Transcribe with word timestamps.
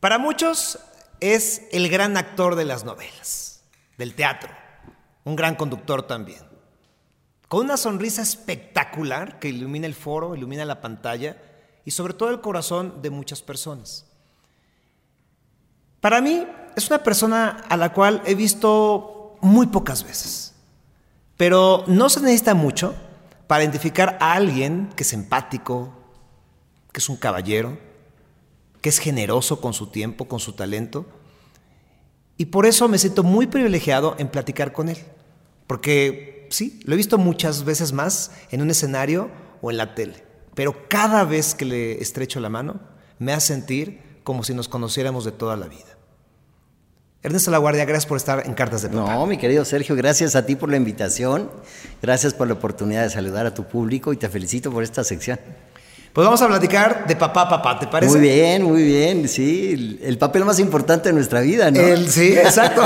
Para 0.00 0.18
muchos 0.18 0.78
es 1.18 1.62
el 1.72 1.88
gran 1.88 2.16
actor 2.16 2.54
de 2.54 2.64
las 2.64 2.84
novelas, 2.84 3.64
del 3.96 4.14
teatro, 4.14 4.50
un 5.24 5.34
gran 5.34 5.56
conductor 5.56 6.04
también. 6.04 6.40
Con 7.48 7.64
una 7.64 7.76
sonrisa 7.76 8.22
espectacular 8.22 9.40
que 9.40 9.48
ilumina 9.48 9.86
el 9.86 9.94
foro, 9.94 10.36
ilumina 10.36 10.64
la 10.64 10.80
pantalla 10.80 11.36
y 11.84 11.90
sobre 11.90 12.14
todo 12.14 12.30
el 12.30 12.40
corazón 12.40 13.02
de 13.02 13.10
muchas 13.10 13.42
personas. 13.42 14.04
Para 16.00 16.20
mí 16.20 16.46
es 16.76 16.88
una 16.88 17.02
persona 17.02 17.64
a 17.68 17.76
la 17.76 17.92
cual 17.92 18.22
he 18.24 18.36
visto 18.36 19.36
muy 19.40 19.66
pocas 19.66 20.04
veces, 20.04 20.54
pero 21.36 21.82
no 21.88 22.08
se 22.08 22.20
necesita 22.20 22.54
mucho 22.54 22.94
para 23.48 23.64
identificar 23.64 24.16
a 24.20 24.34
alguien 24.34 24.90
que 24.94 25.02
es 25.02 25.12
empático, 25.12 25.92
que 26.92 27.00
es 27.00 27.08
un 27.08 27.16
caballero, 27.16 27.87
que 28.88 28.90
es 28.90 29.00
generoso 29.00 29.60
con 29.60 29.74
su 29.74 29.88
tiempo, 29.88 30.28
con 30.28 30.40
su 30.40 30.54
talento. 30.54 31.04
Y 32.38 32.46
por 32.46 32.64
eso 32.64 32.88
me 32.88 32.96
siento 32.96 33.22
muy 33.22 33.46
privilegiado 33.46 34.16
en 34.18 34.28
platicar 34.28 34.72
con 34.72 34.88
él. 34.88 34.96
Porque 35.66 36.46
sí, 36.48 36.80
lo 36.84 36.94
he 36.94 36.96
visto 36.96 37.18
muchas 37.18 37.64
veces 37.64 37.92
más 37.92 38.30
en 38.50 38.62
un 38.62 38.70
escenario 38.70 39.28
o 39.60 39.70
en 39.70 39.76
la 39.76 39.94
tele. 39.94 40.24
Pero 40.54 40.88
cada 40.88 41.24
vez 41.24 41.54
que 41.54 41.66
le 41.66 42.00
estrecho 42.00 42.40
la 42.40 42.48
mano, 42.48 42.80
me 43.18 43.34
hace 43.34 43.48
sentir 43.48 44.00
como 44.24 44.42
si 44.42 44.54
nos 44.54 44.68
conociéramos 44.68 45.26
de 45.26 45.32
toda 45.32 45.54
la 45.58 45.68
vida. 45.68 45.98
Ernesto 47.22 47.50
La 47.50 47.58
Guardia, 47.58 47.84
gracias 47.84 48.06
por 48.06 48.16
estar 48.16 48.46
en 48.46 48.54
Cartas 48.54 48.80
de 48.80 48.88
Papá. 48.88 49.12
No, 49.12 49.26
mi 49.26 49.36
querido 49.36 49.66
Sergio, 49.66 49.96
gracias 49.96 50.34
a 50.34 50.46
ti 50.46 50.56
por 50.56 50.70
la 50.70 50.78
invitación, 50.78 51.50
gracias 52.00 52.32
por 52.32 52.46
la 52.46 52.54
oportunidad 52.54 53.02
de 53.02 53.10
saludar 53.10 53.44
a 53.44 53.52
tu 53.52 53.64
público 53.64 54.14
y 54.14 54.16
te 54.16 54.30
felicito 54.30 54.72
por 54.72 54.82
esta 54.82 55.04
sección. 55.04 55.38
Pues 56.12 56.24
vamos 56.24 56.40
a 56.42 56.48
platicar 56.48 57.06
de 57.06 57.16
papá, 57.16 57.48
papá, 57.48 57.78
¿te 57.78 57.86
parece? 57.86 58.12
Muy 58.12 58.20
bien, 58.20 58.62
muy 58.62 58.82
bien, 58.82 59.28
sí, 59.28 59.98
el, 60.02 60.18
papel 60.18 60.44
más 60.44 60.58
importante 60.58 61.10
de 61.10 61.12
nuestra 61.12 61.40
vida, 61.40 61.70
¿no? 61.70 61.80
El, 61.80 62.10
sí, 62.10 62.32
exacto, 62.36 62.82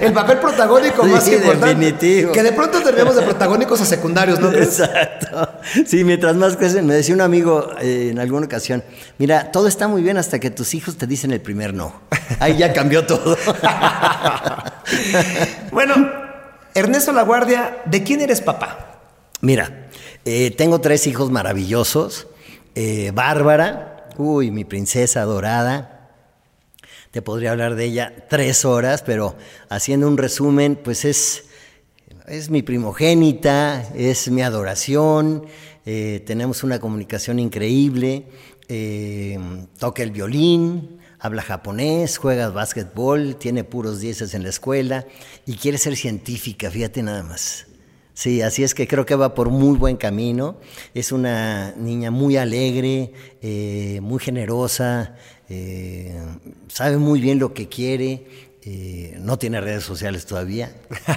el 0.00 0.12
papel 0.12 0.38
protagónico 0.38 1.04
más 1.04 1.26
importante. 1.26 1.66
definitivo. 1.66 2.32
Que 2.32 2.42
de 2.42 2.52
pronto 2.52 2.80
tenemos 2.82 3.16
de 3.16 3.22
protagónicos 3.22 3.80
a 3.80 3.84
secundarios, 3.84 4.38
¿no? 4.38 4.52
Exacto, 4.52 5.48
sí, 5.86 6.04
mientras 6.04 6.36
más 6.36 6.56
crecen, 6.56 6.86
me 6.86 6.94
decía 6.94 7.14
un 7.14 7.20
amigo 7.20 7.70
eh, 7.80 8.10
en 8.12 8.18
alguna 8.18 8.46
ocasión, 8.46 8.84
mira, 9.18 9.50
todo 9.50 9.66
está 9.66 9.88
muy 9.88 10.02
bien 10.02 10.18
hasta 10.18 10.38
que 10.38 10.50
tus 10.50 10.74
hijos 10.74 10.96
te 10.96 11.06
dicen 11.06 11.32
el 11.32 11.40
primer 11.40 11.74
no, 11.74 12.00
ahí 12.38 12.58
ya 12.58 12.72
cambió 12.72 13.06
todo. 13.06 13.36
bueno, 15.72 15.94
Ernesto 16.74 17.12
La 17.12 17.22
Guardia, 17.22 17.78
¿de 17.86 18.04
quién 18.04 18.20
eres 18.20 18.40
papá? 18.40 19.00
Mira, 19.40 19.88
eh, 20.24 20.52
tengo 20.56 20.80
tres 20.80 21.06
hijos 21.06 21.30
maravillosos, 21.30 22.26
eh, 22.80 23.10
Bárbara, 23.12 24.08
uy, 24.18 24.52
mi 24.52 24.64
princesa 24.64 25.24
dorada. 25.24 26.12
Te 27.10 27.22
podría 27.22 27.50
hablar 27.50 27.74
de 27.74 27.86
ella 27.86 28.26
tres 28.30 28.64
horas, 28.64 29.02
pero 29.02 29.36
haciendo 29.68 30.06
un 30.06 30.16
resumen, 30.16 30.76
pues 30.76 31.04
es, 31.04 31.46
es 32.28 32.50
mi 32.50 32.62
primogénita, 32.62 33.82
es 33.96 34.30
mi 34.30 34.42
adoración, 34.42 35.46
eh, 35.86 36.22
tenemos 36.24 36.62
una 36.62 36.78
comunicación 36.78 37.40
increíble, 37.40 38.26
eh, 38.68 39.40
toca 39.80 40.04
el 40.04 40.12
violín, 40.12 41.00
habla 41.18 41.42
japonés, 41.42 42.16
juega 42.16 42.48
básquetbol, 42.50 43.34
tiene 43.40 43.64
puros 43.64 43.98
dieces 43.98 44.34
en 44.34 44.44
la 44.44 44.50
escuela 44.50 45.04
y 45.46 45.56
quiere 45.56 45.78
ser 45.78 45.96
científica, 45.96 46.70
fíjate 46.70 47.02
nada 47.02 47.24
más. 47.24 47.66
Sí, 48.18 48.42
así 48.42 48.64
es 48.64 48.74
que 48.74 48.88
creo 48.88 49.06
que 49.06 49.14
va 49.14 49.32
por 49.32 49.48
muy 49.48 49.78
buen 49.78 49.96
camino. 49.96 50.56
Es 50.92 51.12
una 51.12 51.72
niña 51.76 52.10
muy 52.10 52.36
alegre, 52.36 53.12
eh, 53.40 54.00
muy 54.02 54.18
generosa, 54.18 55.14
eh, 55.48 56.18
sabe 56.66 56.96
muy 56.96 57.20
bien 57.20 57.38
lo 57.38 57.54
que 57.54 57.68
quiere. 57.68 58.26
Eh, 58.62 59.16
no 59.20 59.38
tiene 59.38 59.60
redes 59.60 59.84
sociales 59.84 60.26
todavía, 60.26 60.74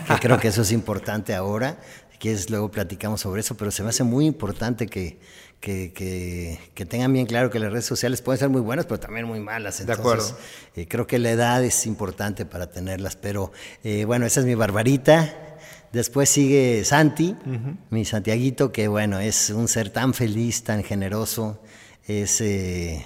que 0.07 0.13
creo 0.21 0.39
que 0.39 0.49
eso 0.49 0.61
es 0.61 0.71
importante 0.71 1.33
ahora. 1.33 1.79
Que 2.19 2.33
es, 2.33 2.51
luego 2.51 2.69
platicamos 2.69 3.21
sobre 3.21 3.41
eso, 3.41 3.57
pero 3.57 3.71
se 3.71 3.81
me 3.81 3.89
hace 3.89 4.03
muy 4.03 4.27
importante 4.27 4.85
que, 4.85 5.17
que, 5.59 6.85
tengan 6.87 7.11
bien 7.13 7.25
claro 7.25 7.49
que 7.49 7.57
las 7.57 7.71
redes 7.71 7.85
sociales 7.85 8.21
pueden 8.21 8.37
ser 8.37 8.49
muy 8.49 8.61
buenas, 8.61 8.85
pero 8.85 8.99
también 8.99 9.25
muy 9.25 9.39
malas. 9.39 9.79
Entonces, 9.79 10.05
de 10.05 10.11
acuerdo. 10.11 10.37
creo 10.87 11.07
que 11.07 11.17
la 11.17 11.31
edad 11.31 11.63
es 11.63 11.87
importante 11.87 12.45
para 12.45 12.69
tenerlas. 12.69 13.15
Pero 13.15 13.51
bueno, 14.05 14.27
esa 14.27 14.41
es 14.41 14.45
mi 14.45 14.53
barbarita. 14.53 15.47
Después 15.93 16.29
sigue 16.29 16.85
Santi, 16.85 17.35
mi 17.89 18.05
Santiaguito, 18.05 18.71
que 18.71 18.87
bueno, 18.87 19.19
es 19.19 19.49
un 19.49 19.67
ser 19.67 19.89
tan 19.89 20.13
feliz, 20.13 20.63
tan 20.63 20.83
generoso, 20.83 21.59
es, 22.07 22.39
eh, 22.39 23.05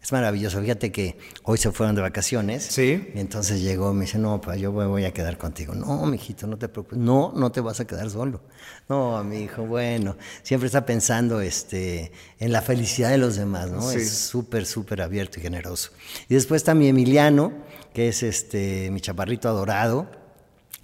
es 0.00 0.12
maravilloso. 0.12 0.60
Fíjate 0.60 0.92
que 0.92 1.18
hoy 1.42 1.58
se 1.58 1.72
fueron 1.72 1.96
de 1.96 2.02
vacaciones. 2.02 2.62
Sí. 2.62 3.10
Y 3.12 3.18
entonces 3.18 3.60
llegó, 3.60 3.92
me 3.92 4.04
dice, 4.04 4.18
no, 4.18 4.40
pues 4.40 4.60
yo 4.60 4.72
me 4.72 4.86
voy 4.86 5.04
a 5.04 5.12
quedar 5.12 5.36
contigo. 5.36 5.74
No, 5.74 6.06
mijito, 6.06 6.46
no 6.46 6.56
te 6.58 6.68
preocupes. 6.68 6.96
No, 6.96 7.32
no 7.34 7.50
te 7.50 7.60
vas 7.60 7.80
a 7.80 7.86
quedar 7.88 8.08
solo. 8.08 8.40
No, 8.88 9.24
mi 9.24 9.40
hijo, 9.40 9.66
bueno, 9.66 10.16
siempre 10.44 10.68
está 10.68 10.86
pensando 10.86 11.40
este, 11.40 12.12
en 12.38 12.52
la 12.52 12.62
felicidad 12.62 13.10
de 13.10 13.18
los 13.18 13.34
demás, 13.34 13.68
¿no? 13.68 13.90
Es 13.90 14.12
súper, 14.12 14.64
súper 14.64 15.02
abierto 15.02 15.40
y 15.40 15.42
generoso. 15.42 15.90
Y 16.28 16.34
después 16.34 16.62
también 16.62 16.90
Emiliano, 16.90 17.52
que 17.92 18.06
es 18.06 18.22
este, 18.22 18.92
mi 18.92 19.00
chaparrito 19.00 19.48
adorado 19.48 20.21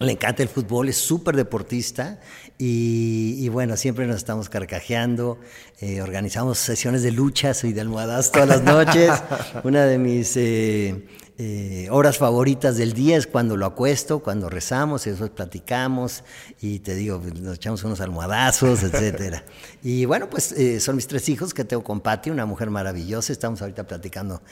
le 0.07 0.13
encanta 0.13 0.43
el 0.43 0.49
fútbol, 0.49 0.89
es 0.89 0.97
súper 0.97 1.35
deportista 1.35 2.21
y, 2.57 3.49
bueno, 3.49 3.77
siempre 3.77 4.07
nos 4.07 4.17
estamos 4.17 4.49
carcajeando, 4.49 5.39
eh, 5.81 6.03
organizamos 6.03 6.59
sesiones 6.59 7.03
de 7.03 7.13
luchas 7.13 7.65
y 7.65 7.73
de 7.73 7.81
almohadas 7.81 8.33
todas 8.33 8.49
las 8.49 8.63
noches. 8.63 9.11
Una 9.65 9.85
de 9.85 9.99
mis 9.99 10.37
eh, 10.37 11.05
eh, 11.39 11.89
horas 11.91 12.19
favoritas 12.19 12.77
del 12.77 12.93
día 12.93 13.17
es 13.17 13.27
cuando 13.27 13.57
lo 13.57 13.65
acuesto, 13.65 14.19
cuando 14.19 14.51
rezamos 14.51 15.07
y 15.07 15.11
después 15.11 15.31
platicamos 15.31 16.25
y 16.61 16.81
te 16.81 16.95
digo, 16.95 17.23
nos 17.41 17.57
echamos 17.57 17.83
unos 17.85 18.01
almohadazos, 18.01 18.83
etcétera. 18.83 19.45
Y 19.83 20.05
bueno, 20.07 20.29
pues 20.29 20.55
son 20.81 20.97
mis 20.97 21.07
tres 21.07 21.29
hijos 21.29 21.55
que 21.55 21.65
tengo 21.65 21.85
con 21.85 22.01
Patti, 22.01 22.31
una 22.31 22.47
mujer 22.47 22.69
maravillosa. 22.69 23.33
Estamos 23.33 23.63
ahorita 23.63 23.87
platicando 23.87 24.43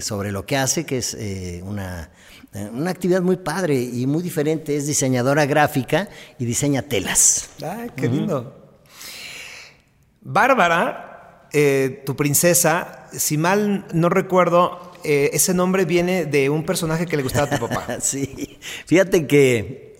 sobre 0.00 0.32
lo 0.32 0.44
que 0.44 0.56
hace, 0.56 0.84
que 0.84 0.98
es 0.98 1.16
una 1.62 2.10
eh, 2.54 2.70
una 2.72 2.90
actividad 2.90 3.20
muy 3.20 3.36
padre 3.36 3.74
y 3.80 4.06
muy 4.06 4.22
diferente. 4.22 4.76
Es 4.76 4.86
diseñadora 4.86 5.44
gráfica 5.46 6.08
y 6.38 6.44
diseña 6.44 6.82
telas. 6.82 7.50
¡Ay, 7.62 7.90
qué 7.94 8.08
lindo! 8.08 8.54
Bárbara, 10.22 11.46
eh, 11.52 12.02
tu 12.06 12.16
princesa, 12.16 13.06
si 13.12 13.36
mal 13.38 13.86
no 13.92 14.08
recuerdo, 14.08 14.87
eh, 15.04 15.30
ese 15.32 15.54
nombre 15.54 15.84
viene 15.84 16.24
de 16.26 16.50
un 16.50 16.64
personaje 16.64 17.06
que 17.06 17.16
le 17.16 17.22
gustaba 17.22 17.46
a 17.46 17.58
tu 17.58 17.66
papá. 17.68 17.98
sí, 18.00 18.58
fíjate 18.86 19.26
que, 19.26 19.98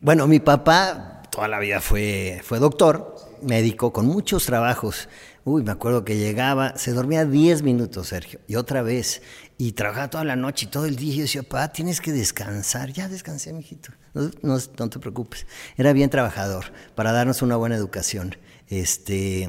bueno, 0.00 0.26
mi 0.26 0.40
papá 0.40 1.12
toda 1.32 1.48
la 1.48 1.58
vida 1.58 1.80
fue, 1.80 2.40
fue 2.44 2.58
doctor, 2.58 3.16
médico, 3.42 3.92
con 3.92 4.06
muchos 4.06 4.44
trabajos. 4.44 5.08
Uy, 5.44 5.62
me 5.62 5.72
acuerdo 5.72 6.04
que 6.04 6.18
llegaba, 6.18 6.76
se 6.76 6.92
dormía 6.92 7.24
10 7.24 7.62
minutos, 7.62 8.08
Sergio, 8.08 8.38
y 8.46 8.54
otra 8.56 8.82
vez, 8.82 9.22
y 9.56 9.72
trabajaba 9.72 10.10
toda 10.10 10.24
la 10.24 10.36
noche 10.36 10.66
y 10.66 10.68
todo 10.68 10.84
el 10.84 10.94
día. 10.94 11.14
Y 11.14 11.16
yo 11.16 11.22
decía, 11.22 11.42
papá, 11.42 11.72
tienes 11.72 12.00
que 12.00 12.12
descansar. 12.12 12.92
Ya 12.92 13.08
descansé, 13.08 13.52
mijito. 13.52 13.92
No, 14.12 14.30
no, 14.42 14.58
no, 14.78 14.90
te 14.90 14.98
preocupes. 14.98 15.46
Era 15.76 15.94
bien 15.94 16.10
trabajador 16.10 16.66
para 16.94 17.12
darnos 17.12 17.40
una 17.40 17.56
buena 17.56 17.76
educación. 17.76 18.36
Este, 18.68 19.48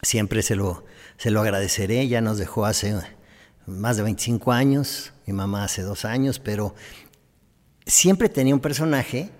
siempre 0.00 0.42
se 0.42 0.54
lo, 0.54 0.84
se 1.16 1.32
lo 1.32 1.40
agradeceré. 1.40 2.06
Ya 2.06 2.20
nos 2.20 2.38
dejó 2.38 2.66
hace 2.66 2.94
más 3.68 3.96
de 3.96 4.02
25 4.02 4.52
años, 4.52 5.12
mi 5.26 5.32
mamá 5.32 5.64
hace 5.64 5.82
dos 5.82 6.04
años, 6.04 6.38
pero 6.38 6.74
siempre 7.86 8.28
tenía 8.28 8.54
un 8.54 8.60
personaje 8.60 9.30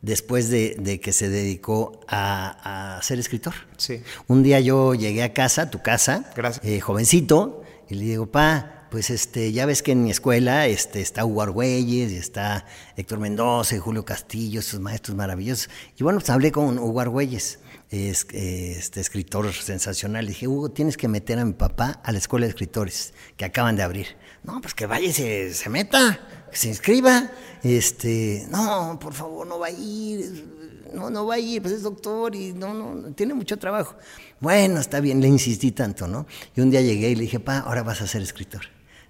después 0.00 0.50
de, 0.50 1.00
que 1.02 1.12
se 1.12 1.28
dedicó 1.28 2.00
a, 2.08 2.98
ser 3.02 3.18
escritor. 3.18 3.54
Sí. 3.76 4.02
Un 4.26 4.42
día 4.42 4.60
yo 4.60 4.94
llegué 4.94 5.22
a 5.22 5.32
casa, 5.32 5.62
a 5.62 5.70
tu 5.70 5.82
casa, 5.82 6.30
eh, 6.62 6.80
jovencito, 6.80 7.62
y 7.88 7.94
le 7.94 8.04
digo, 8.04 8.26
pa, 8.26 8.86
pues 8.90 9.10
este, 9.10 9.52
ya 9.52 9.66
ves 9.66 9.82
que 9.82 9.92
en 9.92 10.04
mi 10.04 10.10
escuela 10.10 10.66
este, 10.66 11.00
está 11.00 11.24
Hugo 11.24 11.42
Argüelles, 11.42 12.12
y 12.12 12.16
está 12.16 12.66
Héctor 12.96 13.18
Mendoza, 13.18 13.76
y 13.76 13.78
Julio 13.78 14.04
Castillo, 14.04 14.60
esos 14.60 14.80
maestros 14.80 15.16
maravillosos. 15.16 15.70
Y 15.96 16.02
bueno, 16.02 16.18
pues 16.20 16.30
hablé 16.30 16.52
con 16.52 16.78
Hugo 16.78 17.00
Argüelles, 17.00 17.58
es, 17.94 18.26
este 18.32 19.00
escritor 19.00 19.52
sensacional. 19.52 20.24
Le 20.24 20.32
dije, 20.32 20.48
Hugo, 20.48 20.70
tienes 20.70 20.96
que 20.96 21.08
meter 21.08 21.38
a 21.38 21.44
mi 21.44 21.52
papá 21.52 22.00
a 22.04 22.12
la 22.12 22.18
escuela 22.18 22.46
de 22.46 22.50
escritores 22.50 23.14
que 23.36 23.44
acaban 23.44 23.76
de 23.76 23.82
abrir. 23.82 24.16
No, 24.42 24.60
pues 24.60 24.74
que 24.74 24.86
vaya 24.86 25.06
y 25.06 25.12
se, 25.12 25.54
se 25.54 25.70
meta 25.70 26.20
se 26.54 26.68
inscriba. 26.68 27.30
Este, 27.62 28.46
no, 28.50 28.98
por 29.00 29.12
favor, 29.12 29.46
no 29.46 29.58
va 29.58 29.66
a 29.66 29.70
ir, 29.70 30.46
no, 30.92 31.10
no 31.10 31.26
va 31.26 31.34
a 31.34 31.38
ir, 31.38 31.60
pues 31.62 31.74
es 31.74 31.82
doctor 31.82 32.34
y 32.34 32.52
no, 32.52 32.72
no, 32.72 33.12
tiene 33.14 33.34
mucho 33.34 33.58
trabajo. 33.58 33.96
Bueno, 34.40 34.80
está 34.80 35.00
bien, 35.00 35.20
le 35.20 35.28
insistí 35.28 35.72
tanto, 35.72 36.06
¿no? 36.06 36.26
Y 36.54 36.60
un 36.60 36.70
día 36.70 36.80
llegué 36.80 37.10
y 37.10 37.14
le 37.14 37.22
dije, 37.22 37.40
pa, 37.40 37.58
ahora 37.58 37.82
vas 37.82 38.00
a 38.00 38.06
ser 38.06 38.22
escritor. 38.22 38.62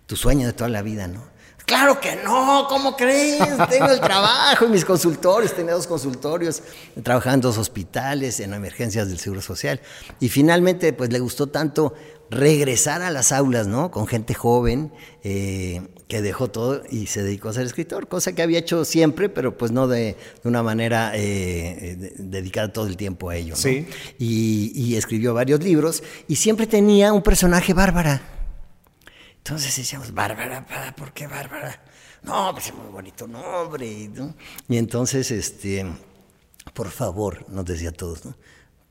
Tu 0.06 0.16
sueño 0.16 0.46
de 0.46 0.52
toda 0.52 0.70
la 0.70 0.82
vida, 0.82 1.08
¿no? 1.08 1.33
Claro 1.66 1.99
que 1.99 2.16
no, 2.16 2.66
¿cómo 2.69 2.94
crees? 2.94 3.40
Tengo 3.70 3.87
el 3.87 4.00
trabajo 4.00 4.66
y 4.66 4.69
mis 4.69 4.84
consultorios, 4.84 5.55
tenía 5.55 5.72
dos 5.72 5.87
consultorios, 5.87 6.62
trabajaba 7.02 7.34
en 7.34 7.40
dos 7.40 7.56
hospitales, 7.56 8.38
en 8.40 8.52
emergencias 8.52 9.08
del 9.08 9.19
Seguro 9.19 9.40
Social. 9.40 9.81
Y 10.20 10.28
finalmente, 10.28 10.93
pues 10.93 11.11
le 11.11 11.20
gustó 11.20 11.46
tanto 11.46 11.94
regresar 12.31 13.00
a 13.00 13.11
las 13.11 13.32
aulas, 13.32 13.66
¿no? 13.66 13.90
Con 13.90 14.06
gente 14.06 14.34
joven 14.34 14.93
eh, 15.22 15.81
que 16.06 16.20
dejó 16.20 16.50
todo 16.50 16.82
y 16.90 17.06
se 17.06 17.22
dedicó 17.22 17.49
a 17.49 17.55
ser 17.55 17.64
escritor, 17.64 18.08
cosa 18.08 18.34
que 18.34 18.43
había 18.43 18.58
hecho 18.58 18.84
siempre, 18.84 19.31
pero 19.31 19.56
pues 19.56 19.72
no 19.72 19.88
de, 19.88 20.16
una 20.43 20.62
manera 20.62 21.12
eh, 21.14 22.12
dedicada 22.19 22.72
todo 22.72 22.87
el 22.87 22.99
tiempo 22.99 23.31
a 23.31 23.37
ello. 23.37 23.55
¿no? 23.55 23.61
Sí. 23.61 23.87
Y, 24.19 24.72
y, 24.75 24.96
escribió 24.96 25.32
varios 25.32 25.62
libros 25.62 26.02
y 26.28 26.37
siempre 26.37 26.66
tenía 26.66 27.12
un 27.14 27.22
personaje 27.22 27.72
bárbara. 27.72 28.22
Entonces 29.46 29.76
decíamos, 29.76 30.14
Bárbara, 30.14 30.64
¿por 30.96 31.12
qué 31.12 31.26
Bárbara? 31.26 31.79
No, 32.23 32.50
pues 32.55 32.69
es 32.69 32.75
muy 32.75 32.91
bonito 32.91 33.26
nombre. 33.26 34.08
¿no? 34.08 34.35
Y 34.70 34.79
entonces, 34.79 35.31
este, 35.31 35.85
por 36.73 36.91
favor, 36.91 37.44
nos 37.50 37.67
decía 37.67 37.91
a 37.91 37.93
todos, 37.93 38.25
¿no? 38.25 38.35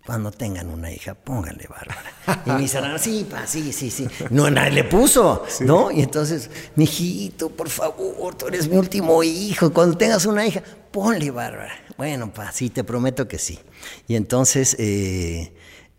Cuando 0.06 0.30
tengan 0.30 0.70
una 0.70 0.92
hija, 0.92 1.16
pónganle 1.16 1.66
Bárbara. 1.68 2.44
Y 2.46 2.52
me 2.52 2.58
dice, 2.60 2.80
sí, 3.00 3.26
pa, 3.28 3.48
sí, 3.48 3.74
sí, 3.74 3.90
sí. 3.90 4.08
No, 4.30 4.48
nadie 4.52 4.74
le 4.74 4.84
puso, 4.84 5.44
¿no? 5.62 5.90
Y 5.90 6.04
entonces, 6.04 6.52
mi 6.76 6.84
hijito, 6.84 7.50
por 7.50 7.70
favor, 7.70 8.36
tú 8.36 8.48
eres 8.48 8.68
mi 8.68 8.78
último 8.78 9.24
hijo. 9.24 9.74
Cuando 9.74 9.98
tengas 9.98 10.28
una 10.28 10.46
hija, 10.46 10.62
ponle 10.92 11.32
Bárbara. 11.32 11.74
Bueno, 11.98 12.32
pa, 12.32 12.52
sí, 12.52 12.70
te 12.70 12.84
prometo 12.84 13.28
que 13.28 13.40
sí. 13.40 13.60
Y 14.08 14.16
entonces, 14.16 14.76
eh, 14.78 15.52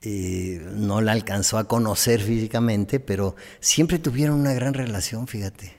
eh, 0.05 0.63
no 0.75 1.01
la 1.01 1.13
alcanzó 1.13 1.59
a 1.59 1.65
conocer 1.65 2.21
físicamente, 2.21 3.01
pero 3.01 3.37
siempre 3.61 3.99
tuvieron 3.99 4.39
una 4.39 4.53
gran 4.53 4.75
relación, 4.75 5.27
fíjate. 5.27 5.75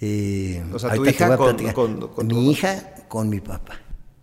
Eh, 0.00 0.62
o 0.72 0.78
sea, 0.78 0.94
tu 0.94 1.04
hija 1.04 1.36
con, 1.36 2.26
mi 2.26 2.50
hija 2.50 2.94
con 3.08 3.28
mi 3.28 3.40
papá. 3.40 3.80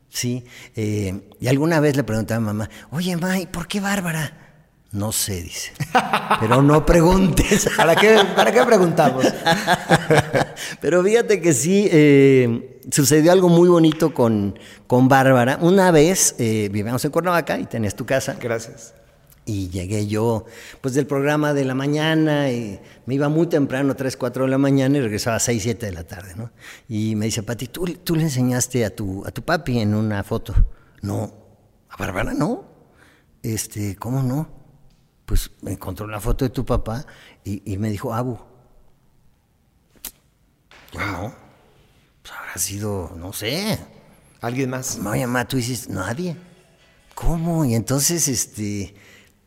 Sí, 0.10 0.44
eh, 0.76 1.30
y 1.40 1.48
alguna 1.48 1.80
vez 1.80 1.96
le 1.96 2.04
pregunté 2.04 2.34
a 2.34 2.40
mamá, 2.40 2.70
oye, 2.92 3.16
mamá, 3.16 3.40
¿y 3.40 3.46
por 3.46 3.68
qué 3.68 3.80
Bárbara? 3.80 4.42
No 4.92 5.14
sé, 5.14 5.42
dice. 5.42 5.72
Pero 6.40 6.62
no 6.62 6.86
preguntes. 6.86 7.70
¿Para 7.78 7.96
qué, 7.96 8.20
para 8.36 8.52
qué 8.52 8.62
preguntamos? 8.64 9.26
Pero 10.82 11.04
fíjate 11.04 11.40
que 11.40 11.54
sí, 11.54 11.88
eh, 11.90 12.82
sucedió 12.92 13.32
algo 13.32 13.48
muy 13.48 13.70
bonito 13.70 14.14
con, 14.14 14.60
con 14.88 15.08
Bárbara. 15.08 15.58
Una 15.62 15.92
vez 15.92 16.36
eh, 16.40 16.70
vivíamos 16.72 17.04
en 17.06 17.12
Cuernavaca 17.12 17.58
y 17.58 17.66
tenías 17.66 17.96
tu 17.96 18.06
casa. 18.06 18.36
Gracias. 18.40 18.94
Y 19.46 19.70
llegué 19.70 20.06
yo, 20.06 20.46
pues 20.82 20.94
del 20.94 21.08
programa 21.08 21.54
de 21.54 21.66
la 21.66 21.74
mañana, 21.74 22.52
y 22.52 22.80
me 23.08 23.16
iba 23.16 23.28
muy 23.28 23.48
temprano, 23.48 23.96
3, 23.96 24.16
4 24.16 24.46
de 24.46 24.52
la 24.52 24.60
mañana, 24.60 24.98
y 24.98 25.02
regresaba 25.02 25.38
a 25.38 25.40
6, 25.40 25.64
7 25.64 25.86
de 25.88 25.92
la 25.92 26.04
tarde, 26.04 26.36
¿no? 26.36 26.52
Y 26.88 27.16
me 27.16 27.26
dice, 27.26 27.42
Pati, 27.42 27.68
¿tú, 27.68 27.86
tú 28.04 28.16
le 28.16 28.24
enseñaste 28.24 28.86
a 28.86 28.96
tu, 28.96 29.26
a 29.26 29.32
tu 29.32 29.42
papi 29.42 29.80
en 29.80 29.96
una 29.96 30.24
foto. 30.24 30.54
No, 31.02 31.34
a 31.90 31.98
Bárbara 31.98 32.34
no. 32.34 32.66
Este, 33.42 33.96
¿cómo 33.96 34.22
no? 34.22 34.48
Pues 35.26 35.52
me 35.62 35.72
encontró 35.72 36.08
la 36.08 36.20
foto 36.20 36.46
de 36.46 36.50
tu 36.50 36.66
papá 36.66 37.06
y, 37.44 37.78
me 37.78 37.90
dijo, 37.90 38.14
Abu. 38.14 38.38
Yo 40.92 41.00
no. 41.00 41.34
Pues 42.22 42.34
habrá 42.34 42.58
sido, 42.58 43.12
no 43.18 43.34
sé. 43.34 43.80
¿Alguien 44.42 44.70
más? 44.70 45.00
Oye, 45.04 45.26
mamá, 45.26 45.48
tú 45.48 45.58
dices, 45.58 45.90
nadie. 45.90 46.36
¿Cómo? 47.16 47.66
Y 47.66 47.76
entonces, 47.76 48.28
este 48.28 48.94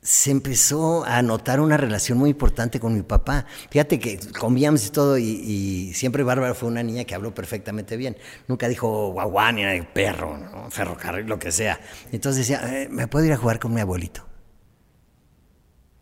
se 0.05 0.31
empezó 0.31 1.03
a 1.07 1.23
notar 1.23 1.61
una 1.61 1.79
relación 1.79 2.19
muy 2.19 2.29
importante 2.31 2.79
con 2.79 2.95
mi 2.95 3.03
papá. 3.03 3.47
Fíjate 3.71 3.99
que 3.99 4.21
comíamos 4.39 4.87
y 4.87 4.91
todo, 4.91 5.17
y, 5.17 5.93
siempre 5.95 6.23
Bárbara 6.23 6.53
fue 6.53 6.69
una 6.69 6.83
niña 6.83 7.05
que 7.05 7.15
habló 7.15 7.35
perfectamente 7.35 7.97
bien. 7.97 8.17
Nunca 8.47 8.69
dijo 8.69 9.09
guaguá 9.13 9.51
ni 9.51 9.65
perro, 9.81 10.37
¿no? 10.37 10.71
ferrocarril, 10.71 11.27
lo 11.27 11.39
que 11.39 11.51
sea. 11.51 11.81
Entonces 12.13 12.47
decía, 12.47 12.83
eh, 12.83 12.89
¿me 12.91 13.09
puedo 13.09 13.25
ir 13.25 13.33
a 13.33 13.39
jugar 13.39 13.59
con 13.59 13.73
mi 13.73 13.81
abuelito? 13.81 14.27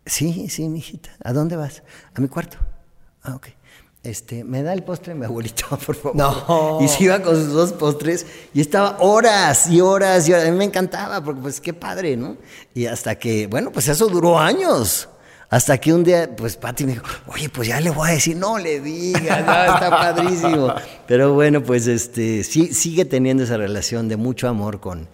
Sí, 0.05 0.49
sí, 0.49 0.67
mi 0.67 0.79
hijita. 0.79 1.11
¿A 1.23 1.31
dónde 1.31 1.55
vas? 1.55 1.81
A 2.13 2.19
mi 2.19 2.27
cuarto. 2.27 2.57
Ah, 3.21 3.35
ok 3.35 3.47
este, 4.03 4.43
me 4.43 4.63
da 4.63 4.73
el 4.73 4.83
postre 4.83 5.15
mi 5.15 5.25
abuelito, 5.25 5.65
por 5.85 5.95
favor. 5.95 6.15
No. 6.15 6.79
Y 6.81 6.87
se 6.89 7.05
iba 7.05 7.21
con 7.21 7.35
sus 7.35 7.53
dos 7.53 7.71
postres 7.71 8.25
y 8.53 8.61
estaba 8.61 8.97
horas 8.99 9.69
y 9.69 9.79
horas 9.79 10.27
y 10.27 10.33
horas. 10.33 10.47
A 10.47 10.51
mí 10.51 10.57
me 10.57 10.65
encantaba 10.65 11.23
porque 11.23 11.41
pues 11.41 11.61
qué 11.61 11.73
padre, 11.73 12.17
¿no? 12.17 12.35
Y 12.73 12.85
hasta 12.85 13.15
que, 13.15 13.47
bueno, 13.47 13.71
pues 13.71 13.87
eso 13.87 14.07
duró 14.07 14.37
años. 14.37 15.07
Hasta 15.49 15.77
que 15.77 15.93
un 15.93 16.03
día, 16.03 16.35
pues 16.35 16.57
Pati 16.57 16.83
me 16.83 16.93
dijo, 16.93 17.05
oye, 17.27 17.47
pues 17.47 17.67
ya 17.67 17.79
le 17.79 17.91
voy 17.91 18.09
a 18.09 18.13
decir, 18.13 18.35
no 18.35 18.57
le 18.57 18.79
digas, 18.79 19.39
está 19.39 19.87
padrísimo. 19.89 20.73
Pero 21.07 21.33
bueno, 21.33 21.61
pues 21.61 21.85
este, 21.85 22.43
sí, 22.43 22.73
sigue 22.73 23.05
teniendo 23.05 23.43
esa 23.43 23.55
relación 23.55 24.07
de 24.09 24.17
mucho 24.17 24.47
amor 24.47 24.79
con, 24.79 25.07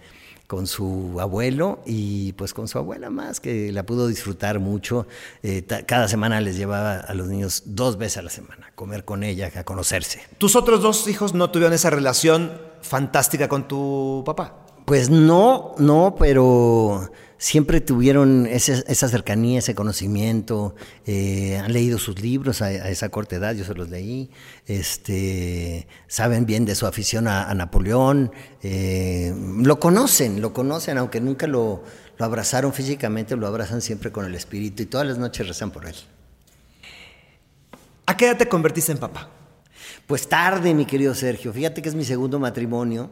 con 0.50 0.66
su 0.66 1.16
abuelo 1.20 1.78
y 1.86 2.32
pues 2.32 2.54
con 2.54 2.66
su 2.66 2.76
abuela 2.76 3.08
más, 3.08 3.38
que 3.38 3.70
la 3.70 3.84
pudo 3.84 4.08
disfrutar 4.08 4.58
mucho. 4.58 5.06
Eh, 5.44 5.64
cada 5.86 6.08
semana 6.08 6.40
les 6.40 6.56
llevaba 6.56 6.96
a 6.96 7.14
los 7.14 7.28
niños 7.28 7.62
dos 7.66 7.96
veces 7.96 8.16
a 8.16 8.22
la 8.22 8.30
semana 8.30 8.66
a 8.66 8.74
comer 8.74 9.04
con 9.04 9.22
ella, 9.22 9.52
a 9.54 9.62
conocerse. 9.62 10.22
¿Tus 10.38 10.56
otros 10.56 10.82
dos 10.82 11.06
hijos 11.06 11.34
no 11.34 11.52
tuvieron 11.52 11.72
esa 11.72 11.88
relación 11.88 12.50
fantástica 12.82 13.46
con 13.46 13.68
tu 13.68 14.24
papá? 14.26 14.66
Pues 14.86 15.08
no, 15.08 15.76
no, 15.78 16.16
pero 16.18 17.12
siempre 17.40 17.80
tuvieron 17.80 18.46
esa 18.46 19.08
cercanía, 19.08 19.60
ese 19.60 19.74
conocimiento, 19.74 20.74
eh, 21.06 21.56
han 21.56 21.72
leído 21.72 21.98
sus 21.98 22.20
libros 22.20 22.60
a, 22.60 22.70
esa 22.70 23.08
corta 23.08 23.36
edad, 23.36 23.54
yo 23.54 23.64
se 23.64 23.72
los 23.72 23.88
leí, 23.88 24.30
este, 24.66 25.88
saben 26.06 26.44
bien 26.44 26.66
de 26.66 26.74
su 26.74 26.86
afición 26.86 27.26
a, 27.28 27.52
Napoleón, 27.54 28.30
eh, 28.62 29.34
lo 29.56 29.80
conocen, 29.80 30.42
lo 30.42 30.52
conocen, 30.52 30.98
aunque 30.98 31.22
nunca 31.22 31.46
lo, 31.46 31.82
lo 32.18 32.24
abrazaron 32.26 32.74
físicamente, 32.74 33.34
lo 33.36 33.46
abrazan 33.46 33.80
siempre 33.80 34.12
con 34.12 34.26
el 34.26 34.34
espíritu 34.34 34.82
y 34.82 34.86
todas 34.86 35.06
las 35.06 35.16
noches 35.16 35.48
rezan 35.48 35.70
por 35.70 35.86
él. 35.86 35.96
¿A 38.04 38.18
qué 38.18 38.26
edad 38.26 38.36
te 38.36 38.48
convertiste 38.48 38.92
en 38.92 38.98
papá? 38.98 39.30
Pues 40.06 40.28
tarde, 40.28 40.74
mi 40.74 40.84
querido 40.84 41.14
Sergio. 41.14 41.54
Fíjate 41.54 41.80
que 41.80 41.88
es 41.88 41.94
mi 41.94 42.04
segundo 42.04 42.38
matrimonio 42.38 43.08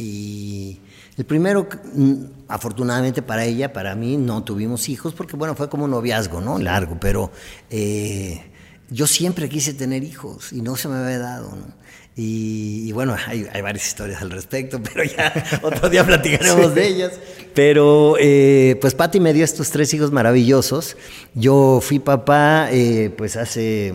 y 0.00 0.80
el 1.16 1.26
primero, 1.26 1.68
mm, 1.94 2.14
afortunadamente 2.48 3.20
para 3.20 3.44
ella, 3.44 3.72
para 3.72 3.94
mí, 3.94 4.16
no 4.16 4.42
tuvimos 4.42 4.88
hijos 4.88 5.12
porque, 5.12 5.36
bueno, 5.36 5.54
fue 5.54 5.68
como 5.68 5.84
un 5.84 5.90
noviazgo, 5.90 6.40
¿no? 6.40 6.58
Largo, 6.58 6.96
pero 6.98 7.30
eh, 7.68 8.42
yo 8.88 9.06
siempre 9.06 9.48
quise 9.48 9.74
tener 9.74 10.02
hijos 10.02 10.52
y 10.52 10.62
no 10.62 10.76
se 10.76 10.88
me 10.88 10.96
había 10.96 11.18
dado, 11.18 11.50
¿no? 11.50 11.80
Y, 12.16 12.90
bueno, 12.92 13.16
hay, 13.26 13.44
varias 13.62 13.86
historias 13.86 14.20
al 14.20 14.30
respecto, 14.30 14.80
pero 14.94 15.04
ya 15.04 15.60
otro 15.62 15.88
día 15.88 16.04
platicaremos 16.04 16.74
de 16.74 16.86
ellas. 16.86 17.12
Pero 17.54 18.16
eh, 18.18 18.76
pues 18.80 18.94
Patti 18.94 19.20
me 19.20 19.32
dio 19.32 19.44
estos 19.44 19.70
tres 19.70 19.92
hijos 19.94 20.10
maravillosos. 20.12 20.96
Yo 21.34 21.80
fui 21.82 21.98
papá 21.98 22.68
eh, 22.70 23.12
pues 23.16 23.36
hace 23.36 23.94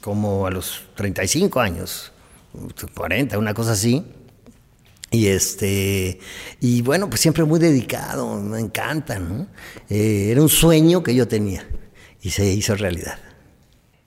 como 0.00 0.46
a 0.46 0.50
los 0.50 0.82
35 0.96 1.60
años, 1.60 2.12
40, 2.94 3.38
una 3.38 3.54
cosa 3.54 3.72
así. 3.72 4.04
Y 5.12 5.26
este, 5.26 6.18
y 6.58 6.80
bueno, 6.80 7.10
pues 7.10 7.20
siempre 7.20 7.44
muy 7.44 7.60
dedicado, 7.60 8.34
me 8.40 8.58
encanta, 8.58 9.18
¿no? 9.18 9.46
Eh, 9.90 10.30
era 10.30 10.40
un 10.40 10.48
sueño 10.48 11.02
que 11.02 11.14
yo 11.14 11.28
tenía 11.28 11.68
y 12.22 12.30
se 12.30 12.46
hizo 12.46 12.74
realidad. 12.74 13.18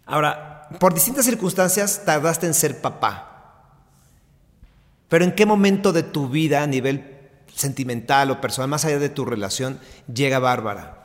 Ahora, 0.08 0.68
por 0.80 0.96
distintas 0.96 1.26
circunstancias 1.26 2.02
tardaste 2.06 2.48
en 2.48 2.56
ser 2.56 2.82
papá. 2.82 3.36
Pero 5.08 5.26
¿en 5.26 5.34
qué 5.34 5.46
momento 5.46 5.94
de 5.94 6.02
tu 6.02 6.28
vida, 6.28 6.64
a 6.64 6.68
nivel 6.68 7.20
sentimental 7.54 8.32
o 8.32 8.42
personal, 8.42 8.68
más 8.68 8.84
allá 8.86 8.98
de 8.98 9.10
tu 9.10 9.26
relación, 9.26 9.80
llega 10.12 10.40
Bárbara? 10.40 11.04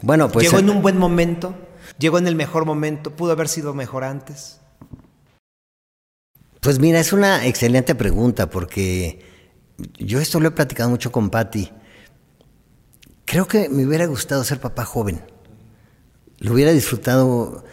Bueno, 0.00 0.30
pues. 0.30 0.46
¿Llegó 0.46 0.60
en 0.60 0.70
un 0.70 0.80
buen 0.80 0.96
momento? 0.96 1.54
¿Llegó 1.98 2.16
en 2.16 2.26
el 2.26 2.36
mejor 2.36 2.64
momento? 2.64 3.10
¿Pudo 3.10 3.32
haber 3.32 3.48
sido 3.48 3.74
mejor 3.74 4.02
antes? 4.02 4.61
Pues 6.62 6.78
mira, 6.78 7.00
es 7.00 7.12
una 7.12 7.44
excelente 7.44 7.96
pregunta 7.96 8.48
porque 8.48 9.18
yo 9.98 10.20
esto 10.20 10.38
lo 10.38 10.46
he 10.46 10.52
platicado 10.52 10.88
mucho 10.90 11.10
con 11.10 11.28
Patti. 11.28 11.72
Creo 13.24 13.48
que 13.48 13.68
me 13.68 13.84
hubiera 13.84 14.06
gustado 14.06 14.44
ser 14.44 14.60
papá 14.60 14.84
joven. 14.84 15.20
Lo 16.38 16.52
hubiera 16.52 16.70
disfrutado 16.70 17.64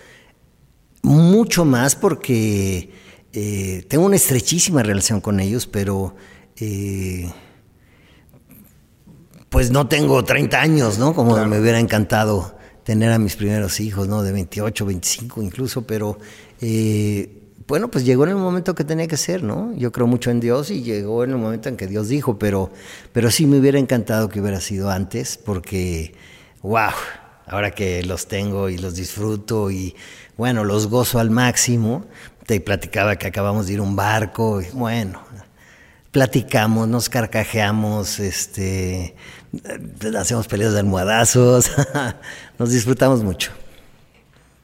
mucho 1.04 1.66
más 1.66 1.96
porque 1.96 2.92
eh, 3.32 3.86
tengo 3.88 4.08
una 4.08 4.16
estrechísima 4.16 4.82
relación 4.82 5.22
con 5.22 5.40
ellos, 5.40 5.68
pero 5.68 6.16
eh, 6.56 7.32
pues 9.50 9.70
no 9.70 9.88
tengo 9.88 10.24
30 10.24 10.60
años, 10.60 10.98
¿no? 10.98 11.14
Como 11.14 11.38
me 11.46 11.60
hubiera 11.60 11.80
encantado 11.80 12.58
tener 12.84 13.12
a 13.12 13.20
mis 13.20 13.36
primeros 13.36 13.80
hijos, 13.82 14.08
¿no? 14.08 14.24
De 14.24 14.32
28, 14.32 14.84
25 14.84 15.44
incluso, 15.44 15.84
pero 15.84 16.18
eh, 16.60 17.39
bueno, 17.70 17.92
pues 17.92 18.04
llegó 18.04 18.24
en 18.24 18.32
el 18.32 18.36
momento 18.36 18.74
que 18.74 18.84
tenía 18.84 19.08
que 19.08 19.16
ser, 19.16 19.44
¿no? 19.44 19.72
Yo 19.76 19.92
creo 19.92 20.08
mucho 20.08 20.32
en 20.32 20.40
Dios 20.40 20.72
y 20.72 20.82
llegó 20.82 21.24
en 21.24 21.30
el 21.30 21.38
momento 21.38 21.70
en 21.70 21.78
que 21.78 21.86
Dios 21.86 22.08
dijo, 22.08 22.40
pero, 22.40 22.72
pero 23.14 23.30
sí 23.30 23.46
me 23.46 23.60
hubiera 23.60 23.78
encantado 23.78 24.28
que 24.28 24.42
hubiera 24.42 24.60
sido 24.60 24.90
antes, 24.90 25.38
porque, 25.38 26.16
wow, 26.64 26.90
ahora 27.46 27.70
que 27.70 28.02
los 28.02 28.28
tengo 28.28 28.70
y 28.70 28.80
los 28.80 28.96
disfruto 28.96 29.70
y, 29.70 29.96
bueno, 30.36 30.64
los 30.64 30.88
gozo 30.88 31.20
al 31.20 31.30
máximo, 31.30 32.08
te 32.48 32.60
platicaba 32.60 33.18
que 33.18 33.28
acabamos 33.28 33.68
de 33.68 33.74
ir 33.74 33.80
a 33.80 33.84
un 33.84 33.96
barco, 33.96 34.64
bueno, 34.74 35.22
platicamos, 36.10 36.88
nos 36.88 37.08
carcajeamos, 37.08 38.20
este, 38.20 39.16
hacemos 40.18 40.48
peleas 40.48 40.74
de 40.74 40.80
almohadazos, 40.80 41.70
nos 42.58 42.72
disfrutamos 42.72 43.24
mucho. 43.24 43.52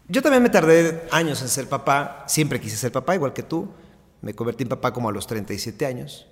Yo 0.08 0.22
también 0.22 0.44
me 0.44 0.50
tardé 0.50 1.04
años 1.12 1.42
en 1.42 1.48
ser 1.50 1.68
papá, 1.68 2.24
siempre 2.28 2.60
quise 2.62 2.78
ser 2.78 2.92
papá, 2.92 3.16
igual 3.16 3.34
que 3.34 3.44
tú. 3.44 3.70
Me 4.22 4.34
convertí 4.34 4.64
en 4.64 4.70
papá 4.70 4.92
como 4.94 5.10
a 5.10 5.12
los 5.12 5.28
37 5.28 5.86
años. 5.86 6.28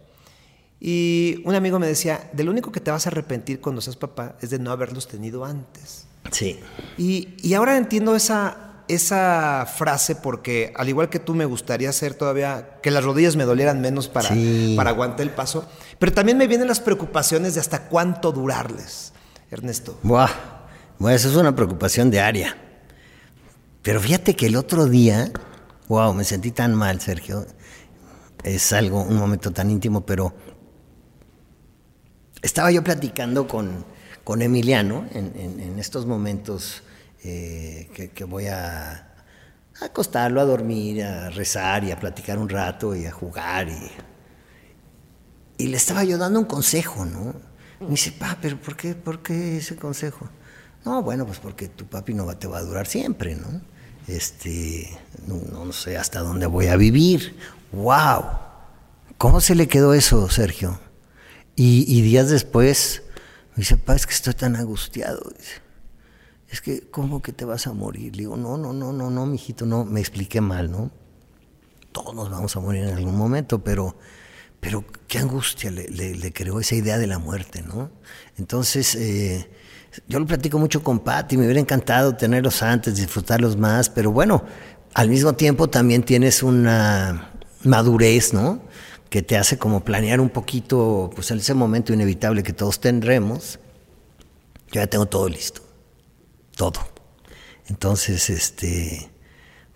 Y 0.79 1.41
un 1.45 1.55
amigo 1.55 1.79
me 1.79 1.87
decía, 1.87 2.29
de 2.33 2.43
lo 2.43 2.51
único 2.51 2.71
que 2.71 2.79
te 2.81 2.91
vas 2.91 3.05
a 3.07 3.09
arrepentir 3.09 3.61
cuando 3.61 3.81
seas 3.81 3.95
papá 3.95 4.35
es 4.41 4.49
de 4.49 4.59
no 4.59 4.71
haberlos 4.71 5.07
tenido 5.07 5.45
antes. 5.45 6.05
Sí. 6.31 6.59
Y, 6.97 7.35
y 7.41 7.53
ahora 7.53 7.77
entiendo 7.77 8.15
esa, 8.15 8.83
esa 8.87 9.65
frase 9.77 10.15
porque 10.15 10.73
al 10.75 10.89
igual 10.89 11.09
que 11.09 11.19
tú 11.19 11.35
me 11.35 11.45
gustaría 11.45 11.89
hacer 11.89 12.15
todavía 12.15 12.79
que 12.81 12.91
las 12.91 13.03
rodillas 13.03 13.35
me 13.35 13.45
dolieran 13.45 13.79
menos 13.81 14.07
para, 14.09 14.29
Sí. 14.29 14.73
para 14.75 14.89
aguantar 14.89 15.21
el 15.21 15.29
paso, 15.31 15.65
pero 15.99 16.11
también 16.11 16.37
me 16.37 16.47
vienen 16.47 16.67
las 16.67 16.79
preocupaciones 16.79 17.53
de 17.55 17.61
hasta 17.61 17.87
cuánto 17.87 18.31
durarles, 18.31 19.13
Ernesto. 19.51 19.97
Buah, 20.03 20.29
bueno, 20.99 21.15
eso 21.15 21.29
es 21.29 21.35
una 21.35 21.55
preocupación 21.55 22.11
diaria. 22.11 22.57
Pero 23.83 23.99
fíjate 23.99 24.35
que 24.35 24.47
el 24.47 24.55
otro 24.55 24.85
día, 24.87 25.31
wow, 25.87 26.13
me 26.13 26.23
sentí 26.23 26.51
tan 26.51 26.73
mal, 26.73 27.01
Sergio. 27.01 27.45
Es 28.43 28.73
algo, 28.73 29.03
un 29.03 29.17
momento 29.17 29.51
tan 29.51 29.71
íntimo, 29.71 30.05
pero 30.05 30.33
estaba 32.41 32.71
yo 32.71 32.83
platicando 32.83 33.47
con, 33.47 33.85
con 34.23 34.41
Emiliano 34.41 35.05
en, 35.13 35.31
en- 35.35 35.79
estos 35.79 36.05
momentos 36.05 36.83
eh, 37.23 37.89
que, 38.13 38.23
voy 38.25 38.47
a, 38.47 38.91
a 39.81 39.85
acostarlo, 39.85 40.39
a 40.41 40.45
dormir, 40.45 41.03
a 41.03 41.29
rezar 41.29 41.83
y 41.83 41.91
a 41.91 41.99
platicar 41.99 42.37
un 42.37 42.49
rato 42.49 42.95
y 42.95 43.05
a 43.05 43.11
jugar 43.11 43.69
y, 43.69 43.91
y 45.57 45.67
le 45.67 45.77
estaba 45.77 46.03
yo 46.03 46.17
dando 46.17 46.39
un 46.39 46.45
consejo, 46.45 47.05
¿no? 47.05 47.33
Me 47.87 47.91
dice, 47.91 48.11
pa, 48.11 48.37
pero 48.41 48.59
¿por 48.59 48.75
qué, 48.75 48.95
por 48.95 49.21
qué 49.21 49.57
ese 49.57 49.75
consejo? 49.75 50.29
No, 50.85 51.01
bueno, 51.03 51.25
pues 51.25 51.39
porque 51.39 51.67
tu 51.69 51.85
papi 51.85 52.13
no 52.13 52.25
va, 52.25 52.37
te 52.39 52.47
va 52.47 52.59
a 52.59 52.63
durar 52.63 52.87
siempre, 52.87 53.35
¿no? 53.35 53.61
Este, 54.07 54.89
no, 55.27 55.71
sé 55.71 55.97
hasta 55.97 56.19
dónde 56.19 56.45
voy 56.45 56.67
a 56.67 56.75
vivir. 56.75 57.37
¡Wow! 57.71 58.23
¿Cómo 59.17 59.41
se 59.41 59.55
le 59.55 59.67
quedó 59.67 59.93
eso, 59.93 60.29
Sergio? 60.29 60.79
Y, 61.55 62.01
días 62.01 62.29
después 62.29 63.03
me 63.55 63.61
dice, 63.61 63.77
pa, 63.77 63.95
es 63.95 64.05
que 64.07 64.13
estoy 64.13 64.33
tan 64.33 64.55
angustiado. 64.55 65.21
Dice, 65.37 65.61
es 66.49 66.61
que, 66.61 66.81
¿cómo 66.89 67.21
que 67.21 67.31
te 67.31 67.45
vas 67.45 67.67
a 67.67 67.73
morir? 67.73 68.15
Le 68.15 68.23
digo, 68.23 68.35
no, 68.37 68.57
no, 68.57 68.73
no, 68.73 68.91
no, 68.91 69.09
no, 69.09 69.25
mijito, 69.25 69.65
no, 69.65 69.85
me 69.85 69.99
expliqué 69.99 70.41
mal, 70.41 70.71
¿no? 70.71 70.91
todos 71.93 72.15
nos 72.15 72.29
vamos 72.31 72.55
a 72.55 72.59
morir 72.59 72.85
en 72.85 72.95
algún 72.97 73.15
momento, 73.15 73.63
pero, 73.63 73.95
pero 74.59 74.83
qué 75.07 75.19
angustia 75.19 75.69
le, 75.69 75.87
le- 75.89 76.15
le 76.15 76.33
creó 76.33 76.59
esa 76.59 76.73
idea 76.73 76.97
de 76.97 77.05
la 77.05 77.19
muerte, 77.19 77.61
¿no? 77.61 77.91
Entonces, 78.37 78.95
eh, 78.95 79.47
yo 80.07 80.19
lo 80.19 80.25
platico 80.25 80.57
mucho 80.57 80.83
con 80.83 80.99
Patti, 80.99 81.37
me 81.37 81.45
hubiera 81.45 81.59
encantado 81.59 82.15
tenerlos 82.15 82.63
antes, 82.63 82.95
disfrutarlos 82.95 83.57
más, 83.57 83.89
pero 83.89 84.11
bueno, 84.11 84.43
al 84.93 85.09
mismo 85.09 85.33
tiempo 85.33 85.69
también 85.69 86.03
tienes 86.03 86.43
una 86.43 87.31
madurez, 87.63 88.33
¿no? 88.33 88.61
Que 89.09 89.21
te 89.21 89.37
hace 89.37 89.57
como 89.57 89.83
planear 89.83 90.19
un 90.19 90.29
poquito, 90.29 91.11
pues 91.13 91.29
en 91.31 91.37
ese 91.37 91.53
momento 91.53 91.93
inevitable 91.93 92.43
que 92.43 92.53
todos 92.53 92.79
tendremos. 92.79 93.59
Yo 94.71 94.81
ya 94.81 94.87
tengo 94.87 95.05
todo 95.05 95.29
listo, 95.29 95.61
todo. 96.55 96.79
Entonces, 97.67 98.29
este, 98.29 99.11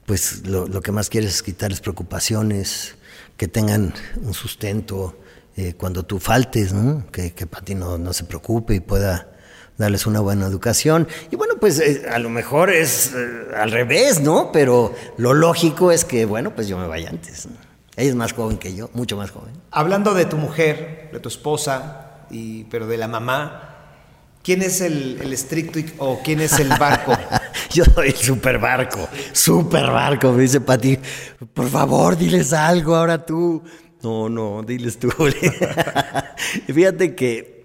pues 0.05 0.47
lo, 0.47 0.81
que 0.81 0.91
más 0.91 1.09
quieres 1.09 1.35
es 1.35 1.43
quitarles 1.43 1.79
preocupaciones, 1.79 2.95
que 3.37 3.47
tengan 3.47 3.93
un 4.21 4.33
sustento 4.33 5.19
eh, 5.55 5.75
cuando 5.75 6.03
tú 6.03 6.19
faltes, 6.19 6.73
¿no? 6.73 7.05
que, 7.11 7.33
que 7.33 7.45
Pati 7.45 7.75
no 7.75 8.13
se 8.13 8.23
preocupe 8.23 8.73
y 8.73 8.79
pueda 8.79 9.36
darles 9.77 10.05
una 10.07 10.19
buena 10.19 10.45
educación. 10.47 11.07
Y 11.31 11.35
bueno, 11.35 11.55
pues 11.59 11.79
eh, 11.79 12.05
a 12.11 12.19
lo 12.19 12.29
mejor 12.29 12.69
es 12.69 13.13
eh, 13.15 13.47
al 13.55 13.71
revés, 13.71 14.21
¿no? 14.21 14.51
Pero 14.51 14.93
lo 15.17 15.33
lógico 15.33 15.91
es 15.91 16.03
que, 16.05 16.25
bueno, 16.25 16.55
pues 16.55 16.67
yo 16.67 16.77
me 16.77 16.87
vaya 16.87 17.09
antes. 17.09 17.45
¿no? 17.47 17.53
Ella 17.95 18.09
es 18.09 18.15
más 18.15 18.33
joven 18.33 18.57
que 18.57 18.75
yo, 18.75 18.89
mucho 18.93 19.17
más 19.17 19.31
joven. 19.31 19.53
Hablando 19.71 20.13
de 20.13 20.25
tu 20.25 20.37
mujer, 20.37 21.09
de 21.13 21.19
tu 21.19 21.29
esposa, 21.29 22.25
y, 22.29 22.65
pero 22.65 22.85
de 22.87 22.97
la 22.97 23.07
mamá, 23.07 23.75
¿quién 24.43 24.61
es 24.61 24.81
el, 24.81 25.19
el 25.21 25.33
estricto 25.33 25.79
y- 25.79 25.93
o 25.97 26.21
quién 26.23 26.39
es 26.41 26.59
el 26.59 26.69
barco? 26.69 27.13
Yo 27.73 27.83
soy 27.85 28.07
el 28.09 28.15
super 28.15 28.59
barco, 28.59 29.07
super 29.33 29.85
barco, 29.91 30.31
me 30.31 30.43
dice 30.43 30.61
Pati. 30.61 30.97
Por 31.53 31.69
favor, 31.69 32.17
diles 32.17 32.53
algo 32.53 32.95
ahora 32.95 33.23
tú. 33.25 33.61
No, 34.03 34.29
no, 34.29 34.61
diles 34.63 34.97
tú. 34.99 35.09
Fíjate 36.73 37.15
que 37.15 37.56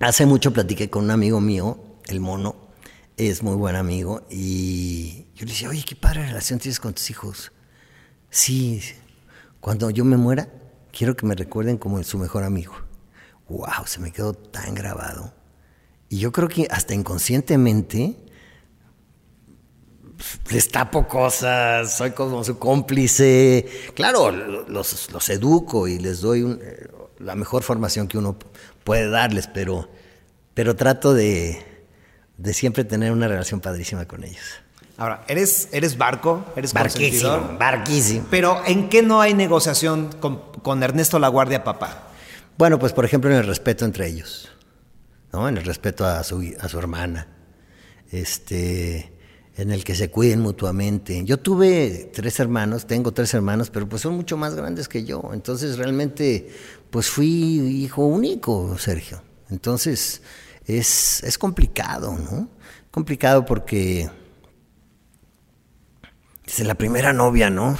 hace 0.00 0.26
mucho 0.26 0.52
platiqué 0.52 0.90
con 0.90 1.04
un 1.04 1.10
amigo 1.10 1.40
mío, 1.40 1.78
el 2.06 2.20
mono, 2.20 2.56
es 3.16 3.42
muy 3.42 3.54
buen 3.54 3.76
amigo, 3.76 4.22
y 4.30 5.26
yo 5.34 5.44
le 5.44 5.52
decía, 5.52 5.68
oye, 5.68 5.84
qué 5.86 5.94
padre 5.96 6.26
relación 6.26 6.58
tienes 6.58 6.80
con 6.80 6.94
tus 6.94 7.10
hijos. 7.10 7.52
Sí, 8.30 8.80
cuando 9.60 9.90
yo 9.90 10.04
me 10.04 10.16
muera, 10.16 10.48
quiero 10.92 11.16
que 11.16 11.26
me 11.26 11.34
recuerden 11.34 11.76
como 11.76 12.02
su 12.02 12.18
mejor 12.18 12.44
amigo. 12.44 12.74
Wow, 13.48 13.86
se 13.86 14.00
me 14.00 14.12
quedó 14.12 14.32
tan 14.32 14.74
grabado. 14.74 15.34
Y 16.08 16.18
yo 16.18 16.32
creo 16.32 16.48
que 16.48 16.66
hasta 16.70 16.94
inconscientemente 16.94 18.16
les 20.50 20.68
tapo 20.68 21.06
cosas, 21.08 21.96
soy 21.96 22.10
como 22.12 22.44
su 22.44 22.58
cómplice. 22.58 23.66
Claro, 23.94 24.30
los, 24.30 25.10
los 25.12 25.28
educo 25.30 25.88
y 25.88 25.98
les 25.98 26.20
doy 26.20 26.42
un- 26.42 26.60
eh, 26.62 26.88
la 27.20 27.34
mejor 27.34 27.62
formación 27.62 28.08
que 28.08 28.18
uno 28.18 28.36
puede 28.84 29.08
darles, 29.08 29.46
pero, 29.46 29.88
pero 30.54 30.74
trato 30.74 31.14
de, 31.14 31.62
de 32.36 32.54
siempre 32.54 32.84
tener 32.84 33.12
una 33.12 33.28
relación 33.28 33.60
padrísima 33.60 34.06
con 34.06 34.24
ellos. 34.24 34.44
Ahora, 34.96 35.24
¿eres, 35.28 35.68
eres 35.72 35.96
barco? 35.96 36.44
¿Eres 36.56 36.74
Barquísimo, 36.74 37.56
barquísimo. 37.58 38.26
Pero 38.30 38.62
¿en 38.66 38.88
qué 38.88 39.02
no 39.02 39.20
hay 39.20 39.32
negociación 39.32 40.10
con, 40.20 40.38
con 40.62 40.82
Ernesto 40.82 41.18
Laguardia, 41.18 41.64
papá? 41.64 42.08
Bueno, 42.58 42.78
pues 42.78 42.92
por 42.92 43.06
ejemplo 43.06 43.30
en 43.30 43.38
el 43.38 43.46
respeto 43.46 43.86
entre 43.86 44.06
ellos, 44.06 44.50
¿no? 45.32 45.48
En 45.48 45.56
el 45.56 45.64
respeto 45.64 46.04
a 46.04 46.22
su, 46.22 46.54
a 46.60 46.68
su 46.68 46.78
hermana, 46.78 47.28
este, 48.10 49.10
en 49.60 49.70
el 49.72 49.84
que 49.84 49.94
se 49.94 50.10
cuiden 50.10 50.40
mutuamente. 50.40 51.24
Yo 51.24 51.38
tuve 51.38 52.10
tres 52.12 52.40
hermanos, 52.40 52.86
tengo 52.86 53.12
tres 53.12 53.34
hermanos, 53.34 53.70
pero 53.70 53.88
pues 53.88 54.02
son 54.02 54.14
mucho 54.16 54.36
más 54.36 54.54
grandes 54.54 54.88
que 54.88 55.04
yo. 55.04 55.30
Entonces 55.32 55.78
realmente, 55.78 56.48
pues 56.90 57.08
fui 57.08 57.28
hijo 57.28 58.06
único, 58.06 58.76
Sergio. 58.78 59.22
Entonces 59.50 60.22
es, 60.66 61.22
es 61.22 61.38
complicado, 61.38 62.16
¿no? 62.18 62.48
Complicado 62.90 63.44
porque 63.44 64.08
Dice, 66.50 66.64
la 66.64 66.74
primera 66.74 67.12
novia, 67.12 67.48
¿no? 67.48 67.78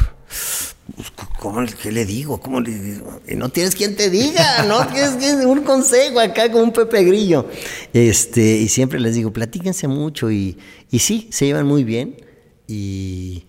Pues, 0.96 1.10
¿Cómo, 1.38 1.64
¿Qué 1.82 1.92
le 1.92 2.04
digo? 2.04 2.40
¿Cómo 2.40 2.60
le 2.60 2.70
digo? 2.78 3.20
Y 3.28 3.34
no 3.34 3.48
tienes 3.48 3.74
quien 3.74 3.96
te 3.96 4.10
diga, 4.10 4.64
¿no? 4.64 4.86
Tienes 5.18 5.44
un 5.46 5.62
consejo 5.62 6.20
acá 6.20 6.50
con 6.50 6.62
un 6.62 6.72
Pepe 6.72 7.04
Grillo. 7.04 7.48
Este, 7.92 8.40
y 8.58 8.68
siempre 8.68 9.00
les 9.00 9.14
digo, 9.14 9.32
platíquense 9.32 9.88
mucho 9.88 10.30
y, 10.30 10.58
y 10.90 10.98
sí, 10.98 11.28
se 11.32 11.46
llevan 11.46 11.66
muy 11.66 11.84
bien 11.84 12.16
y, 12.66 13.44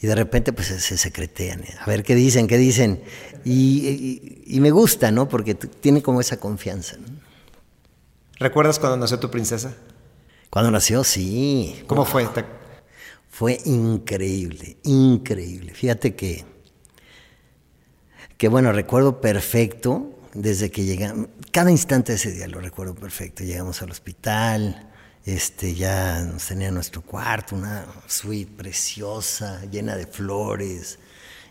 y 0.00 0.06
de 0.06 0.14
repente 0.14 0.52
pues 0.52 0.68
se, 0.68 0.80
se 0.80 0.96
secretean. 0.98 1.60
¿eh? 1.60 1.74
A 1.80 1.86
ver 1.86 2.02
qué 2.02 2.14
dicen, 2.14 2.46
qué 2.46 2.58
dicen. 2.58 3.00
Y, 3.44 3.88
y- 3.88 4.42
y 4.56 4.60
me 4.60 4.70
gusta, 4.70 5.10
¿no? 5.10 5.28
Porque 5.28 5.54
tiene 5.54 6.02
como 6.02 6.20
esa 6.20 6.38
confianza. 6.38 6.96
¿no? 6.98 7.06
¿Recuerdas 8.38 8.78
cuando 8.78 8.96
nació 8.98 9.18
tu 9.18 9.30
princesa? 9.30 9.74
Cuando 10.50 10.70
nació, 10.70 11.04
sí. 11.04 11.82
¿Cómo 11.86 12.04
fue? 12.04 12.26
Fue 13.30 13.58
increíble, 13.64 14.76
increíble. 14.82 15.72
Fíjate 15.72 16.14
que, 16.14 16.44
que 18.40 18.48
bueno, 18.48 18.72
recuerdo 18.72 19.20
perfecto 19.20 20.18
desde 20.32 20.70
que 20.70 20.84
llegamos, 20.84 21.28
cada 21.52 21.70
instante 21.70 22.12
de 22.12 22.16
ese 22.16 22.32
día 22.32 22.48
lo 22.48 22.58
recuerdo 22.58 22.94
perfecto. 22.94 23.44
Llegamos 23.44 23.82
al 23.82 23.90
hospital, 23.90 24.88
este, 25.26 25.74
ya 25.74 26.22
nos 26.22 26.46
tenía 26.46 26.70
nuestro 26.70 27.02
cuarto, 27.02 27.54
una 27.54 27.84
suite 28.06 28.50
preciosa, 28.50 29.62
llena 29.66 29.94
de 29.94 30.06
flores, 30.06 30.98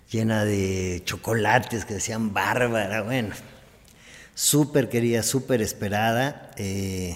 llena 0.10 0.46
de 0.46 1.04
chocolates 1.06 1.86
que 1.86 1.94
decían 1.94 2.34
bárbara, 2.34 3.04
bueno, 3.04 3.36
súper 4.34 4.90
querida, 4.90 5.22
súper 5.22 5.62
esperada. 5.62 6.50
eh, 6.58 7.16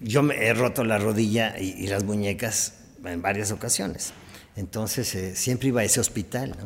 yo 0.00 0.24
me 0.24 0.34
he 0.34 0.52
roto 0.52 0.82
la 0.82 0.98
rodilla 0.98 1.56
y, 1.60 1.86
las 1.86 2.02
muñecas 2.02 2.74
en 3.04 3.22
varias 3.22 3.52
ocasiones. 3.52 4.12
Entonces 4.56 5.14
eh, 5.14 5.36
siempre 5.36 5.68
iba 5.68 5.82
a 5.82 5.84
ese 5.84 6.00
hospital. 6.00 6.56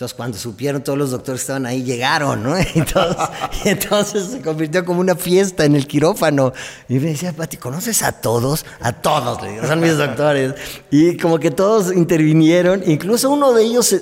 Entonces 0.00 0.16
cuando 0.16 0.38
supieron 0.38 0.82
todos 0.82 0.98
los 0.98 1.10
doctores 1.10 1.40
que 1.40 1.42
estaban 1.42 1.66
ahí, 1.66 1.82
llegaron, 1.82 2.42
¿no? 2.42 2.56
Entonces, 2.74 3.28
entonces 3.66 4.28
se 4.28 4.40
convirtió 4.40 4.82
como 4.82 4.98
una 4.98 5.14
fiesta 5.14 5.66
en 5.66 5.76
el 5.76 5.86
quirófano. 5.86 6.54
Y 6.88 6.94
me 6.94 7.10
decía, 7.10 7.34
Pati, 7.34 7.58
¿conoces 7.58 8.02
a 8.02 8.12
todos? 8.12 8.64
A 8.80 8.92
todos, 8.92 9.42
le 9.42 9.50
digo, 9.52 9.66
son 9.66 9.78
mis 9.78 9.98
doctores. 9.98 10.54
Y 10.90 11.18
como 11.18 11.38
que 11.38 11.50
todos 11.50 11.94
intervinieron, 11.94 12.82
incluso 12.86 13.28
uno 13.28 13.52
de 13.52 13.62
ellos, 13.62 13.94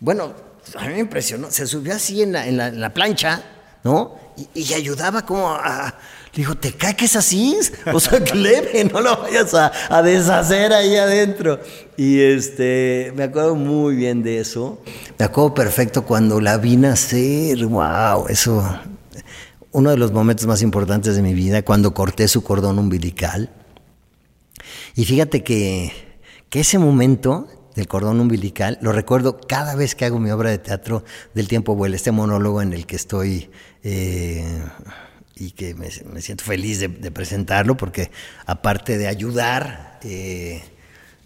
bueno, 0.00 0.32
a 0.74 0.86
mí 0.86 0.94
me 0.94 1.00
impresionó. 1.00 1.50
Se 1.50 1.66
subió 1.66 1.96
así 1.96 2.22
en 2.22 2.56
la, 2.56 2.94
plancha, 2.94 3.42
¿no? 3.82 4.16
Y 4.54 4.72
ayudaba 4.72 5.26
como 5.26 5.50
a... 5.50 5.98
Le 6.34 6.38
dijo, 6.38 6.56
¿te 6.56 6.72
cae 6.72 6.96
así? 7.14 7.56
O 7.92 8.00
sea, 8.00 8.18
que 8.24 8.34
leve, 8.34 8.84
no 8.92 9.00
lo 9.00 9.16
vayas 9.18 9.54
a, 9.54 9.70
a, 9.88 10.02
deshacer 10.02 10.72
ahí 10.72 10.96
adentro. 10.96 11.60
Y 11.96 12.20
este, 12.20 13.12
me 13.14 13.22
acuerdo 13.22 13.54
muy 13.54 13.94
bien 13.94 14.24
de 14.24 14.40
eso. 14.40 14.82
Me 15.16 15.26
acuerdo 15.26 15.54
perfecto 15.54 16.04
cuando 16.04 16.40
la 16.40 16.58
vi 16.58 16.76
nacer. 16.76 17.64
¡Wow! 17.64 18.26
Eso, 18.28 18.64
uno 19.70 19.90
de 19.90 19.96
los 19.96 20.10
momentos 20.10 20.48
más 20.48 20.60
importantes 20.60 21.14
de 21.14 21.22
mi 21.22 21.34
vida, 21.34 21.62
cuando 21.62 21.94
corté 21.94 22.26
su 22.26 22.42
cordón 22.42 22.80
umbilical. 22.80 23.50
Y 24.96 25.04
fíjate 25.04 25.44
que, 25.44 25.92
que 26.50 26.60
ese 26.60 26.78
momento 26.78 27.46
del 27.76 27.86
cordón 27.86 28.18
umbilical, 28.18 28.76
lo 28.80 28.90
recuerdo 28.90 29.38
cada 29.38 29.76
vez 29.76 29.94
que 29.94 30.04
hago 30.04 30.18
mi 30.18 30.32
obra 30.32 30.50
de 30.50 30.58
teatro 30.58 31.04
del 31.32 31.46
tiempo 31.46 31.76
vuela, 31.76 31.94
este 31.94 32.10
monólogo 32.10 32.60
en 32.60 32.72
el 32.72 32.86
que 32.86 32.96
estoy 32.96 33.50
eh, 33.84 34.62
y 35.36 35.50
que 35.52 35.74
me, 35.74 35.88
me 36.12 36.22
siento 36.22 36.44
feliz 36.44 36.80
de, 36.80 36.88
de, 36.88 37.10
presentarlo 37.10 37.76
porque 37.76 38.10
aparte 38.46 38.98
de 38.98 39.08
ayudar, 39.08 39.98
eh, 40.02 40.62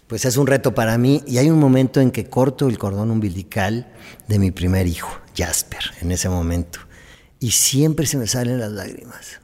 pues 0.07 0.25
es 0.25 0.37
un 0.37 0.47
reto 0.47 0.73
para 0.73 0.97
mí 0.97 1.23
y 1.27 1.37
hay 1.37 1.49
un 1.49 1.59
momento 1.59 2.01
en 2.01 2.11
que 2.11 2.29
corto 2.29 2.67
el 2.67 2.77
cordón 2.77 3.11
umbilical 3.11 3.91
de 4.27 4.39
mi 4.39 4.51
primer 4.51 4.87
hijo, 4.87 5.11
Jasper, 5.37 5.83
en 6.01 6.11
ese 6.11 6.29
momento. 6.29 6.79
Y 7.39 7.51
siempre 7.51 8.05
se 8.05 8.17
me 8.17 8.27
salen 8.27 8.59
las 8.59 8.71
lágrimas, 8.71 9.39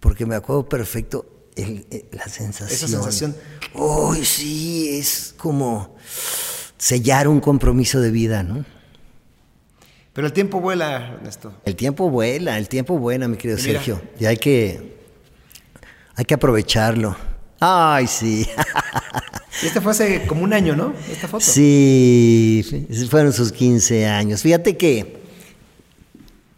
porque 0.00 0.26
me 0.26 0.34
acuerdo 0.34 0.68
perfecto 0.68 1.50
el, 1.54 1.86
el, 1.90 2.06
la 2.12 2.26
sensación. 2.28 2.70
Esa 2.70 2.88
sensación. 2.88 3.36
Uy, 3.74 4.24
sí, 4.24 4.98
es 4.98 5.34
como 5.36 5.94
sellar 6.78 7.28
un 7.28 7.40
compromiso 7.40 8.00
de 8.00 8.10
vida, 8.10 8.42
¿no? 8.42 8.64
Pero 10.16 10.28
el 10.28 10.32
tiempo 10.32 10.62
vuela, 10.62 11.12
Ernesto. 11.12 11.52
El 11.66 11.76
tiempo 11.76 12.08
vuela, 12.08 12.56
el 12.56 12.70
tiempo 12.70 12.98
vuela, 12.98 13.28
mi 13.28 13.36
querido 13.36 13.58
Sergio. 13.58 14.00
Y 14.18 14.24
hay 14.24 14.38
que, 14.38 14.96
hay 16.14 16.24
que 16.24 16.32
aprovecharlo. 16.32 17.14
Ay, 17.60 18.06
sí. 18.06 18.48
Y 19.62 19.66
este 19.66 19.82
fue 19.82 19.92
hace 19.92 20.26
como 20.26 20.42
un 20.42 20.54
año, 20.54 20.74
¿no? 20.74 20.94
Esta 21.12 21.28
foto. 21.28 21.44
Sí, 21.44 22.86
fueron 23.10 23.30
sus 23.34 23.52
15 23.52 24.06
años. 24.06 24.40
Fíjate 24.40 24.78
que, 24.78 25.18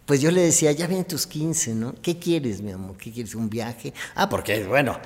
pues 0.07 0.21
yo 0.21 0.31
le 0.31 0.43
decía, 0.43 0.71
ya 0.71 0.87
vienen 0.87 1.07
tus 1.07 1.27
15, 1.27 1.75
¿no? 1.75 1.97
¿Qué 2.01 2.17
quieres, 2.17 2.63
mi 2.63 2.71
amor? 2.71 2.97
¿Qué 2.97 3.11
quieres? 3.11 3.35
¿Un 3.35 3.51
viaje? 3.51 3.93
Ah, 4.15 4.29
porque, 4.29 4.63
bueno, 4.67 5.01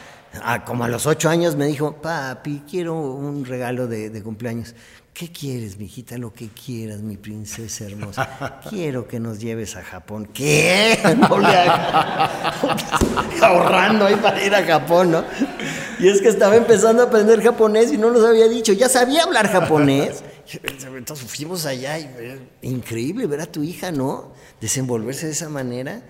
como 0.65 0.85
a 0.85 0.89
los 0.89 1.07
8 1.07 1.29
años 1.29 1.57
me 1.57 1.67
dijo, 1.67 2.01
papi, 2.01 2.63
quiero 2.69 2.95
un 3.01 3.45
regalo 3.45 3.87
de, 3.87 4.11
de 4.11 4.23
cumpleaños. 4.23 4.75
¿Qué 5.15 5.31
quieres, 5.31 5.77
mijita? 5.77 6.17
Lo 6.17 6.33
que 6.33 6.49
quieras, 6.49 7.03
mi 7.03 7.19
princesa 7.19 7.85
hermosa. 7.85 8.61
Quiero 8.71 9.07
que 9.07 9.21
nos 9.21 9.41
lleves 9.41 9.77
a 9.77 9.83
Japón. 9.83 10.27
¿Qué? 10.33 10.99
No 11.29 11.39
le 11.39 11.49
ahorrando 13.43 14.07
ahí 14.07 14.17
para 14.17 14.43
ir 14.43 14.55
a 14.55 14.65
Japón, 14.65 15.11
¿no? 15.11 15.25
Y 15.99 16.09
es 16.09 16.23
que 16.23 16.29
estaba 16.29 16.57
empezando 16.57 17.03
a 17.03 17.07
aprender 17.07 17.43
japonés 17.43 17.93
y 17.93 17.99
no 17.99 18.11
nos 18.11 18.25
había 18.25 18.49
dicho. 18.49 18.73
Ya 18.73 18.89
sabía 18.89 19.25
hablar 19.25 19.49
japonés. 19.49 20.25
Entonces 20.97 21.31
fuimos 21.31 21.67
allá 21.67 21.99
y 21.99 22.09
increíble 22.63 23.27
ver 23.27 23.43
a 23.43 23.47
tu 23.47 23.63
hija, 23.63 23.93
¿no? 23.93 24.33
Desenvolverse 24.63 25.27
de 25.27 25.33
esa 25.33 25.51
manera. 25.51 26.03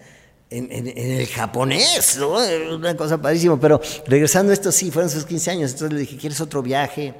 En, 0.54 0.70
en, 0.70 0.86
en, 0.86 1.10
el 1.12 1.26
japonés, 1.28 2.18
¿no? 2.18 2.36
Una 2.74 2.94
cosa 2.94 3.20
padrísima. 3.20 3.58
Pero 3.58 3.80
regresando 4.06 4.50
a 4.50 4.54
esto, 4.54 4.70
sí, 4.70 4.90
fueron 4.90 5.10
sus 5.10 5.24
15 5.24 5.50
años. 5.50 5.70
Entonces 5.72 5.94
le 5.94 6.00
dije, 6.00 6.18
¿quieres 6.18 6.40
otro 6.42 6.62
viaje? 6.62 7.14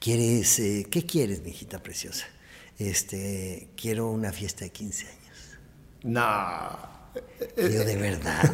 ¿Quieres, 0.00 0.58
eh, 0.58 0.86
qué 0.90 1.06
quieres, 1.06 1.42
mi 1.42 1.50
hijita 1.50 1.80
preciosa? 1.80 2.26
Este, 2.76 3.68
quiero 3.76 4.10
una 4.10 4.32
fiesta 4.32 4.64
de 4.64 4.70
15 4.70 5.06
años. 5.06 5.58
No. 6.02 6.92
Digo, 7.56 7.84
¿de 7.84 7.96
verdad? 7.96 8.50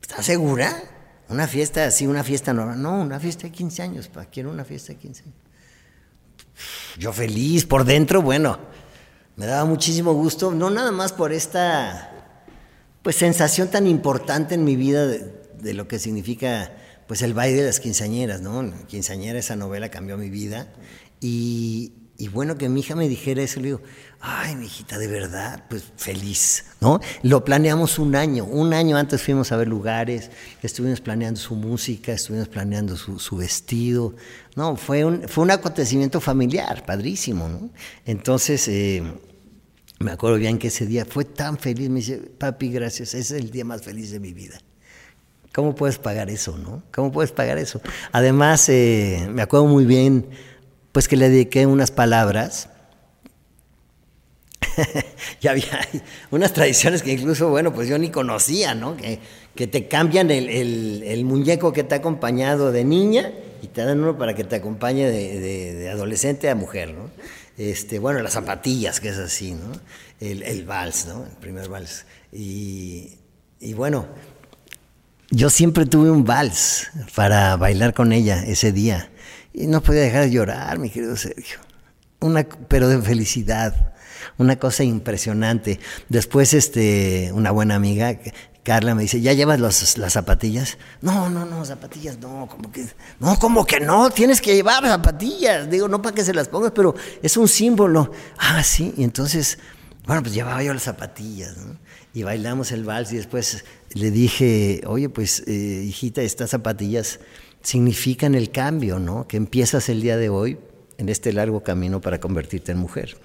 ¿Estás 0.00 0.24
segura? 0.24 0.72
Una 1.28 1.48
fiesta 1.48 1.86
así, 1.86 2.06
una 2.06 2.22
fiesta 2.22 2.52
normal. 2.52 2.80
No, 2.80 3.00
una 3.00 3.18
fiesta 3.18 3.44
de 3.44 3.50
15 3.52 3.82
años, 3.82 4.08
pa. 4.08 4.26
Quiero 4.26 4.50
una 4.50 4.64
fiesta 4.64 4.92
de 4.92 5.00
15 5.00 5.22
años. 5.24 5.34
Yo 6.96 7.12
feliz 7.12 7.66
por 7.66 7.84
dentro, 7.84 8.22
bueno, 8.22 8.58
me 9.36 9.46
daba 9.46 9.64
muchísimo 9.64 10.12
gusto, 10.12 10.52
no 10.52 10.70
nada 10.70 10.92
más 10.92 11.12
por 11.12 11.32
esta 11.32 12.19
pues 13.02 13.16
sensación 13.16 13.68
tan 13.68 13.86
importante 13.86 14.54
en 14.54 14.64
mi 14.64 14.76
vida 14.76 15.06
de, 15.06 15.74
lo 15.74 15.88
que 15.88 15.98
significa 15.98 16.72
pues 17.06 17.22
el 17.22 17.34
baile 17.34 17.60
de 17.60 17.66
las 17.66 17.80
quinceañeras, 17.80 18.40
¿no? 18.40 18.72
Quinceañera, 18.86 19.38
esa 19.38 19.56
novela 19.56 19.88
cambió 19.90 20.16
mi 20.16 20.30
vida. 20.30 20.68
Y, 21.20 21.92
bueno, 22.32 22.56
que 22.56 22.68
mi 22.68 22.80
hija 22.80 22.94
me 22.94 23.08
dijera 23.08 23.42
eso, 23.42 23.60
le 23.60 23.66
digo, 23.66 23.82
ay, 24.20 24.54
mi 24.54 24.66
hijita, 24.66 24.98
de 24.98 25.08
verdad, 25.08 25.64
pues 25.68 25.84
feliz, 25.96 26.66
¿no? 26.80 27.00
Lo 27.22 27.44
planeamos 27.44 27.98
un 27.98 28.14
año, 28.14 28.44
un 28.44 28.74
año 28.74 28.96
antes 28.96 29.22
fuimos 29.22 29.50
a 29.50 29.56
ver 29.56 29.66
lugares, 29.66 30.30
estuvimos 30.62 31.00
planeando 31.00 31.40
su 31.40 31.56
música, 31.56 32.12
estuvimos 32.12 32.48
planeando 32.48 32.96
su, 32.96 33.18
su 33.18 33.36
vestido, 33.36 34.14
¿no? 34.54 34.76
Fue 34.76 35.04
un, 35.04 35.26
fue 35.28 35.42
un 35.44 35.50
acontecimiento 35.50 36.20
familiar, 36.20 36.84
padrísimo, 36.86 37.48
¿no? 37.48 37.70
Entonces, 38.04 38.68
eh, 38.68 39.02
me 40.02 40.12
acuerdo 40.12 40.38
bien 40.38 40.58
que 40.58 40.68
ese 40.68 40.86
día 40.86 41.04
fue 41.04 41.26
tan 41.26 41.58
feliz, 41.58 41.90
me 41.90 41.96
dice, 41.96 42.16
papi, 42.16 42.70
gracias, 42.70 43.12
ese 43.12 43.36
es 43.36 43.42
el 43.42 43.50
día 43.50 43.66
más 43.66 43.82
feliz 43.82 44.10
de 44.10 44.18
mi 44.18 44.32
vida. 44.32 44.58
¿Cómo 45.52 45.74
puedes 45.74 45.98
pagar 45.98 46.30
eso, 46.30 46.56
no? 46.56 46.82
¿Cómo 46.90 47.12
puedes 47.12 47.32
pagar 47.32 47.58
eso? 47.58 47.82
Además, 48.10 48.66
eh, 48.70 49.28
me 49.30 49.42
acuerdo 49.42 49.66
muy 49.66 49.84
bien, 49.84 50.26
pues 50.92 51.06
que 51.06 51.16
le 51.18 51.28
dediqué 51.28 51.66
unas 51.66 51.90
palabras. 51.90 52.70
ya 55.42 55.50
había 55.50 55.86
unas 56.30 56.54
tradiciones 56.54 57.02
que 57.02 57.12
incluso, 57.12 57.50
bueno, 57.50 57.74
pues 57.74 57.86
yo 57.86 57.98
ni 57.98 58.10
conocía, 58.10 58.74
¿no? 58.74 58.96
Que, 58.96 59.20
te 59.66 59.88
cambian 59.88 60.30
el, 60.30 61.24
muñeco 61.26 61.74
que 61.74 61.84
te 61.84 61.94
ha 61.94 61.98
acompañado 61.98 62.72
de 62.72 62.84
niña 62.84 63.30
y 63.60 63.66
te 63.66 63.84
dan 63.84 64.00
uno 64.00 64.16
para 64.16 64.34
que 64.34 64.44
te 64.44 64.56
acompañe 64.56 65.10
de 65.10 65.90
adolescente 65.90 66.48
a 66.48 66.54
mujer, 66.54 66.94
¿no? 66.94 67.10
Este, 67.60 67.98
bueno, 67.98 68.20
las 68.22 68.32
zapatillas, 68.32 69.00
que 69.00 69.10
es 69.10 69.18
así, 69.18 69.52
¿no? 69.52 69.70
El, 70.18 70.42
el 70.44 70.64
vals, 70.64 71.04
¿no? 71.04 71.26
El 71.26 71.36
primer 71.36 71.68
vals. 71.68 72.06
Y, 72.32 73.18
y 73.60 73.74
bueno, 73.74 74.06
yo 75.28 75.50
siempre 75.50 75.84
tuve 75.84 76.10
un 76.10 76.24
vals 76.24 76.88
para 77.14 77.58
bailar 77.58 77.92
con 77.92 78.14
ella 78.14 78.42
ese 78.46 78.72
día 78.72 79.10
y 79.52 79.66
no 79.66 79.82
podía 79.82 80.00
dejar 80.00 80.24
de 80.24 80.30
llorar, 80.30 80.78
mi 80.78 80.88
querido 80.88 81.14
Sergio. 81.18 81.58
Una, 82.20 82.48
pero 82.48 82.88
de 82.88 83.02
felicidad, 83.02 83.92
una 84.38 84.56
cosa 84.56 84.82
impresionante. 84.82 85.80
Después, 86.08 86.54
este, 86.54 87.30
una 87.34 87.50
buena 87.50 87.74
amiga, 87.74 88.20
Carla, 88.62 88.94
me 88.94 89.02
dice, 89.02 89.20
¿ya 89.20 89.32
llevas 89.32 89.58
las 89.60 90.12
zapatillas? 90.12 90.76
No, 91.00 91.30
no, 91.30 91.46
no, 91.46 91.64
zapatillas 91.64 92.18
no, 92.18 92.46
como 92.46 92.70
que, 92.70 92.86
no, 93.18 93.38
como 93.38 93.64
que 93.64 93.80
no, 93.80 94.10
tienes 94.10 94.40
que 94.40 94.54
llevar 94.54 94.84
zapatillas. 94.84 95.70
Digo, 95.70 95.88
no 95.88 96.02
para 96.02 96.14
que 96.14 96.24
se 96.24 96.34
las 96.34 96.48
pongas, 96.48 96.72
pero 96.72 96.94
es 97.22 97.36
un 97.36 97.48
símbolo. 97.48 98.12
Ah, 98.38 98.62
sí, 98.62 98.92
y 98.96 99.04
entonces, 99.04 99.58
bueno, 100.06 100.22
pues 100.22 100.34
llevaba 100.34 100.62
yo 100.62 100.74
las 100.74 100.82
zapatillas, 100.82 101.56
¿no? 101.56 101.78
y 102.12 102.22
bailamos 102.22 102.72
el 102.72 102.84
vals 102.84 103.12
y 103.12 103.16
después 103.16 103.64
le 103.94 104.10
dije, 104.10 104.82
oye, 104.86 105.08
pues 105.08 105.44
eh, 105.46 105.84
hijita, 105.86 106.22
estas 106.22 106.50
zapatillas 106.50 107.20
significan 107.62 108.34
el 108.34 108.50
cambio, 108.50 108.98
¿no? 108.98 109.28
Que 109.28 109.36
empiezas 109.36 109.88
el 109.88 110.02
día 110.02 110.16
de 110.16 110.28
hoy 110.28 110.58
en 110.98 111.08
este 111.08 111.32
largo 111.32 111.62
camino 111.62 112.00
para 112.00 112.18
convertirte 112.18 112.72
en 112.72 112.78
mujer. 112.78 113.16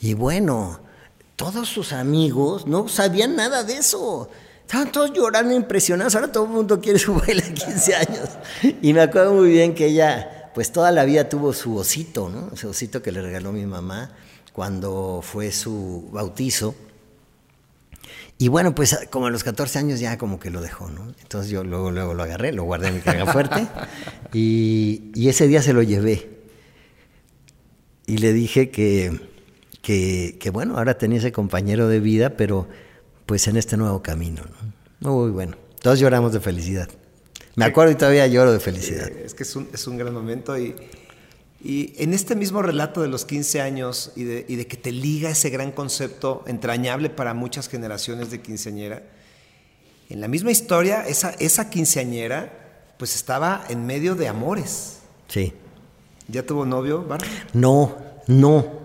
Y 0.00 0.14
bueno, 0.14 0.80
todos 1.42 1.68
sus 1.68 1.92
amigos 1.92 2.66
no 2.66 2.88
sabían 2.88 3.36
nada 3.36 3.64
de 3.64 3.74
eso. 3.78 4.30
Estaban 4.60 4.92
todos 4.92 5.12
llorando 5.12 5.54
impresionados. 5.54 6.14
Ahora 6.14 6.30
todo 6.30 6.44
el 6.44 6.50
mundo 6.50 6.80
quiere 6.80 6.98
su 6.98 7.14
baile 7.20 7.42
de 7.42 7.54
15 7.54 7.94
años. 7.94 8.28
Y 8.80 8.92
me 8.92 9.00
acuerdo 9.00 9.34
muy 9.34 9.50
bien 9.50 9.74
que 9.74 9.86
ella, 9.86 10.50
pues 10.54 10.72
toda 10.72 10.92
la 10.92 11.04
vida 11.04 11.28
tuvo 11.28 11.52
su 11.52 11.76
osito, 11.76 12.28
¿no? 12.28 12.50
Ese 12.54 12.66
osito 12.66 13.02
que 13.02 13.12
le 13.12 13.20
regaló 13.20 13.52
mi 13.52 13.66
mamá 13.66 14.12
cuando 14.52 15.20
fue 15.22 15.50
su 15.50 16.08
bautizo. 16.12 16.74
Y 18.38 18.48
bueno, 18.48 18.74
pues 18.74 18.98
como 19.10 19.26
a 19.26 19.30
los 19.30 19.44
14 19.44 19.78
años 19.78 20.00
ya 20.00 20.18
como 20.18 20.40
que 20.40 20.50
lo 20.50 20.60
dejó, 20.60 20.90
¿no? 20.90 21.14
Entonces 21.22 21.50
yo 21.50 21.64
luego, 21.64 21.90
luego 21.90 22.14
lo 22.14 22.22
agarré, 22.22 22.52
lo 22.52 22.64
guardé 22.64 22.88
en 22.88 22.94
mi 22.94 23.00
carga 23.00 23.32
fuerte 23.32 23.68
y, 24.32 25.28
ese 25.28 25.46
día 25.46 25.62
se 25.62 25.72
lo 25.72 25.82
llevé. 25.82 26.28
Y 28.06 28.18
le 28.18 28.32
dije 28.32 28.70
que, 28.70 29.31
que, 29.82 30.36
que, 30.40 30.50
bueno, 30.50 30.78
ahora 30.78 30.96
tenía 30.96 31.18
ese 31.18 31.32
compañero 31.32 31.88
de 31.88 32.00
vida, 32.00 32.36
pero 32.36 32.68
pues 33.26 33.46
en 33.48 33.56
este 33.56 33.76
nuevo 33.76 34.02
camino, 34.02 34.42
¿no? 35.00 35.10
Muy 35.10 35.30
bueno. 35.30 35.56
Todos 35.80 35.98
lloramos 35.98 36.32
de 36.32 36.40
felicidad. 36.40 36.88
Me 37.56 37.64
acuerdo 37.64 37.92
y 37.92 37.96
todavía 37.96 38.26
lloro 38.26 38.52
de 38.52 38.60
felicidad. 38.60 39.08
Es 39.08 39.34
que 39.34 39.42
es 39.42 39.54
un, 39.56 39.68
es 39.74 39.86
un 39.86 39.98
gran 39.98 40.14
momento 40.14 40.56
y 40.56 40.74
y 41.64 41.94
en 42.02 42.12
este 42.12 42.34
mismo 42.34 42.60
relato 42.60 43.02
de 43.02 43.08
los 43.08 43.24
15 43.24 43.60
años 43.60 44.10
y 44.16 44.24
de, 44.24 44.44
y 44.48 44.56
de, 44.56 44.66
que 44.66 44.76
te 44.76 44.90
liga 44.90 45.30
ese 45.30 45.48
gran 45.48 45.70
concepto 45.70 46.42
entrañable 46.48 47.08
para 47.08 47.34
muchas 47.34 47.68
generaciones 47.68 48.32
de 48.32 48.40
quinceañera, 48.40 49.04
en 50.10 50.20
la 50.20 50.26
misma 50.26 50.50
historia, 50.50 51.06
esa, 51.06 51.30
esa 51.38 51.70
quinceañera 51.70 52.94
pues 52.98 53.14
estaba 53.14 53.64
en 53.68 53.86
medio 53.86 54.16
de 54.16 54.26
amores. 54.26 54.98
Sí. 55.28 55.52
¿Ya 56.26 56.44
tuvo 56.44 56.66
novio, 56.66 57.04
Bárbara? 57.04 57.30
No, 57.52 57.96
No. 58.26 58.81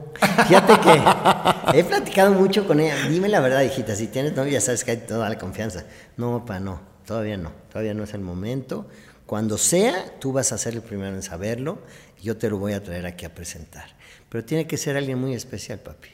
Fíjate 0.48 0.74
que 0.80 1.80
he 1.80 1.84
platicado 1.84 2.34
mucho 2.34 2.68
con 2.68 2.80
ella. 2.80 3.08
Dime 3.10 3.30
la 3.30 3.40
verdad, 3.40 3.62
hijita, 3.62 3.96
si 3.96 4.08
tienes 4.08 4.36
novia, 4.36 4.62
sabes 4.62 4.84
que 4.84 4.92
hay 4.92 4.98
toda 4.98 5.30
la 5.30 5.38
confianza. 5.38 5.86
No, 6.16 6.40
papá, 6.40 6.60
no, 6.60 6.82
todavía 7.06 7.38
no, 7.38 7.52
todavía 7.70 7.94
no 7.94 8.04
es 8.04 8.14
el 8.14 8.22
momento. 8.22 8.88
Cuando 9.26 9.58
sea, 9.58 10.20
tú 10.20 10.32
vas 10.32 10.52
a 10.52 10.58
ser 10.58 10.74
el 10.74 10.82
primero 10.82 11.16
en 11.16 11.22
saberlo 11.22 11.80
y 12.20 12.24
yo 12.24 12.38
te 12.38 12.50
lo 12.50 12.58
voy 12.58 12.74
a 12.74 12.82
traer 12.82 13.06
aquí 13.06 13.26
a 13.26 13.36
presentar. 13.36 13.96
Pero 14.30 14.46
tiene 14.46 14.68
que 14.68 14.78
ser 14.78 14.98
alguien 14.98 15.20
muy 15.20 15.34
especial, 15.34 15.80
papi. 15.80 16.10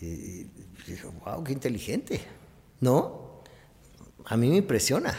Y 0.00 0.46
dije, 0.86 1.06
wow, 1.24 1.42
qué 1.42 1.52
inteligente. 1.52 2.20
¿No? 2.80 3.42
A 4.26 4.36
mí 4.36 4.48
me 4.48 4.56
impresiona. 4.56 5.14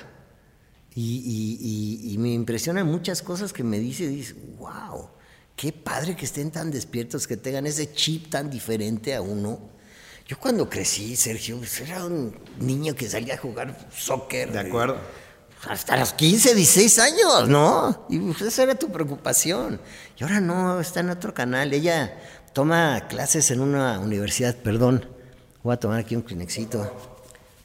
Y, 1.00 2.16
me 2.18 2.34
impresionan 2.34 2.88
muchas 2.88 3.22
cosas 3.22 3.54
que 3.54 3.64
me 3.64 3.78
dice, 3.80 4.08
dice, 4.08 4.34
wow, 4.58 5.10
qué 5.58 5.74
padre 5.74 6.16
que 6.16 6.26
estén 6.26 6.52
tan 6.52 6.72
despiertos, 6.72 7.28
que 7.28 7.36
tengan 7.36 7.66
ese 7.66 7.92
chip 7.92 8.30
tan 8.30 8.50
diferente 8.50 9.14
a 9.16 9.22
uno. 9.22 9.60
Yo 10.28 10.38
cuando 10.40 10.70
crecí, 10.70 11.16
Sergio, 11.16 11.58
pues, 11.58 11.82
era 11.82 12.06
un 12.06 12.38
niño 12.60 12.94
que 12.96 13.10
salía 13.10 13.34
a 13.34 13.38
jugar 13.38 13.76
soccer. 13.92 14.52
De 14.52 14.60
acuerdo. 14.60 14.98
Hasta 15.68 15.98
los 15.98 16.14
15, 16.14 16.54
16 16.54 17.00
años, 17.00 17.50
¿no? 17.50 18.06
Y 18.10 18.20
pues, 18.20 18.42
esa 18.44 18.64
era 18.64 18.76
tu 18.76 18.92
preocupación. 18.92 19.82
Y 20.18 20.24
ahora 20.24 20.40
no, 20.40 20.80
está 20.80 21.00
en 21.00 21.10
otro 21.10 21.34
canal. 21.34 21.74
Ella 21.74 22.16
toma 22.54 23.08
clases 23.08 23.50
en 23.50 23.62
una 23.62 24.00
universidad, 24.00 24.56
perdón. 24.56 25.10
Voy 25.64 25.74
a 25.74 25.78
tomar 25.78 26.00
aquí 26.00 26.16
un 26.16 26.22
clinexito. 26.22 26.96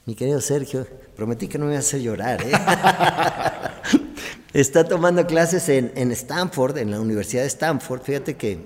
Mi 0.06 0.14
querido 0.14 0.40
Sergio, 0.40 0.86
prometí 1.14 1.46
que 1.46 1.58
no 1.58 1.66
me 1.66 1.72
iba 1.72 1.78
a 1.78 1.80
hacer 1.80 2.00
llorar, 2.00 2.42
¿eh? 2.42 2.52
Está 4.52 4.84
tomando 4.84 5.26
clases 5.26 5.68
en, 5.70 5.92
en, 5.94 6.12
Stanford, 6.12 6.76
en 6.76 6.90
la 6.90 7.00
Universidad 7.00 7.42
de 7.42 7.48
Stanford. 7.48 8.02
Fíjate 8.02 8.36
que 8.36 8.58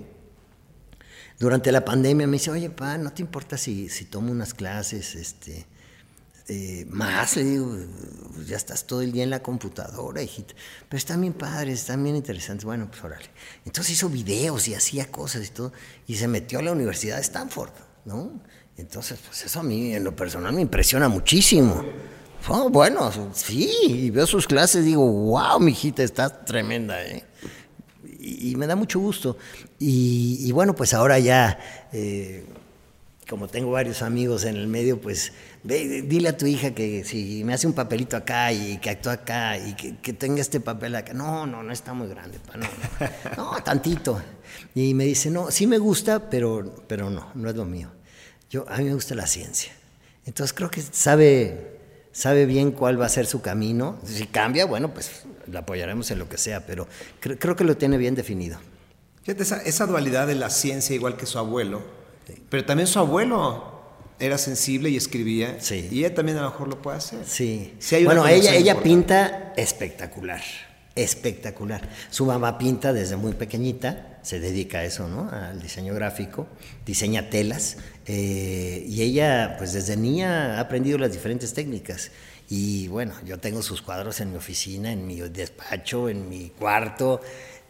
durante 1.38 1.70
la 1.70 1.84
pandemia 1.84 2.26
me 2.26 2.34
dice, 2.34 2.50
oye, 2.50 2.70
pa, 2.70 2.98
¿no 2.98 3.12
te 3.12 3.22
importa 3.22 3.56
si, 3.56 3.88
si 3.88 4.06
tomo 4.06 4.32
unas 4.32 4.52
clases 4.52 5.14
este, 5.14 5.64
eh, 6.48 6.86
más? 6.90 7.36
Le 7.36 7.44
digo, 7.44 7.76
pues 8.34 8.48
ya 8.48 8.56
estás 8.56 8.84
todo 8.84 9.00
el 9.00 9.12
día 9.12 9.22
en 9.22 9.30
la 9.30 9.42
computadora, 9.42 10.20
hijita. 10.22 10.54
Pero 10.88 10.98
están 10.98 11.20
bien 11.20 11.34
padres, 11.34 11.80
están 11.80 12.02
bien 12.02 12.16
interesantes. 12.16 12.64
Bueno, 12.64 12.88
pues 12.90 13.04
órale. 13.04 13.30
Entonces 13.64 13.92
hizo 13.92 14.08
videos 14.08 14.66
y 14.66 14.74
hacía 14.74 15.10
cosas 15.12 15.46
y 15.46 15.50
todo. 15.50 15.72
Y 16.08 16.16
se 16.16 16.26
metió 16.26 16.58
a 16.58 16.62
la 16.62 16.72
Universidad 16.72 17.16
de 17.16 17.22
Stanford, 17.22 17.70
¿no? 18.04 18.40
Entonces, 18.76 19.20
pues 19.24 19.44
eso 19.44 19.60
a 19.60 19.62
mí 19.62 19.94
en 19.94 20.02
lo 20.02 20.16
personal 20.16 20.52
me 20.52 20.62
impresiona 20.62 21.08
muchísimo. 21.08 21.84
Oh, 22.48 22.70
bueno, 22.70 23.12
sí, 23.32 23.70
y 23.86 24.10
veo 24.10 24.26
sus 24.26 24.46
clases 24.46 24.84
digo, 24.84 25.04
wow, 25.04 25.58
mi 25.58 25.72
hijita, 25.72 26.02
está 26.02 26.44
tremenda, 26.44 27.04
¿eh? 27.04 27.24
Y, 28.20 28.54
me 28.56 28.66
da 28.66 28.76
mucho 28.76 28.98
gusto. 28.98 29.36
Y, 29.78 30.50
bueno, 30.52 30.74
pues 30.74 30.94
ahora 30.94 31.18
ya, 31.18 31.58
eh, 31.92 32.44
como 33.28 33.48
tengo 33.48 33.70
varios 33.70 34.02
amigos 34.02 34.44
en 34.44 34.56
el 34.56 34.66
medio, 34.66 35.00
pues 35.00 35.32
ve, 35.62 36.02
dile 36.02 36.28
a 36.30 36.36
tu 36.36 36.46
hija 36.46 36.72
que 36.72 37.04
si 37.04 37.44
me 37.44 37.54
hace 37.54 37.66
un 37.66 37.72
papelito 37.72 38.16
acá 38.16 38.52
y 38.52 38.78
que 38.78 38.90
actúa 38.90 39.14
acá 39.14 39.58
y 39.58 39.74
que, 39.74 40.12
tenga 40.12 40.40
este 40.40 40.60
papel 40.60 40.94
acá. 40.94 41.12
No, 41.14 41.46
no, 41.46 41.62
no 41.62 41.72
está 41.72 41.92
muy 41.92 42.08
grande, 42.08 42.38
no, 42.54 42.66
no, 43.36 43.52
no, 43.52 43.62
tantito. 43.62 44.20
Y 44.74 44.94
me 44.94 45.04
dice, 45.04 45.30
no, 45.30 45.50
sí 45.50 45.66
me 45.66 45.78
gusta, 45.78 46.30
pero, 46.30 46.84
pero 46.86 47.10
no, 47.10 47.30
no 47.34 47.50
es 47.50 47.56
lo 47.56 47.64
mío. 47.64 47.90
Yo, 48.50 48.64
a 48.68 48.78
mí 48.78 48.84
me 48.84 48.94
gusta 48.94 49.14
la 49.14 49.26
ciencia. 49.26 49.72
Entonces 50.24 50.52
creo 50.52 50.70
que 50.70 50.82
sabe, 50.82 51.75
sabe 52.16 52.46
bien 52.46 52.72
cuál 52.72 52.98
va 52.98 53.04
a 53.04 53.10
ser 53.10 53.26
su 53.26 53.42
camino. 53.42 53.98
Si 54.02 54.26
cambia, 54.26 54.64
bueno, 54.64 54.94
pues 54.94 55.24
la 55.52 55.60
apoyaremos 55.60 56.10
en 56.10 56.18
lo 56.18 56.28
que 56.28 56.38
sea, 56.38 56.64
pero 56.64 56.88
creo 57.20 57.56
que 57.56 57.64
lo 57.64 57.76
tiene 57.76 57.98
bien 57.98 58.14
definido. 58.14 58.58
Fíjate, 59.22 59.42
esa, 59.42 59.60
esa, 59.62 59.86
dualidad 59.86 60.26
de 60.26 60.34
la 60.34 60.48
ciencia, 60.48 60.94
igual 60.94 61.16
que 61.18 61.26
su 61.26 61.38
abuelo, 61.38 61.82
pero 62.48 62.64
también 62.64 62.86
su 62.86 62.98
abuelo 62.98 63.82
era 64.18 64.38
sensible 64.38 64.88
y 64.88 64.96
escribía, 64.96 65.58
sí. 65.60 65.88
y 65.90 65.98
ella 65.98 66.14
también 66.14 66.38
a 66.38 66.42
lo 66.42 66.50
mejor 66.50 66.68
lo 66.68 66.80
puede 66.80 66.96
hacer. 66.96 67.18
Sí. 67.26 67.74
bueno, 68.04 68.26
ella, 68.26 68.54
ella 68.54 68.82
pinta 68.82 69.52
espectacular, 69.56 70.42
espectacular. 70.96 71.88
Su 72.10 72.26
mamá 72.26 72.58
pinta 72.58 72.92
desde 72.92 73.16
muy 73.16 73.34
pequeñita, 73.34 74.18
se 74.22 74.40
dedica 74.40 74.78
a 74.78 74.84
eso, 74.84 75.06
¿no? 75.06 75.30
Al 75.30 75.62
diseño 75.62 75.94
gráfico, 75.94 76.48
diseña 76.84 77.30
telas, 77.30 77.76
eh, 78.06 78.84
y 78.88 79.02
ella, 79.02 79.54
pues 79.58 79.72
desde 79.72 79.96
niña 79.96 80.56
ha 80.56 80.60
aprendido 80.60 80.98
las 80.98 81.12
diferentes 81.12 81.54
técnicas. 81.54 82.10
Y 82.48 82.88
bueno, 82.88 83.12
yo 83.24 83.38
tengo 83.38 83.62
sus 83.62 83.82
cuadros 83.82 84.20
en 84.20 84.30
mi 84.30 84.36
oficina, 84.36 84.90
en 84.90 85.06
mi 85.06 85.20
despacho, 85.20 86.08
en 86.08 86.28
mi 86.28 86.50
cuarto, 86.50 87.20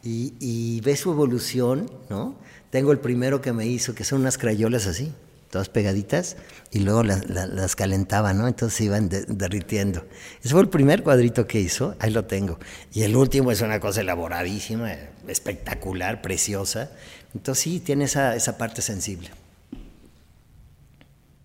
y, 0.02 0.34
y 0.40 0.80
ve 0.80 0.96
su 0.96 1.10
evolución, 1.10 1.90
¿no? 2.08 2.38
Tengo 2.70 2.92
el 2.92 3.00
primero 3.00 3.42
que 3.42 3.52
me 3.52 3.66
hizo, 3.66 3.94
que 3.94 4.04
son 4.04 4.20
unas 4.20 4.38
crayolas 4.38 4.86
así, 4.86 5.12
todas 5.56 5.70
pegaditas, 5.70 6.36
y 6.70 6.80
luego 6.80 7.02
las, 7.02 7.76
calentaba, 7.76 8.34
¿no? 8.34 8.46
Entonces 8.46 8.76
se 8.76 8.84
iban 8.84 9.08
derritiendo. 9.08 10.04
Ese 10.44 10.50
fue 10.50 10.60
el 10.60 10.68
primer 10.68 11.02
cuadrito 11.02 11.46
que 11.46 11.58
hizo, 11.58 11.96
ahí 11.98 12.10
lo 12.10 12.26
tengo. 12.26 12.58
Y 12.92 13.04
el 13.04 13.16
último 13.16 13.50
es 13.50 13.62
una 13.62 13.80
cosa 13.80 14.02
elaboradísima, 14.02 14.92
espectacular, 15.26 16.20
preciosa. 16.20 16.90
Entonces 17.32 17.64
sí, 17.64 17.80
tiene 17.80 18.04
esa, 18.04 18.36
esa 18.36 18.58
parte 18.58 18.82
sensible. 18.82 19.30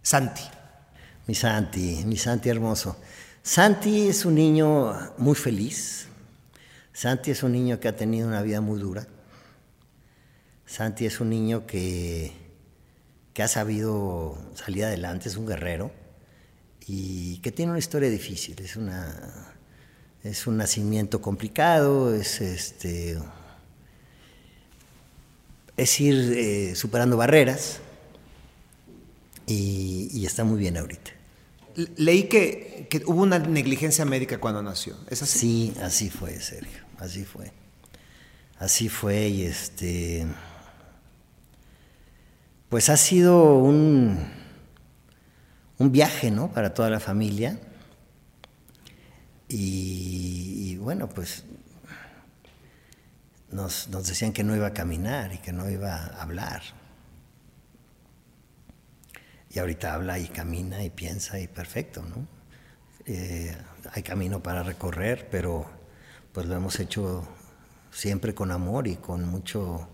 Santi. 0.01 0.43
Mi 1.25 1.33
Santi, 1.33 2.03
mi 2.05 2.17
Santi 2.17 2.49
hermoso. 2.49 2.97
Santi 3.41 4.09
es 4.09 4.25
un 4.25 4.35
niño 4.35 5.13
muy 5.19 5.35
feliz. 5.35 6.07
Santi 6.91 7.31
es 7.31 7.43
un 7.43 7.53
niño 7.53 7.79
que 7.79 7.87
ha 7.87 7.95
tenido 7.95 8.27
una 8.27 8.41
vida 8.41 8.59
muy 8.59 8.77
dura. 8.77 9.07
Santi 10.65 11.05
es 11.05 11.21
un 11.21 11.29
niño 11.29 11.65
que 11.65 12.40
que 13.33 13.43
ha 13.43 13.47
sabido 13.47 14.37
salir 14.55 14.85
adelante, 14.85 15.29
es 15.29 15.37
un 15.37 15.47
guerrero 15.47 15.91
y 16.87 17.37
que 17.37 17.51
tiene 17.51 17.71
una 17.71 17.79
historia 17.79 18.09
difícil, 18.09 18.59
es 18.59 18.75
una 18.75 19.47
es 20.23 20.45
un 20.45 20.57
nacimiento 20.57 21.21
complicado, 21.21 22.13
es 22.13 22.41
este 22.41 23.17
es 25.77 25.99
ir 25.99 26.33
eh, 26.35 26.75
superando 26.75 27.17
barreras 27.17 27.79
y, 29.47 30.25
está 30.25 30.43
muy 30.43 30.59
bien 30.59 30.77
ahorita. 30.77 31.11
Leí 31.97 32.23
que, 32.23 32.87
que, 32.89 33.01
hubo 33.05 33.21
una 33.21 33.39
negligencia 33.39 34.05
médica 34.05 34.39
cuando 34.39 34.61
nació, 34.61 34.95
¿es 35.09 35.21
así? 35.23 35.39
Sí, 35.39 35.73
así 35.81 36.09
fue, 36.09 36.39
Sergio, 36.39 36.83
así 36.97 37.25
fue. 37.25 37.51
Así 38.59 38.89
fue 38.89 39.27
y 39.27 39.43
este 39.43 40.27
pues 42.71 42.87
ha 42.87 42.95
sido 42.95 43.55
un, 43.55 44.17
un 45.77 45.91
viaje, 45.91 46.31
¿no? 46.31 46.53
Para 46.53 46.73
toda 46.73 46.89
la 46.89 47.01
familia. 47.01 47.59
Y, 49.49 50.77
bueno, 50.77 51.09
pues 51.09 51.43
nos, 53.51 53.89
decían 53.91 54.31
que 54.31 54.45
no 54.45 54.55
iba 54.55 54.67
a 54.67 54.73
caminar 54.73 55.33
y 55.33 55.39
que 55.39 55.51
no 55.51 55.69
iba 55.69 55.93
a 55.93 56.21
hablar. 56.21 56.61
Y 59.49 59.59
ahorita 59.59 59.93
habla 59.93 60.17
y 60.17 60.29
camina 60.29 60.81
y 60.81 60.91
piensa 60.91 61.41
y 61.41 61.49
perfecto, 61.49 62.01
¿no? 62.03 62.25
Eh, 63.05 63.53
hay 63.91 64.01
camino 64.01 64.41
para 64.41 64.63
recorrer, 64.63 65.27
pero 65.29 65.69
pues 66.31 66.45
lo 66.45 66.55
hemos 66.55 66.79
hecho 66.79 67.27
siempre 67.91 68.33
con 68.33 68.49
amor 68.49 68.87
y 68.87 68.95
con 68.95 69.27
mucho 69.27 69.89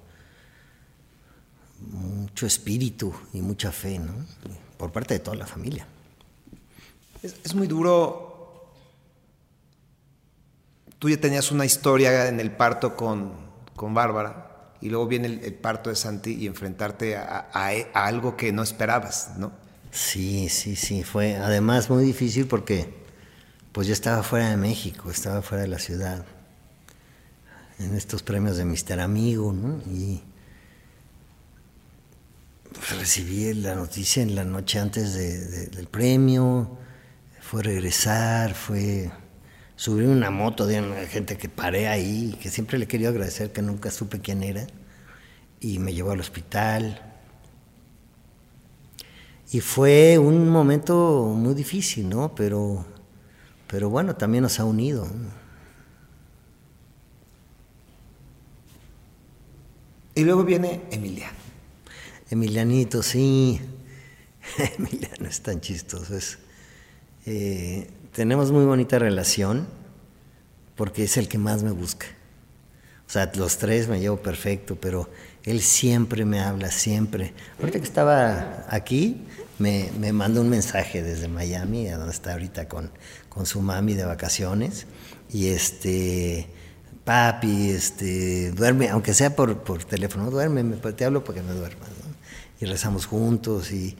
mucho 1.79 2.45
espíritu 2.45 3.13
y 3.33 3.41
mucha 3.41 3.71
fe, 3.71 3.99
¿no? 3.99 4.13
Por 4.77 4.91
parte 4.91 5.15
de 5.15 5.19
toda 5.19 5.37
la 5.37 5.47
familia. 5.47 5.87
Es, 7.23 7.55
muy 7.55 7.67
duro. 7.67 8.71
Tú 10.99 11.09
ya 11.09 11.17
tenías 11.17 11.51
una 11.51 11.65
historia 11.65 12.27
en 12.27 12.39
el 12.39 12.51
parto 12.51 12.95
con, 12.95 13.33
con 13.75 13.93
Bárbara 13.93 14.73
y 14.81 14.89
luego 14.89 15.07
viene 15.07 15.27
el, 15.27 15.53
parto 15.53 15.89
de 15.89 15.95
Santi 15.95 16.33
y 16.33 16.47
enfrentarte 16.47 17.17
a, 17.17 17.49
algo 17.93 18.37
que 18.37 18.51
no 18.51 18.63
esperabas, 18.63 19.31
¿no? 19.37 19.51
Sí, 19.91 20.49
sí, 20.49 20.75
sí. 20.75 21.03
Fue 21.03 21.35
además 21.35 21.89
muy 21.89 22.03
difícil 22.03 22.47
porque 22.47 22.93
pues 23.71 23.87
yo 23.87 23.93
estaba 23.93 24.23
fuera 24.23 24.49
de 24.49 24.57
México, 24.57 25.09
estaba 25.09 25.41
fuera 25.41 25.63
de 25.63 25.69
la 25.69 25.79
ciudad 25.79 26.25
en 27.79 27.95
estos 27.95 28.23
premios 28.23 28.57
de 28.57 28.65
Mister 28.65 28.99
Amigo, 28.99 29.53
¿no? 29.53 29.79
Y 29.91 30.21
recibí 32.97 33.53
la 33.53 33.75
noticia 33.75 34.23
en 34.23 34.35
la 34.35 34.43
noche 34.43 34.79
antes 34.79 35.13
del 35.71 35.87
premio, 35.87 36.77
fue 37.41 37.63
regresar, 37.63 38.53
fue 38.53 39.09
subir 39.75 40.07
una 40.07 40.31
moto 40.31 40.65
de 40.65 40.81
una 40.81 41.05
gente 41.05 41.37
que 41.37 41.49
paré 41.49 41.87
ahí, 41.87 42.37
que 42.41 42.49
siempre 42.49 42.77
le 42.77 42.87
quería 42.87 43.09
agradecer, 43.09 43.51
que 43.51 43.61
nunca 43.61 43.91
supe 43.91 44.19
quién 44.19 44.43
era, 44.43 44.67
y 45.59 45.79
me 45.79 45.93
llevó 45.93 46.11
al 46.11 46.19
hospital. 46.19 47.01
Y 49.51 49.61
fue 49.61 50.17
un 50.17 50.49
momento 50.49 51.33
muy 51.35 51.53
difícil, 51.53 52.09
¿no? 52.09 52.35
Pero, 52.35 52.85
pero 53.67 53.89
bueno, 53.89 54.15
también 54.15 54.41
nos 54.41 54.59
ha 54.59 54.65
unido. 54.65 55.07
Y 60.15 60.23
luego 60.23 60.43
viene 60.43 60.81
Emilia. 60.91 61.31
Emilianito, 62.29 63.03
sí. 63.03 63.61
Emiliano 64.77 65.27
es 65.27 65.41
tan 65.41 65.61
chistoso. 65.61 66.13
Eh, 67.25 67.89
tenemos 68.13 68.51
muy 68.51 68.65
bonita 68.65 68.99
relación 68.99 69.67
porque 70.75 71.03
es 71.03 71.17
el 71.17 71.27
que 71.27 71.37
más 71.37 71.63
me 71.63 71.71
busca. 71.71 72.07
O 73.07 73.09
sea, 73.09 73.31
los 73.35 73.57
tres 73.57 73.87
me 73.87 73.99
llevo 73.99 74.17
perfecto, 74.17 74.75
pero 74.75 75.09
él 75.43 75.61
siempre 75.61 76.25
me 76.25 76.41
habla, 76.41 76.71
siempre. 76.71 77.33
Ahorita 77.59 77.79
que 77.79 77.85
estaba 77.85 78.65
aquí, 78.69 79.25
me, 79.59 79.89
me 79.97 80.11
mandó 80.11 80.41
un 80.41 80.49
mensaje 80.49 81.01
desde 81.01 81.29
Miami, 81.29 81.87
a 81.87 81.97
donde 81.97 82.13
está 82.13 82.33
ahorita 82.33 82.67
con, 82.67 82.91
con 83.29 83.45
su 83.45 83.61
mami 83.61 83.93
de 83.93 84.03
vacaciones. 84.03 84.87
Y 85.31 85.47
este, 85.47 86.47
papi, 87.05 87.69
este, 87.69 88.51
duerme, 88.51 88.89
aunque 88.89 89.13
sea 89.13 89.35
por, 89.35 89.59
por 89.59 89.85
teléfono, 89.85 90.29
duerme, 90.29 90.63
te 90.75 91.05
hablo 91.05 91.23
porque 91.23 91.41
me 91.41 91.53
duermas. 91.53 91.96
Y 92.59 92.65
rezamos 92.65 93.05
juntos. 93.05 93.71
Y 93.71 93.95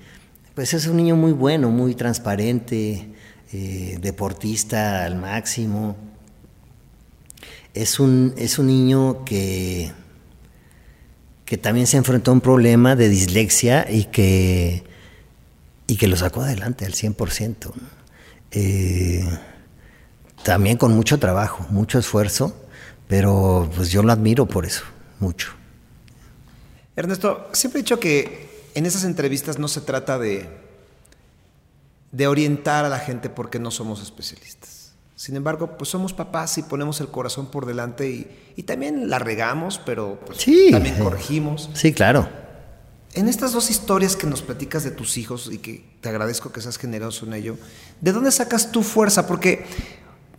pues 0.56 0.74
es 0.74 0.88
un 0.88 0.98
niño 0.98 1.16
muy 1.16 1.34
bueno, 1.34 1.70
muy 1.70 1.94
transparente, 1.94 3.10
eh, 3.54 3.98
deportista 4.02 5.06
al 5.06 5.16
máximo. 5.16 5.96
Es 7.74 8.00
un, 8.00 8.34
es 8.38 8.58
un 8.58 8.68
niño 8.68 9.24
que, 9.24 9.92
que 11.46 11.58
también 11.58 11.86
se 11.86 11.98
enfrentó 11.98 12.32
a 12.32 12.34
un 12.34 12.42
problema 12.42 12.96
de 12.96 13.08
dislexia 13.08 13.86
y 13.90 14.06
que, 14.06 14.84
y 15.86 15.96
que 15.98 16.08
lo 16.08 16.18
sacó 16.18 16.42
adelante 16.42 16.86
al 16.86 16.94
100%. 16.94 17.72
Eh, 18.52 19.24
también 20.44 20.78
con 20.78 20.96
mucho 20.96 21.20
trabajo, 21.20 21.66
mucho 21.70 22.00
esfuerzo, 22.00 22.56
pero 23.08 23.70
pues 23.76 23.92
yo 23.92 24.02
lo 24.02 24.12
admiro 24.12 24.46
por 24.46 24.66
eso, 24.66 24.84
mucho. 25.20 25.52
Ernesto, 26.96 27.50
siempre 27.54 27.82
he 27.82 27.84
dicho 27.84 28.00
que 28.00 28.47
en 28.78 28.86
esas 28.86 29.06
entrevistas 29.06 29.58
no 29.58 29.68
se 29.68 29.82
trata 29.82 30.20
de, 30.20 30.48
de 32.12 32.28
orientar 32.28 32.86
a 32.86 32.90
la 32.90 33.00
gente 33.00 33.28
porque 33.28 33.58
no 33.58 33.72
somos 33.72 34.04
especialistas. 34.04 34.92
Sin 35.16 35.36
embargo, 35.36 35.80
pues 35.80 35.90
somos 35.90 36.14
papás 36.14 36.60
y 36.60 36.62
ponemos 36.62 37.02
el 37.02 37.08
corazón 37.08 37.48
por 37.48 37.66
delante 37.66 38.08
y, 38.56 38.64
también 38.64 39.10
la 39.10 39.18
regamos, 39.18 39.82
pero 39.84 40.20
pues, 40.28 40.46
también 40.70 40.96
corregimos. 41.00 41.72
Sí, 41.74 41.92
claro. 41.92 42.30
En 43.16 43.28
estas 43.28 43.52
dos 43.52 43.72
historias 43.72 44.16
que 44.16 44.28
nos 44.28 44.44
platicas 44.44 44.84
de 44.84 44.92
tus 44.92 45.18
hijos 45.18 45.50
y 45.52 45.58
que 45.58 45.84
te 46.00 46.10
agradezco 46.10 46.52
que 46.52 46.62
seas 46.62 46.78
generoso 46.78 47.26
en 47.26 47.34
ello, 47.34 47.58
¿de 48.00 48.12
dónde 48.12 48.32
sacas 48.32 48.72
tu 48.72 48.84
fuerza? 48.84 49.26
Porque 49.26 49.66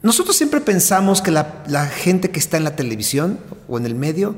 nosotros 0.00 0.36
siempre 0.36 0.60
pensamos 0.60 1.22
que 1.22 1.32
la, 1.32 1.64
la, 1.66 1.86
gente 1.86 2.30
que 2.30 2.38
está 2.38 2.56
en 2.56 2.62
la 2.62 2.76
televisión 2.76 3.40
o 3.66 3.78
en 3.78 3.84
el 3.84 3.96
medio, 3.96 4.36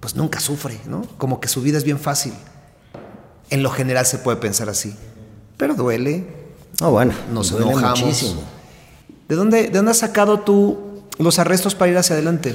pues 0.00 0.16
nunca 0.16 0.38
sufre, 0.38 0.78
¿no? 0.86 1.00
Como 1.16 1.40
que 1.40 1.48
su 1.48 1.62
vida 1.62 1.78
es 1.78 1.84
bien 1.84 1.98
fácil. 1.98 2.34
En 3.50 3.62
lo 3.62 3.70
general 3.70 4.06
se 4.06 4.18
puede 4.18 4.36
pensar 4.36 4.68
así. 4.68 4.94
Pero 5.56 5.74
duele. 5.74 6.26
Oh, 6.80 6.90
bueno, 6.90 7.14
nos 7.32 7.50
enojamos. 7.52 8.00
Muchísimo. 8.00 8.42
¿De 9.28 9.36
dónde, 9.36 9.64
¿De 9.64 9.70
dónde 9.70 9.90
has 9.90 9.98
sacado 9.98 10.40
tú 10.40 11.04
los 11.18 11.38
arrestos 11.38 11.74
para 11.74 11.90
ir 11.90 11.98
hacia 11.98 12.14
adelante? 12.14 12.54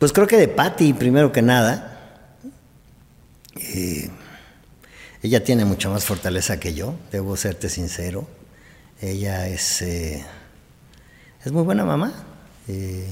Pues 0.00 0.12
creo 0.12 0.26
que 0.26 0.38
de 0.38 0.48
Patty, 0.48 0.94
primero 0.94 1.30
que 1.30 1.42
nada. 1.42 1.90
Eh, 3.56 4.10
ella 5.22 5.44
tiene 5.44 5.66
mucha 5.66 5.90
más 5.90 6.04
fortaleza 6.04 6.58
que 6.58 6.72
yo, 6.72 6.94
debo 7.12 7.36
serte 7.36 7.68
sincero. 7.68 8.26
Ella 9.00 9.46
es... 9.46 9.82
Eh, 9.82 10.24
es 11.44 11.52
muy 11.52 11.62
buena 11.62 11.84
mamá. 11.84 12.12
Eh, 12.66 13.06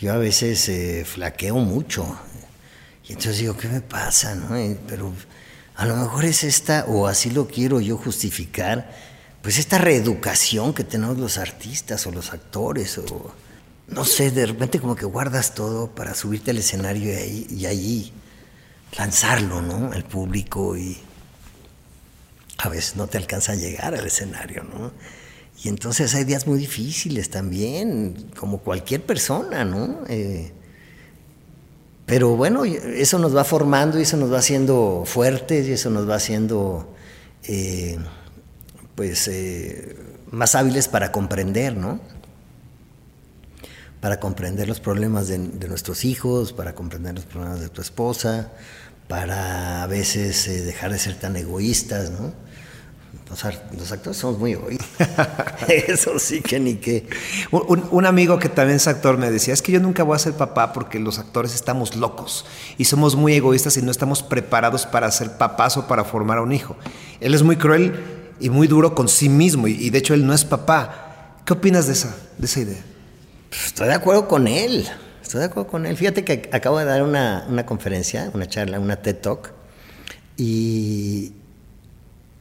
yo 0.00 0.12
a 0.12 0.16
veces 0.16 1.08
flaqueo 1.08 1.56
mucho. 1.56 2.18
Entonces 3.12 3.38
digo, 3.38 3.56
¿qué 3.56 3.68
me 3.68 3.80
pasa? 3.80 4.34
No? 4.34 4.56
Pero 4.86 5.12
a 5.76 5.86
lo 5.86 5.96
mejor 5.96 6.24
es 6.24 6.44
esta, 6.44 6.84
o 6.86 7.06
así 7.06 7.30
lo 7.30 7.48
quiero 7.48 7.80
yo 7.80 7.96
justificar, 7.96 8.90
pues 9.42 9.58
esta 9.58 9.78
reeducación 9.78 10.72
que 10.74 10.84
tenemos 10.84 11.18
los 11.18 11.38
artistas 11.38 12.06
o 12.06 12.12
los 12.12 12.32
actores, 12.32 12.98
o 12.98 13.34
no 13.88 14.04
sé, 14.04 14.30
de 14.30 14.46
repente 14.46 14.80
como 14.80 14.94
que 14.94 15.04
guardas 15.04 15.54
todo 15.54 15.90
para 15.94 16.14
subirte 16.14 16.52
al 16.52 16.58
escenario 16.58 17.12
y, 17.12 17.66
ahí, 17.66 18.12
lanzarlo, 18.96 19.60
¿no? 19.60 19.92
Al 19.92 20.04
público 20.04 20.76
y 20.76 20.98
a 22.58 22.68
veces 22.68 22.96
no 22.96 23.08
te 23.08 23.18
alcanza 23.18 23.52
a 23.52 23.56
llegar 23.56 23.94
al 23.94 24.06
escenario, 24.06 24.62
¿no? 24.64 24.92
Y 25.64 25.68
entonces 25.68 26.14
hay 26.14 26.24
días 26.24 26.46
muy 26.46 26.58
difíciles 26.58 27.30
también, 27.30 28.30
como 28.36 28.58
cualquier 28.58 29.04
persona, 29.04 29.64
¿no? 29.64 30.04
Eh, 30.08 30.52
pero 32.12 32.36
bueno, 32.36 32.66
eso 32.66 33.18
nos 33.18 33.34
va 33.34 33.42
formando 33.42 33.98
y 33.98 34.02
eso 34.02 34.18
nos 34.18 34.30
va 34.30 34.36
haciendo 34.36 35.04
fuertes 35.06 35.66
y 35.66 35.72
eso 35.72 35.88
nos 35.88 36.06
va 36.06 36.16
haciendo, 36.16 36.94
eh, 37.44 37.96
pues, 38.94 39.28
eh, 39.28 39.96
más 40.30 40.54
hábiles 40.54 40.88
para 40.88 41.10
comprender, 41.10 41.74
¿no? 41.74 42.00
Para 44.02 44.20
comprender 44.20 44.68
los 44.68 44.78
problemas 44.78 45.26
de, 45.28 45.38
de, 45.38 45.68
nuestros 45.68 46.04
hijos, 46.04 46.52
para 46.52 46.74
comprender 46.74 47.14
los 47.14 47.24
problemas 47.24 47.60
de 47.60 47.70
tu 47.70 47.80
esposa, 47.80 48.52
para 49.08 49.82
a 49.82 49.86
veces 49.86 50.44
dejar 50.66 50.92
de 50.92 50.98
ser 50.98 51.18
tan 51.18 51.34
egoístas, 51.36 52.10
¿no? 52.10 52.34
Los, 53.32 53.92
actores 53.92 54.18
somos 54.18 54.38
muy 54.38 54.52
egoístas. 54.52 55.08
Eso 55.68 56.18
sí 56.18 56.42
que 56.42 56.60
ni 56.60 56.74
qué. 56.74 57.08
Un, 57.50 58.04
amigo 58.04 58.38
que 58.38 58.50
también 58.50 58.76
es 58.76 58.86
actor 58.86 59.16
me 59.16 59.30
decía, 59.30 59.54
es 59.54 59.62
que 59.62 59.72
yo 59.72 59.80
nunca 59.80 60.02
voy 60.02 60.16
a 60.16 60.18
ser 60.18 60.34
papá 60.34 60.74
porque 60.74 60.98
los 60.98 61.18
actores 61.18 61.54
estamos 61.54 61.96
locos 61.96 62.44
y 62.76 62.84
somos 62.84 63.16
muy 63.16 63.34
egoístas 63.34 63.78
y 63.78 63.82
no 63.82 63.90
estamos 63.90 64.22
preparados 64.22 64.84
para 64.84 65.10
ser 65.10 65.38
papás 65.38 65.78
o 65.78 65.86
para 65.86 66.04
formar 66.04 66.38
a 66.38 66.42
un 66.42 66.52
hijo. 66.52 66.76
Él 67.20 67.34
es 67.34 67.42
muy 67.42 67.56
cruel 67.56 67.94
y 68.38 68.50
muy 68.50 68.66
duro 68.66 68.94
con 68.94 69.08
sí 69.08 69.30
mismo 69.30 69.66
y, 69.66 69.88
de 69.88 69.98
hecho 69.98 70.12
él 70.12 70.26
no 70.26 70.34
es 70.34 70.44
papá. 70.44 71.38
¿Qué 71.46 71.54
opinas 71.54 71.86
de 71.86 71.94
esa, 71.94 72.14
de 72.36 72.46
esa 72.46 72.60
idea? 72.60 72.82
Pues, 73.48 73.66
estoy 73.66 73.88
de 73.88 73.94
acuerdo 73.94 74.28
con 74.28 74.46
él. 74.46 74.86
Estoy 75.22 75.40
de 75.40 75.46
acuerdo 75.46 75.70
con 75.70 75.86
él. 75.86 75.96
Fíjate 75.96 76.22
que 76.24 76.50
acabo 76.52 76.78
de 76.78 76.84
dar 76.84 77.02
una, 77.02 77.46
una 77.48 77.64
conferencia, 77.64 78.30
una 78.34 78.46
charla, 78.46 78.78
una 78.78 78.96
TED 78.96 79.16
Talk 79.16 79.52
y 80.36 81.32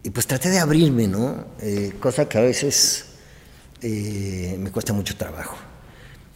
y 0.03 0.09
pues 0.09 0.25
traté 0.27 0.49
de 0.49 0.59
abrirme, 0.59 1.07
¿no? 1.07 1.45
Eh, 1.59 1.93
cosa 1.99 2.27
que 2.27 2.37
a 2.37 2.41
veces 2.41 3.05
eh, 3.81 4.55
me 4.59 4.71
cuesta 4.71 4.93
mucho 4.93 5.15
trabajo. 5.15 5.57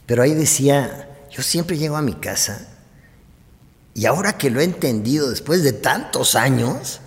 Pero 0.06 0.22
ahí 0.22 0.34
decía, 0.34 1.10
yo 1.32 1.42
siempre 1.42 1.78
llego 1.78 1.98
a 1.98 2.02
mi 2.02 2.14
casa 2.14 2.68
y 3.96 4.06
ahora 4.06 4.38
que 4.38 4.52
lo 4.52 4.60
he 4.60 4.64
entendido 4.64 5.30
después 5.30 5.64
de 5.64 5.74
tantos 5.74 6.36
años, 6.36 7.02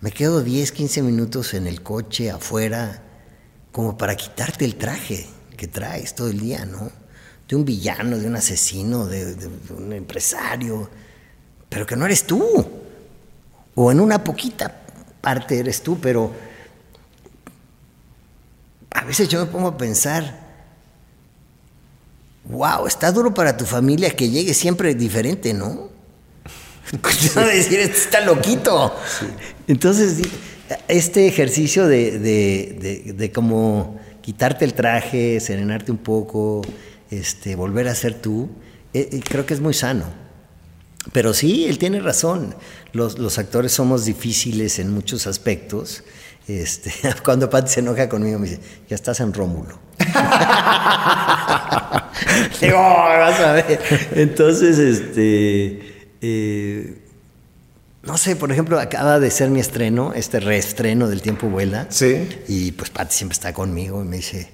me 0.00 0.12
quedo 0.12 0.42
10, 0.42 0.70
15 0.70 1.02
minutos 1.02 1.54
en 1.54 1.66
el 1.66 1.82
coche, 1.82 2.30
afuera, 2.30 3.02
como 3.72 3.98
para 3.98 4.14
quitarte 4.14 4.64
el 4.64 4.76
traje 4.76 5.26
que 5.56 5.66
traes 5.66 6.14
todo 6.14 6.28
el 6.28 6.38
día, 6.38 6.64
¿no? 6.64 6.92
De 7.48 7.56
un 7.56 7.64
villano, 7.64 8.18
de 8.18 8.26
un 8.26 8.36
asesino, 8.36 9.06
de, 9.06 9.34
de 9.34 9.48
un 9.74 9.92
empresario, 9.92 10.88
pero 11.68 11.86
que 11.86 11.96
no 11.96 12.04
eres 12.04 12.24
tú. 12.24 12.44
O 13.74 13.90
en 13.90 13.98
una 13.98 14.22
poquita 14.22 14.83
parte 15.24 15.58
eres 15.58 15.82
tú, 15.82 15.98
pero 15.98 16.30
a 18.90 19.04
veces 19.04 19.26
yo 19.28 19.40
me 19.40 19.50
pongo 19.50 19.68
a 19.68 19.76
pensar, 19.78 20.38
wow, 22.44 22.86
está 22.86 23.10
duro 23.10 23.32
para 23.32 23.56
tu 23.56 23.64
familia 23.64 24.10
que 24.10 24.28
llegue 24.28 24.52
siempre 24.52 24.94
diferente, 24.94 25.54
¿no? 25.54 25.88
a 27.36 27.44
decir, 27.46 27.80
este 27.80 27.96
está 27.96 28.20
loquito. 28.20 28.94
Entonces, 29.66 30.28
este 30.88 31.26
ejercicio 31.26 31.86
de, 31.86 32.18
de, 32.18 33.14
de, 33.16 33.32
como 33.32 33.98
quitarte 34.20 34.66
el 34.66 34.74
traje, 34.74 35.40
serenarte 35.40 35.90
un 35.90 35.98
poco, 35.98 36.60
este, 37.10 37.56
volver 37.56 37.88
a 37.88 37.94
ser 37.94 38.14
tú, 38.14 38.50
eh, 38.92 39.08
eh, 39.10 39.20
creo 39.26 39.46
que 39.46 39.54
es 39.54 39.60
muy 39.60 39.72
sano. 39.72 40.23
Pero 41.12 41.34
sí, 41.34 41.66
él 41.66 41.78
tiene 41.78 42.00
razón. 42.00 42.54
Los, 42.92 43.38
actores 43.38 43.72
somos 43.72 44.04
difíciles 44.04 44.78
en 44.78 44.92
muchos 44.92 45.26
aspectos. 45.26 46.04
Este, 46.48 46.92
cuando 47.24 47.50
Pat 47.50 47.68
se 47.68 47.80
enoja 47.80 48.08
conmigo, 48.08 48.38
me 48.38 48.48
dice, 48.48 48.60
ya 48.88 48.94
estás 48.94 49.20
en 49.20 49.32
Rómulo. 49.32 49.78
Digo, 52.60 52.78
vas 52.78 53.40
a 53.40 53.52
ver. 53.52 53.80
Entonces, 54.14 54.78
este, 54.78 56.10
eh, 56.20 56.98
no 58.02 58.18
sé, 58.18 58.36
por 58.36 58.52
ejemplo, 58.52 58.78
acaba 58.78 59.18
de 59.18 59.30
ser 59.30 59.50
mi 59.50 59.60
estreno, 59.60 60.12
este 60.14 60.40
reestreno 60.40 61.08
del 61.08 61.22
Tiempo 61.22 61.48
Vuela. 61.48 61.86
Sí. 61.90 62.28
Y 62.48 62.72
pues 62.72 62.90
Pat 62.90 63.10
siempre 63.10 63.34
está 63.34 63.52
conmigo 63.52 64.02
y 64.02 64.06
me 64.06 64.16
dice, 64.16 64.50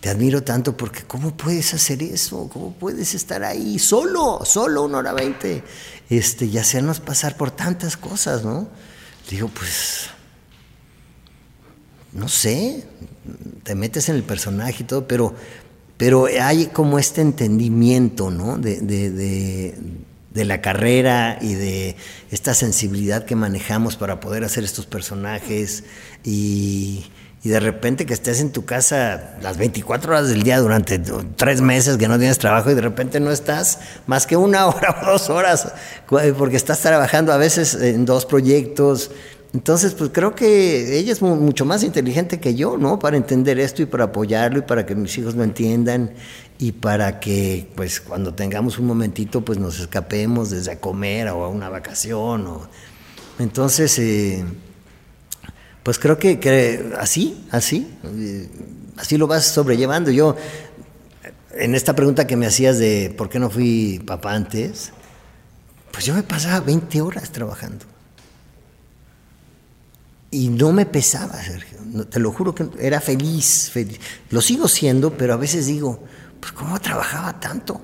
te 0.00 0.08
admiro 0.08 0.42
tanto 0.42 0.76
porque 0.76 1.02
¿cómo 1.02 1.36
puedes 1.36 1.74
hacer 1.74 2.02
eso? 2.02 2.48
¿Cómo 2.52 2.72
puedes 2.72 3.14
estar 3.14 3.44
ahí 3.44 3.78
solo, 3.78 4.40
solo 4.44 4.84
una 4.84 4.98
hora 4.98 5.12
veinte? 5.12 5.62
Este, 6.08 6.46
y 6.46 6.56
hacernos 6.56 7.00
pasar 7.00 7.36
por 7.36 7.50
tantas 7.50 7.96
cosas, 7.96 8.42
¿no? 8.42 8.68
Digo, 9.28 9.48
pues, 9.48 10.06
no 12.12 12.28
sé, 12.28 12.84
te 13.62 13.74
metes 13.74 14.08
en 14.08 14.16
el 14.16 14.22
personaje 14.22 14.82
y 14.82 14.86
todo, 14.86 15.06
pero, 15.06 15.34
pero 15.98 16.26
hay 16.26 16.66
como 16.66 16.98
este 16.98 17.20
entendimiento, 17.20 18.30
¿no? 18.30 18.56
De, 18.56 18.80
de, 18.80 19.76
de 20.30 20.44
la 20.44 20.62
carrera 20.62 21.38
y 21.42 21.54
de 21.54 21.96
esta 22.30 22.54
sensibilidad 22.54 23.24
que 23.24 23.36
manejamos 23.36 23.96
para 23.96 24.18
poder 24.20 24.44
hacer 24.44 24.64
estos 24.64 24.86
personajes 24.86 25.84
y, 26.24 27.04
y 27.42 27.48
de 27.48 27.60
repente 27.60 28.04
que 28.04 28.12
estés 28.12 28.40
en 28.40 28.52
tu 28.52 28.66
casa 28.66 29.36
las 29.40 29.56
24 29.56 30.12
horas 30.12 30.28
del 30.28 30.42
día 30.42 30.58
durante 30.60 31.00
tres 31.36 31.62
meses 31.62 31.96
que 31.96 32.06
no 32.06 32.18
tienes 32.18 32.38
trabajo 32.38 32.70
y 32.70 32.74
de 32.74 32.82
repente 32.82 33.18
no 33.18 33.30
estás 33.30 33.78
más 34.06 34.26
que 34.26 34.36
una 34.36 34.66
hora 34.68 35.00
o 35.02 35.12
dos 35.12 35.30
horas 35.30 35.72
porque 36.36 36.56
estás 36.56 36.80
trabajando 36.80 37.32
a 37.32 37.38
veces 37.38 37.74
en 37.74 38.04
dos 38.04 38.26
proyectos. 38.26 39.10
Entonces, 39.52 39.94
pues 39.94 40.10
creo 40.12 40.34
que 40.34 40.98
ella 40.98 41.12
es 41.12 41.22
mucho 41.22 41.64
más 41.64 41.82
inteligente 41.82 42.38
que 42.38 42.54
yo, 42.54 42.76
¿no? 42.76 43.00
Para 43.00 43.16
entender 43.16 43.58
esto 43.58 43.82
y 43.82 43.86
para 43.86 44.04
apoyarlo 44.04 44.58
y 44.58 44.62
para 44.62 44.86
que 44.86 44.94
mis 44.94 45.16
hijos 45.18 45.34
lo 45.34 45.42
entiendan 45.42 46.12
y 46.58 46.70
para 46.70 47.18
que, 47.18 47.68
pues, 47.74 48.00
cuando 48.00 48.32
tengamos 48.32 48.78
un 48.78 48.86
momentito, 48.86 49.40
pues 49.40 49.58
nos 49.58 49.80
escapemos 49.80 50.50
desde 50.50 50.72
a 50.72 50.78
comer 50.78 51.28
o 51.30 51.44
a 51.44 51.48
una 51.48 51.68
vacación. 51.68 52.46
O... 52.46 52.68
Entonces, 53.40 53.98
eh, 53.98 54.44
pues 55.82 55.98
creo 55.98 56.18
que, 56.18 56.92
así, 56.98 57.46
así, 57.50 57.88
así 58.96 59.16
lo 59.16 59.26
vas 59.26 59.46
sobrellevando. 59.46 60.10
Yo, 60.10 60.36
en 61.52 61.74
esta 61.74 61.94
pregunta 61.94 62.26
que 62.26 62.36
me 62.36 62.46
hacías 62.46 62.78
de 62.78 63.14
por 63.16 63.28
qué 63.28 63.38
no 63.38 63.50
fui 63.50 64.02
papá 64.06 64.34
antes, 64.34 64.92
pues 65.90 66.04
yo 66.04 66.14
me 66.14 66.22
pasaba 66.22 66.60
20 66.60 67.00
horas 67.00 67.30
trabajando. 67.30 67.86
Y 70.30 70.48
no 70.48 70.72
me 70.72 70.86
pesaba, 70.86 71.42
Sergio. 71.42 71.78
te 72.08 72.20
lo 72.20 72.30
juro 72.30 72.54
que 72.54 72.68
era 72.78 73.00
feliz, 73.00 73.70
feliz. 73.72 73.98
Lo 74.30 74.40
sigo 74.40 74.68
siendo, 74.68 75.16
pero 75.16 75.34
a 75.34 75.36
veces 75.36 75.66
digo, 75.66 76.04
pues 76.38 76.52
¿cómo 76.52 76.78
trabajaba 76.80 77.40
tanto? 77.40 77.80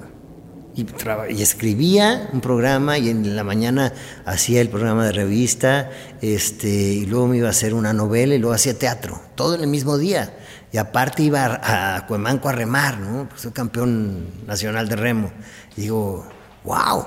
Y, 0.77 1.43
escribía 1.43 2.29
un 2.33 2.43
programa 2.43 2.99
y 2.99 3.09
en 3.09 3.35
la 3.35 3.45
mañana 3.45 3.95
hacía 4.27 4.61
el 4.61 4.69
programa 4.69 5.07
de 5.07 5.13
revista, 5.13 5.91
este, 6.21 6.69
y 6.69 7.07
luego 7.07 7.29
me 7.29 7.39
iba 7.39 7.49
a 7.49 7.51
hacer 7.51 7.73
una 7.73 7.95
novela 7.95 8.35
y 8.35 8.39
luego 8.39 8.55
hacía 8.55 8.79
teatro, 8.79 9.19
todo 9.35 9.55
en 9.55 9.63
el 9.63 9.69
mismo 9.69 9.97
día. 9.97 10.37
Y 10.73 10.77
aparte 10.77 11.23
iba 11.23 11.47
a, 11.47 11.97
a 11.97 12.07
Cuemanco 12.07 12.51
a 12.51 12.53
remar, 12.53 12.99
¿no? 12.99 13.27
Pues 13.29 13.41
soy 13.43 13.53
campeón 13.53 14.27
nacional 14.47 14.89
de 14.89 14.97
remo. 14.97 15.31
Y 15.77 15.83
digo, 15.83 16.27
wow, 16.65 17.07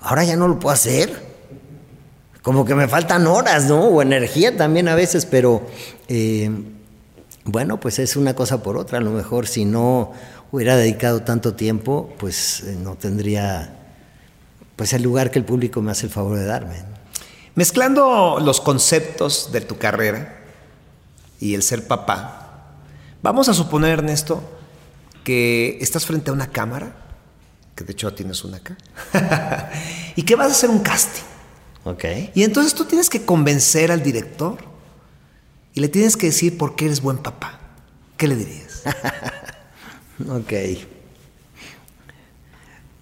ahora 0.00 0.24
ya 0.24 0.34
no 0.34 0.48
lo 0.48 0.58
puedo 0.58 0.74
hacer. 0.74 1.36
Como 2.42 2.64
que 2.64 2.74
me 2.74 2.88
faltan 2.88 3.26
horas, 3.28 3.66
¿no? 3.66 3.84
O 3.84 4.02
energía 4.02 4.56
también 4.56 4.88
a 4.88 4.96
veces, 4.96 5.26
pero 5.26 5.64
eh, 6.08 6.50
bueno, 7.44 7.78
pues 7.78 8.00
es 8.00 8.16
una 8.16 8.34
cosa 8.34 8.62
por 8.62 8.76
otra. 8.76 8.98
A 8.98 9.00
lo 9.00 9.12
mejor 9.12 9.46
si 9.46 9.64
no 9.64 10.12
hubiera 10.52 10.76
dedicado 10.76 11.22
tanto 11.22 11.54
tiempo, 11.54 12.14
pues 12.18 12.60
eh, 12.60 12.76
no 12.80 12.94
tendría 12.94 13.72
pues 14.76 14.92
el 14.92 15.02
lugar 15.02 15.30
que 15.30 15.38
el 15.38 15.44
público 15.44 15.80
me 15.80 15.90
hace 15.90 16.06
el 16.06 16.12
favor 16.12 16.38
de 16.38 16.44
darme. 16.44 16.82
Mezclando 17.54 18.38
los 18.40 18.60
conceptos 18.60 19.50
de 19.50 19.62
tu 19.62 19.78
carrera 19.78 20.38
y 21.40 21.54
el 21.54 21.62
ser 21.62 21.86
papá, 21.86 22.74
vamos 23.22 23.48
a 23.48 23.54
suponer, 23.54 23.98
Ernesto, 23.98 24.42
que 25.24 25.78
estás 25.80 26.04
frente 26.04 26.30
a 26.30 26.34
una 26.34 26.50
cámara, 26.50 26.94
que 27.74 27.84
de 27.84 27.92
hecho 27.92 28.12
tienes 28.12 28.44
una 28.44 28.58
acá, 28.58 28.76
y 30.16 30.22
que 30.22 30.36
vas 30.36 30.48
a 30.48 30.50
hacer 30.50 30.70
un 30.70 30.80
casting. 30.80 31.24
Ok. 31.84 32.04
Y 32.34 32.42
entonces 32.42 32.74
tú 32.74 32.84
tienes 32.84 33.08
que 33.08 33.24
convencer 33.24 33.90
al 33.90 34.02
director 34.02 34.58
y 35.72 35.80
le 35.80 35.88
tienes 35.88 36.16
que 36.16 36.26
decir 36.26 36.58
por 36.58 36.76
qué 36.76 36.86
eres 36.86 37.00
buen 37.00 37.18
papá. 37.18 37.60
¿Qué 38.16 38.28
le 38.28 38.36
dirías? 38.36 38.82
Ok. 40.24 40.52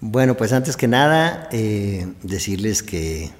Bueno, 0.01 0.35
pues 0.35 0.51
antes 0.51 0.75
que 0.75 0.87
nada, 0.87 1.47
eh, 1.51 2.13
decirles 2.21 2.83
que 2.83 3.31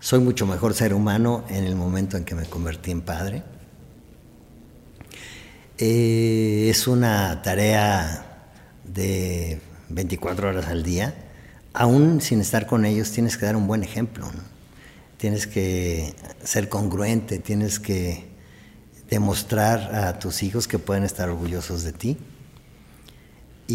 soy 0.00 0.18
mucho 0.18 0.46
mejor 0.46 0.74
ser 0.74 0.92
humano 0.92 1.44
en 1.48 1.64
el 1.64 1.76
momento 1.76 2.16
en 2.16 2.24
que 2.24 2.34
me 2.34 2.44
convertí 2.44 2.90
en 2.90 3.02
padre. 3.02 3.44
Eh, 5.78 6.66
es 6.68 6.88
una 6.88 7.40
tarea 7.42 8.50
de 8.82 9.60
24 9.88 10.48
horas 10.48 10.66
al 10.66 10.82
día. 10.82 11.14
Aún 11.72 12.20
sin 12.20 12.40
estar 12.40 12.66
con 12.66 12.84
ellos, 12.84 13.12
tienes 13.12 13.36
que 13.36 13.46
dar 13.46 13.54
un 13.54 13.68
buen 13.68 13.84
ejemplo. 13.84 14.28
Tienes 15.18 15.46
que 15.46 16.14
ser 16.42 16.68
congruente, 16.68 17.38
tienes 17.38 17.78
que 17.78 18.24
demostrar 19.08 19.94
a 19.94 20.18
tus 20.18 20.42
hijos 20.42 20.66
que 20.66 20.80
pueden 20.80 21.04
estar 21.04 21.30
orgullosos 21.30 21.84
de 21.84 21.92
ti. 21.92 22.18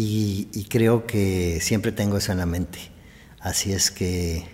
Y, 0.00 0.66
creo 0.68 1.06
que 1.06 1.58
siempre 1.60 1.90
tengo 1.90 2.18
eso 2.18 2.30
en 2.30 2.38
la 2.38 2.46
mente. 2.46 2.78
Así 3.40 3.72
es 3.72 3.90
que 3.90 4.46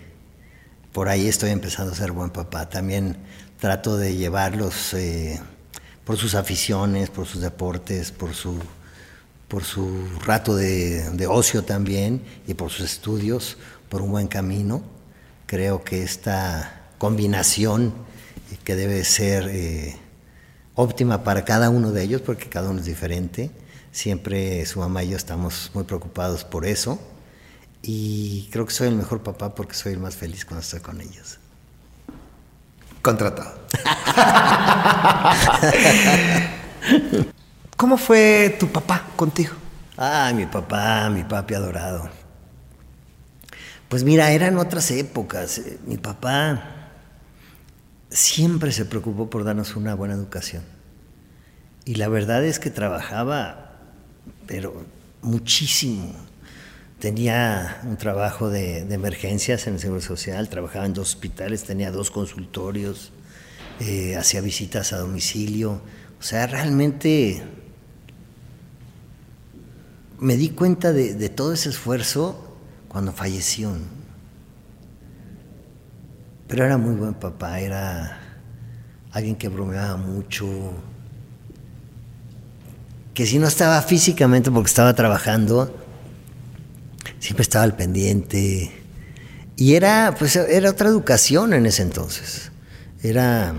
por 0.91 1.07
ahí 1.07 1.27
estoy 1.27 1.51
empezando 1.51 1.91
a 1.91 1.95
ser 1.95 2.13
buen 2.13 2.31
papá. 2.31 2.67
También 2.67 3.17
trato 3.59 3.95
de 3.95 4.15
llevarlos 4.15 4.95
eh, 4.95 5.39
por 6.03 6.17
sus 6.17 6.33
aficiones, 6.33 7.11
por 7.11 7.27
sus 7.27 7.41
deportes, 7.41 8.11
por 8.11 8.33
su, 8.33 8.59
por 9.47 9.63
su 9.63 10.07
rato 10.25 10.55
de, 10.55 11.27
ocio 11.29 11.63
también 11.63 12.23
y 12.47 12.55
por 12.55 12.71
sus 12.71 12.85
estudios, 12.93 13.57
por 13.87 14.01
un 14.01 14.09
buen 14.09 14.27
camino. 14.27 14.81
Creo 15.45 15.83
que 15.83 16.01
esta 16.01 16.87
combinación 16.97 17.93
que 18.63 18.75
debe 18.75 19.03
ser 19.03 19.47
eh, 19.51 19.95
óptima 20.73 21.23
para 21.23 21.45
cada 21.45 21.69
uno 21.69 21.91
de 21.91 22.01
ellos, 22.01 22.21
porque 22.21 22.49
cada 22.49 22.71
uno 22.71 22.79
es 22.79 22.87
diferente, 22.87 23.51
Siempre 23.95 24.65
su 24.65 24.81
mamá 24.81 25.03
y 25.03 25.11
yo 25.11 25.15
estamos 25.15 25.71
muy 25.73 25.85
preocupados 25.85 26.43
por 26.43 26.65
eso. 26.65 26.99
Y 27.81 28.49
creo 28.51 28.65
que 28.65 28.73
soy 28.73 28.89
el 28.89 28.95
mejor 28.95 29.23
papá 29.23 29.55
porque 29.55 29.73
soy 29.73 29.93
el 29.93 29.99
más 29.99 30.17
feliz 30.17 30.43
cuando 30.43 30.63
estoy 30.63 30.81
con 30.81 30.99
ellos. 30.99 31.39
Contratado. 33.01 33.57
¿Cómo 37.77 37.97
fue 37.97 38.57
tu 38.59 38.67
papá 38.67 39.01
contigo? 39.15 39.53
Ah, 39.95 40.33
mi 40.35 40.45
papá, 40.45 41.09
mi 41.09 41.23
papi 41.23 41.53
adorado. 41.53 42.09
Pues 43.87 44.03
mira, 44.03 44.31
eran 44.31 44.57
otras 44.57 44.91
épocas. 44.91 45.61
Mi 45.85 45.95
papá 45.95 46.89
siempre 48.09 48.73
se 48.73 48.83
preocupó 48.83 49.29
por 49.29 49.45
darnos 49.45 49.77
una 49.77 49.95
buena 49.95 50.15
educación. 50.15 50.65
Y 51.85 51.95
la 51.95 52.09
verdad 52.09 52.43
es 52.43 52.59
que 52.59 52.69
trabajaba 52.69 53.64
pero 54.47 54.85
muchísimo. 55.21 56.13
Tenía 56.99 57.81
un 57.83 57.97
trabajo 57.97 58.49
de, 58.49 58.79
emergencias 58.93 59.67
en 59.67 59.75
el 59.75 59.79
Seguro 59.79 60.01
Social, 60.01 60.49
trabajaba 60.49 60.85
en 60.85 60.93
dos 60.93 61.09
hospitales, 61.13 61.63
tenía 61.63 61.91
dos 61.91 62.09
consultorios, 62.09 63.11
eh, 63.79 64.15
hacía 64.15 64.41
visitas 64.41 64.93
a 64.93 64.97
domicilio. 64.97 65.81
O 66.19 66.23
sea, 66.23 66.47
realmente 66.47 67.43
me 70.19 70.37
di 70.37 70.49
cuenta 70.49 70.93
de, 70.93 71.29
todo 71.29 71.53
ese 71.53 71.69
esfuerzo 71.69 72.57
cuando 72.87 73.11
falleció. 73.11 73.73
Pero 76.47 76.65
era 76.65 76.77
muy 76.77 76.95
buen 76.95 77.15
papá, 77.15 77.59
era 77.59 78.19
alguien 79.11 79.35
que 79.35 79.49
bromeaba 79.49 79.97
mucho, 79.97 80.47
que 83.15 83.25
si 83.25 83.39
no 83.39 83.47
estaba 83.47 83.81
físicamente 83.81 84.51
porque 84.51 84.67
estaba 84.67 84.93
trabajando, 84.93 85.73
siempre 87.19 87.43
estaba 87.43 87.63
al 87.63 87.75
pendiente. 87.75 88.71
Y 89.55 89.75
era, 89.75 90.13
pues, 90.19 90.35
era 90.35 90.69
otra 90.69 90.89
educación 90.89 91.53
en 91.53 91.65
ese 91.65 91.81
entonces. 91.81 92.51
Era. 93.01 93.53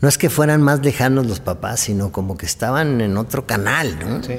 No 0.00 0.08
es 0.08 0.18
que 0.18 0.30
fueran 0.30 0.62
más 0.62 0.84
lejanos 0.84 1.26
los 1.26 1.40
papás, 1.40 1.80
sino 1.80 2.12
como 2.12 2.36
que 2.36 2.46
estaban 2.46 3.00
en 3.00 3.16
otro 3.16 3.44
canal, 3.44 3.98
¿no? 3.98 4.22
Sí. 4.22 4.38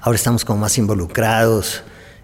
Ahora 0.00 0.16
estamos 0.16 0.44
como 0.44 0.60
más 0.60 0.78
involucrados. 0.78 1.82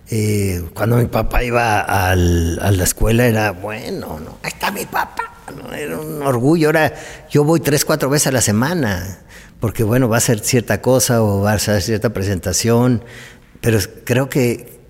Eh, 0.08 0.68
cuando 0.72 0.98
mi 0.98 1.06
papá 1.06 1.42
iba 1.42 1.80
a 1.80 2.14
la 2.14 2.84
escuela 2.84 3.26
era, 3.26 3.50
bueno, 3.50 4.20
no, 4.20 4.38
ahí 4.42 4.50
está 4.52 4.70
mi 4.70 4.84
papá 4.84 5.31
era 5.76 5.98
un 5.98 6.22
orgullo. 6.22 6.68
Ahora 6.68 6.94
yo 7.30 7.44
voy 7.44 7.60
tres, 7.60 7.84
cuatro 7.84 8.10
veces 8.10 8.28
a 8.28 8.32
la 8.32 8.40
semana, 8.40 9.20
porque 9.60 9.84
bueno, 9.84 10.08
va 10.08 10.16
a 10.18 10.20
ser 10.20 10.40
cierta 10.40 10.80
cosa 10.80 11.22
o 11.22 11.40
va 11.40 11.52
a 11.52 11.58
ser 11.58 11.82
cierta 11.82 12.10
presentación, 12.10 13.04
pero 13.60 13.78
creo 14.04 14.28
que 14.28 14.80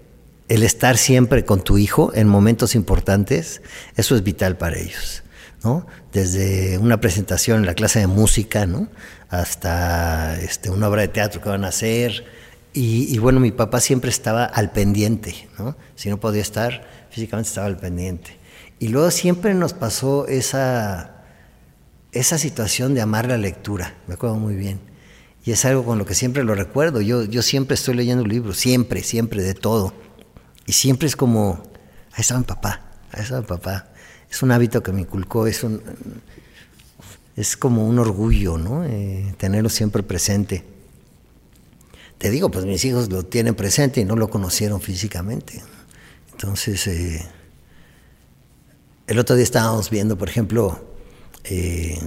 el 0.48 0.62
estar 0.62 0.98
siempre 0.98 1.44
con 1.44 1.62
tu 1.62 1.78
hijo 1.78 2.12
en 2.14 2.28
momentos 2.28 2.74
importantes, 2.74 3.62
eso 3.96 4.14
es 4.14 4.22
vital 4.22 4.56
para 4.56 4.78
ellos. 4.78 5.22
¿no? 5.64 5.86
Desde 6.12 6.78
una 6.78 7.00
presentación 7.00 7.60
en 7.60 7.66
la 7.66 7.74
clase 7.74 8.00
de 8.00 8.06
música, 8.06 8.66
¿no? 8.66 8.88
hasta 9.32 10.38
este, 10.40 10.68
una 10.70 10.88
obra 10.88 11.02
de 11.02 11.08
teatro 11.08 11.40
que 11.40 11.48
van 11.48 11.64
a 11.64 11.68
hacer. 11.68 12.24
Y, 12.74 13.14
y, 13.14 13.18
bueno, 13.18 13.40
mi 13.40 13.50
papá 13.50 13.80
siempre 13.80 14.10
estaba 14.10 14.44
al 14.44 14.72
pendiente, 14.72 15.48
¿no? 15.58 15.76
Si 15.94 16.08
no 16.08 16.18
podía 16.18 16.40
estar, 16.40 16.86
físicamente 17.10 17.48
estaba 17.48 17.66
al 17.66 17.76
pendiente. 17.76 18.38
Y 18.82 18.88
luego 18.88 19.12
siempre 19.12 19.54
nos 19.54 19.74
pasó 19.74 20.26
esa, 20.26 21.22
esa 22.10 22.36
situación 22.36 22.94
de 22.94 23.00
amar 23.00 23.28
la 23.28 23.38
lectura, 23.38 23.94
me 24.08 24.14
acuerdo 24.14 24.34
muy 24.34 24.56
bien. 24.56 24.80
Y 25.44 25.52
es 25.52 25.64
algo 25.64 25.84
con 25.84 25.98
lo 25.98 26.04
que 26.04 26.16
siempre 26.16 26.42
lo 26.42 26.56
recuerdo. 26.56 27.00
Yo, 27.00 27.22
yo 27.22 27.42
siempre 27.42 27.76
estoy 27.76 27.94
leyendo 27.94 28.24
libros, 28.24 28.56
siempre, 28.56 29.04
siempre, 29.04 29.44
de 29.44 29.54
todo. 29.54 29.94
Y 30.66 30.72
siempre 30.72 31.06
es 31.06 31.14
como, 31.14 31.62
ahí 32.10 32.22
estaba 32.22 32.40
mi 32.40 32.46
papá, 32.46 32.80
ahí 33.12 33.22
estaba 33.22 33.42
mi 33.42 33.46
papá. 33.46 33.86
Es 34.28 34.42
un 34.42 34.50
hábito 34.50 34.82
que 34.82 34.90
me 34.90 35.02
inculcó, 35.02 35.46
es 35.46 35.62
un, 35.62 35.80
es 37.36 37.56
como 37.56 37.86
un 37.86 38.00
orgullo, 38.00 38.58
¿no? 38.58 38.82
Eh, 38.84 39.32
tenerlo 39.38 39.68
siempre 39.68 40.02
presente. 40.02 40.64
Te 42.18 42.30
digo, 42.30 42.50
pues 42.50 42.64
mis 42.64 42.84
hijos 42.84 43.12
lo 43.12 43.22
tienen 43.22 43.54
presente 43.54 44.00
y 44.00 44.04
no 44.04 44.16
lo 44.16 44.28
conocieron 44.28 44.80
físicamente. 44.80 45.62
Entonces, 46.32 46.84
eh, 46.88 47.24
el 49.06 49.18
otro 49.18 49.36
día 49.36 49.44
estábamos 49.44 49.90
viendo, 49.90 50.16
por 50.16 50.28
ejemplo, 50.28 50.84
eh, 51.44 51.98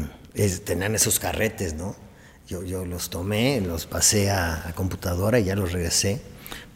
tenían 0.64 0.96
esos 0.96 1.20
carretes, 1.20 1.74
¿no? 1.74 1.96
Yo, 2.48 2.64
yo 2.64 2.86
los 2.86 3.10
tomé, 3.10 3.60
los 3.62 3.86
pasé 3.86 4.30
a, 4.30 4.68
a, 4.68 4.74
computadora 4.74 5.40
y 5.40 5.46
ya 5.46 5.56
los 5.56 5.72
regresé, 5.72 6.22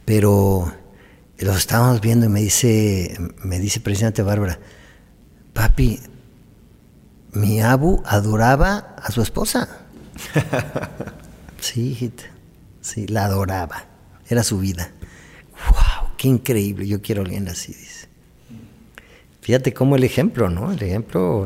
pero 0.05 0.74
los 1.38 1.57
estábamos 1.57 2.01
viendo 2.01 2.26
y 2.26 2.30
me 2.30 2.41
dice, 2.41 3.15
me 3.43 3.59
dice 3.59 3.80
presidente 3.80 4.24
Bárbara, 4.24 4.59
papi, 5.53 5.99
mi 7.32 7.61
abu 7.61 8.01
adoraba 8.05 8.95
a 8.97 9.11
su 9.11 9.22
esposa. 9.22 9.86
sí, 11.61 11.91
hijita, 11.91 12.24
sí, 12.82 13.07
la 13.07 13.26
adoraba, 13.26 13.86
era 14.28 14.43
su 14.43 14.59
vida. 14.59 14.91
¡Wow! 15.70 16.09
¡Qué 16.17 16.28
increíble! 16.28 16.88
Yo 16.88 17.01
quiero 17.01 17.22
alguien 17.22 17.47
así, 17.47 17.74
dice. 17.74 18.09
Fíjate 19.50 19.74
cómo 19.74 19.95
el 19.95 20.04
ejemplo, 20.04 20.52
¿no? 20.52 20.72
El 20.72 20.84
ejemplo 20.84 21.43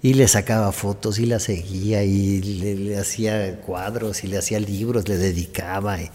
y 0.00 0.14
le 0.14 0.26
sacaba 0.28 0.72
fotos 0.72 1.18
y 1.18 1.26
la 1.26 1.38
seguía 1.38 2.02
y 2.02 2.40
le, 2.40 2.98
hacía 2.98 3.60
cuadros 3.60 4.24
y 4.24 4.28
le 4.28 4.38
hacía 4.38 4.58
libros, 4.58 5.06
le 5.10 5.18
dedicaba. 5.18 6.00
Y, 6.00 6.10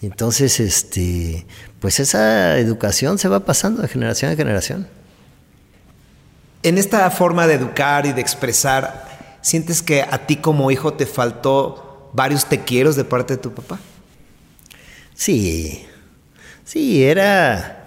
entonces, 0.00 0.58
este, 0.58 1.44
pues 1.80 2.00
esa 2.00 2.56
educación 2.56 3.18
se 3.18 3.28
va 3.28 3.40
pasando 3.40 3.82
de 3.82 3.88
generación 3.88 4.30
en 4.30 4.38
generación. 4.38 4.88
En 6.62 6.78
esta 6.78 7.10
forma 7.10 7.46
de 7.46 7.56
educar 7.56 8.06
y 8.06 8.14
de 8.14 8.22
expresar, 8.22 9.36
¿sientes 9.42 9.82
que 9.82 10.00
a 10.00 10.26
ti 10.26 10.36
como 10.36 10.70
hijo 10.70 10.94
te 10.94 11.04
faltó 11.04 12.10
varios 12.14 12.46
te 12.46 12.60
quiero 12.60 12.90
de 12.94 13.04
parte 13.04 13.34
de 13.34 13.42
tu 13.42 13.52
papá? 13.52 13.78
Sí, 15.12 15.84
sí, 16.64 17.04
era 17.04 17.79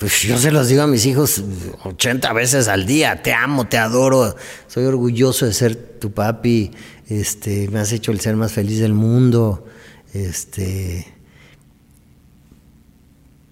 pues 0.00 0.22
yo 0.22 0.38
se 0.38 0.50
los 0.50 0.68
digo 0.68 0.80
a 0.80 0.86
mis 0.86 1.04
hijos 1.04 1.44
80 1.84 2.32
veces 2.32 2.68
al 2.68 2.86
día, 2.86 3.22
te 3.22 3.34
amo, 3.34 3.68
te 3.68 3.76
adoro, 3.76 4.34
soy 4.66 4.86
orgulloso 4.86 5.44
de 5.44 5.52
ser 5.52 5.76
tu 5.76 6.10
papi, 6.10 6.70
este, 7.10 7.68
me 7.68 7.80
has 7.80 7.92
hecho 7.92 8.10
el 8.10 8.18
ser 8.18 8.34
más 8.34 8.50
feliz 8.50 8.80
del 8.80 8.94
mundo, 8.94 9.66
este, 10.14 11.06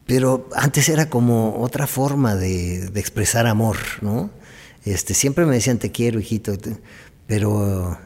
pero 0.07 0.49
antes 0.57 0.88
era 0.88 1.11
como 1.11 1.61
otra 1.61 1.86
forma 1.86 2.34
de, 2.34 2.88
de 2.88 2.99
expresar 2.99 3.46
amor, 3.46 3.76
¿no? 4.01 4.30
Este, 4.86 5.12
siempre 5.12 5.44
me 5.44 5.55
decían 5.55 5.76
te 5.76 5.92
quiero, 5.92 6.18
hijito, 6.18 6.57
pero 7.26 7.99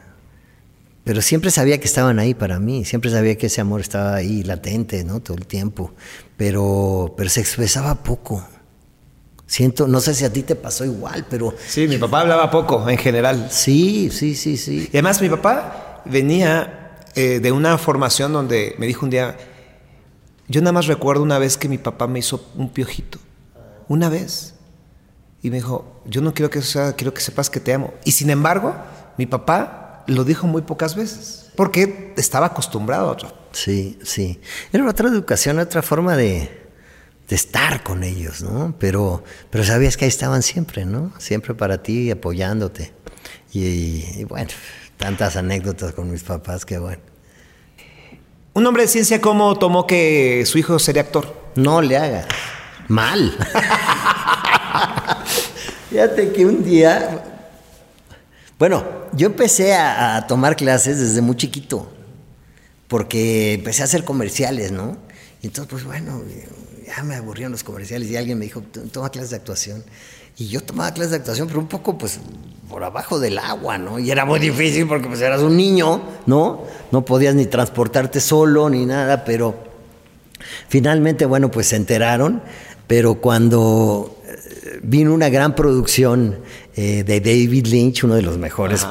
pero 1.03 1.21
siempre 1.21 1.51
sabía 1.51 1.79
que 1.79 1.85
estaban 1.85 2.17
ahí 2.19 2.33
para 2.33 2.59
mí, 2.59 2.85
siempre 2.85 3.11
sabía 3.11 3.37
que 3.37 3.47
ese 3.47 3.59
amor 3.59 3.81
estaba 3.81 4.15
ahí 4.15 4.43
latente, 4.43 5.03
¿no? 5.03 5.19
Todo 5.19 5.37
el 5.37 5.45
tiempo, 5.45 5.93
pero, 6.37 7.13
pero 7.17 7.29
se 7.29 7.41
expresaba 7.41 8.03
poco. 8.03 8.47
Siento, 9.45 9.87
no 9.87 9.99
sé 9.99 10.13
si 10.13 10.23
a 10.23 10.31
ti 10.31 10.43
te 10.43 10.55
pasó 10.55 10.85
igual, 10.85 11.25
pero... 11.29 11.53
Sí, 11.67 11.87
mi 11.87 11.97
papá 11.97 12.21
hablaba 12.21 12.49
poco 12.49 12.89
en 12.89 12.97
general. 12.97 13.49
Sí, 13.51 14.09
sí, 14.11 14.33
sí, 14.33 14.55
sí. 14.55 14.87
Y 14.91 14.97
además 14.97 15.21
mi 15.21 15.29
papá 15.29 16.01
venía 16.05 16.97
eh, 17.15 17.39
de 17.41 17.51
una 17.51 17.77
formación 17.77 18.31
donde 18.31 18.73
me 18.79 18.87
dijo 18.87 19.05
un 19.05 19.09
día, 19.09 19.37
yo 20.47 20.61
nada 20.61 20.71
más 20.71 20.87
recuerdo 20.87 21.21
una 21.21 21.37
vez 21.37 21.57
que 21.57 21.67
mi 21.67 21.77
papá 21.77 22.07
me 22.07 22.19
hizo 22.19 22.49
un 22.55 22.69
piojito, 22.69 23.19
una 23.89 24.07
vez. 24.07 24.55
Y 25.41 25.49
me 25.49 25.57
dijo, 25.57 26.01
yo 26.05 26.21
no 26.21 26.33
quiero 26.33 26.49
que 26.49 26.59
eso 26.59 26.71
sea, 26.71 26.93
quiero 26.93 27.13
que 27.13 27.19
sepas 27.19 27.49
que 27.49 27.59
te 27.59 27.73
amo. 27.73 27.93
Y 28.05 28.13
sin 28.13 28.29
embargo, 28.29 28.73
mi 29.17 29.25
papá 29.25 29.82
lo 30.07 30.23
dijo 30.23 30.47
muy 30.47 30.61
pocas 30.61 30.95
veces, 30.95 31.51
porque 31.55 32.13
estaba 32.17 32.47
acostumbrado 32.47 33.07
a 33.07 33.11
otro. 33.11 33.33
Sí, 33.51 33.99
sí. 34.03 34.39
Era 34.71 34.89
otra 34.89 35.09
educación, 35.09 35.59
otra 35.59 35.81
forma 35.81 36.15
de, 36.15 36.61
estar 37.29 37.81
con 37.81 38.03
ellos, 38.03 38.43
¿no? 38.43 38.75
Pero, 38.77 39.23
pero 39.49 39.63
sabías 39.63 39.97
que 39.97 40.05
ahí 40.05 40.09
estaban 40.09 40.43
siempre, 40.43 40.85
¿no? 40.85 41.11
Siempre 41.17 41.55
para 41.55 41.81
ti, 41.81 42.11
apoyándote. 42.11 42.93
Y, 43.51 44.23
bueno, 44.25 44.51
tantas 44.97 45.35
anécdotas 45.35 45.93
con 45.93 46.11
mis 46.11 46.21
papás 46.21 46.63
que 46.63 46.77
bueno. 46.77 47.01
Un 48.53 48.67
hombre 48.67 48.83
de 48.83 48.87
ciencia, 48.87 49.19
¿cómo 49.19 49.57
tomó 49.57 49.87
que 49.87 50.43
su 50.45 50.59
hijo 50.59 50.77
sería 50.77 51.01
actor? 51.01 51.35
No 51.55 51.81
le 51.81 51.97
hagas. 51.97 52.27
Mal. 52.87 53.31
Fíjate 55.89 56.31
que 56.31 56.45
un 56.45 56.63
día 56.63 57.33
bueno, 58.63 58.81
yo 59.15 59.27
empecé 59.27 59.75
a, 59.75 60.25
tomar 60.27 60.55
clases 60.55 60.99
desde 60.99 61.21
muy 61.21 61.35
chiquito, 61.35 61.89
porque 62.87 63.53
empecé 63.53 63.81
a 63.81 63.85
hacer 63.85 64.03
comerciales, 64.03 64.71
¿no? 64.71 64.97
Y 65.41 65.47
entonces, 65.47 65.71
pues 65.71 65.83
bueno, 65.83 66.21
ya 66.85 67.03
me 67.03 67.15
aburrieron 67.15 67.51
los 67.51 67.63
comerciales 67.63 68.09
y 68.09 68.15
alguien 68.17 68.39
me 68.39 68.45
dijo, 68.45 68.61
toma 68.91 69.09
clases 69.09 69.31
de 69.31 69.37
actuación. 69.37 69.83
Y 70.37 70.47
yo 70.47 70.61
tomaba 70.61 70.91
clases 70.93 71.11
de 71.11 71.17
actuación, 71.17 71.47
pero 71.47 71.59
un 71.59 71.67
poco, 71.67 71.97
pues, 71.97 72.19
por 72.69 72.83
abajo 72.83 73.19
del 73.19 73.37
agua, 73.37 73.77
¿no? 73.77 73.99
Y 73.99 74.09
era 74.09 74.25
muy 74.25 74.39
difícil 74.39 74.87
porque, 74.87 75.07
pues, 75.07 75.21
eras 75.21 75.41
un 75.41 75.55
niño, 75.55 76.01
¿no? 76.25 76.63
No 76.91 77.05
podías 77.05 77.35
ni 77.35 77.45
transportarte 77.45 78.19
solo 78.19 78.69
ni 78.69 78.85
nada, 78.85 79.25
pero 79.25 79.55
finalmente, 80.69 81.25
bueno, 81.25 81.51
pues 81.51 81.67
se 81.67 81.75
enteraron, 81.75 82.41
pero 82.87 83.15
cuando 83.15 84.17
eh, 84.25 84.79
vino 84.81 85.13
una 85.13 85.29
gran 85.29 85.55
producción 85.55 86.39
eh, 86.75 87.03
de 87.03 87.19
David 87.19 87.67
Lynch, 87.67 88.03
uno 88.03 88.15
de 88.15 88.21
los 88.21 88.37
mejores 88.37 88.85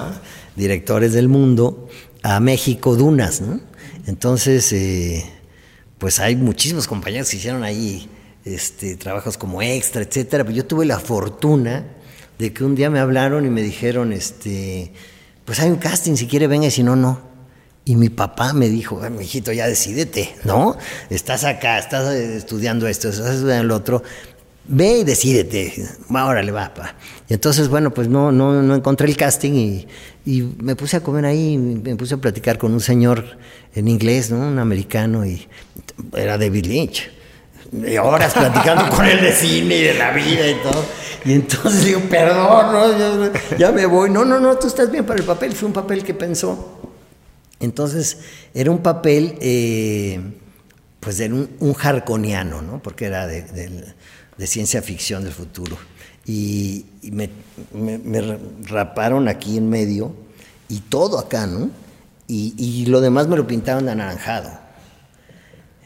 directores 0.57 1.12
del 1.12 1.28
mundo, 1.28 1.89
a 2.22 2.41
México 2.41 2.97
Dunas, 2.97 3.41
¿no? 3.41 3.61
Entonces, 4.07 4.72
eh, 4.72 5.24
pues 5.99 6.20
hay 6.20 6.37
muchísimos 6.37 6.87
compañeros 6.87 7.30
que 7.30 7.37
hicieron 7.37 7.64
ahí 7.64 8.09
este, 8.45 8.97
trabajos 8.97 9.39
como 9.39 9.62
extra, 9.62 10.03
etcétera, 10.03 10.45
pero 10.45 10.57
yo 10.57 10.66
tuve 10.66 10.85
la 10.85 10.99
fortuna 10.99 11.85
de 12.39 12.53
que 12.53 12.64
un 12.64 12.74
día 12.74 12.91
me 12.91 12.99
hablaron 12.99 13.47
y 13.47 13.51
me 13.51 13.62
dijeron, 13.62 14.12
este, 14.12 14.93
pues 15.45 15.61
hay 15.61 15.70
un 15.70 15.76
casting, 15.76 16.16
si 16.16 16.26
quiere 16.26 16.47
venga 16.47 16.66
y 16.66 16.70
si 16.70 16.83
no, 16.83 16.97
no. 16.97 17.33
Y 17.85 17.97
mi 17.97 18.09
papá 18.09 18.53
me 18.53 18.68
dijo, 18.68 19.01
mi 19.11 19.24
hijito, 19.24 19.53
ya 19.53 19.66
decídete, 19.66 20.37
¿no? 20.45 20.76
Estás 21.11 21.43
acá, 21.43 21.78
estás 21.78 22.14
estudiando 22.14 22.87
esto, 22.87 23.09
estás 23.09 23.35
estudiando 23.35 23.64
el 23.64 23.70
otro 23.72 24.03
ve 24.66 24.98
y 24.98 25.04
decídete, 25.04 25.74
órale, 26.10 26.52
va, 26.52 26.72
pa. 26.74 26.94
Y 27.28 27.34
entonces, 27.34 27.68
bueno, 27.68 27.92
pues 27.92 28.08
no, 28.08 28.32
no, 28.32 28.62
no 28.62 28.74
encontré 28.74 29.08
el 29.08 29.16
casting 29.16 29.52
y, 29.52 29.86
y, 30.24 30.42
me 30.58 30.76
puse 30.76 30.96
a 30.96 31.00
comer 31.00 31.24
ahí, 31.24 31.56
me 31.56 31.96
puse 31.96 32.14
a 32.14 32.18
platicar 32.18 32.58
con 32.58 32.72
un 32.72 32.80
señor 32.80 33.38
en 33.74 33.88
inglés, 33.88 34.30
¿no? 34.30 34.38
Un 34.38 34.58
americano, 34.58 35.24
y 35.26 35.46
era 36.14 36.38
David 36.38 36.66
Lynch. 36.66 37.10
Y 37.72 37.96
horas 37.96 38.34
platicando 38.34 38.88
con 38.94 39.06
él 39.06 39.20
de 39.22 39.32
cine 39.32 39.76
y 39.76 39.82
de 39.82 39.94
la 39.94 40.10
vida 40.12 40.46
y 40.46 40.54
todo. 40.56 40.84
Y 41.24 41.32
entonces 41.32 41.84
digo, 41.86 42.00
perdón, 42.10 42.72
¿no? 42.72 43.56
ya 43.56 43.72
me 43.72 43.86
voy. 43.86 44.10
No, 44.10 44.24
no, 44.24 44.38
no, 44.38 44.58
tú 44.58 44.66
estás 44.66 44.90
bien 44.90 45.06
para 45.06 45.20
el 45.20 45.24
papel. 45.24 45.52
Fue 45.54 45.68
un 45.68 45.72
papel 45.72 46.04
que 46.04 46.12
pensó. 46.12 46.80
Entonces, 47.60 48.18
era 48.52 48.70
un 48.70 48.82
papel, 48.82 49.38
eh, 49.40 50.20
pues, 51.00 51.16
de 51.16 51.32
un, 51.32 51.48
un 51.60 51.72
jarconiano, 51.72 52.60
¿no? 52.60 52.82
Porque 52.82 53.06
era 53.06 53.26
de, 53.26 53.42
del 53.42 53.94
de 54.37 54.47
ciencia 54.47 54.83
ficción 54.83 55.24
del 55.24 55.33
futuro. 55.33 55.76
Y, 56.24 56.87
me, 57.03 57.28
raparon 58.64 59.28
aquí 59.28 59.57
en 59.57 59.68
medio 59.68 60.14
y 60.68 60.80
todo 60.80 61.18
acá, 61.18 61.47
¿no? 61.47 61.70
Y, 62.28 62.87
lo 62.87 63.01
demás 63.01 63.28
me 63.28 63.37
lo 63.37 63.47
pintaron 63.47 63.85
de 63.85 63.93
anaranjado. 63.93 64.51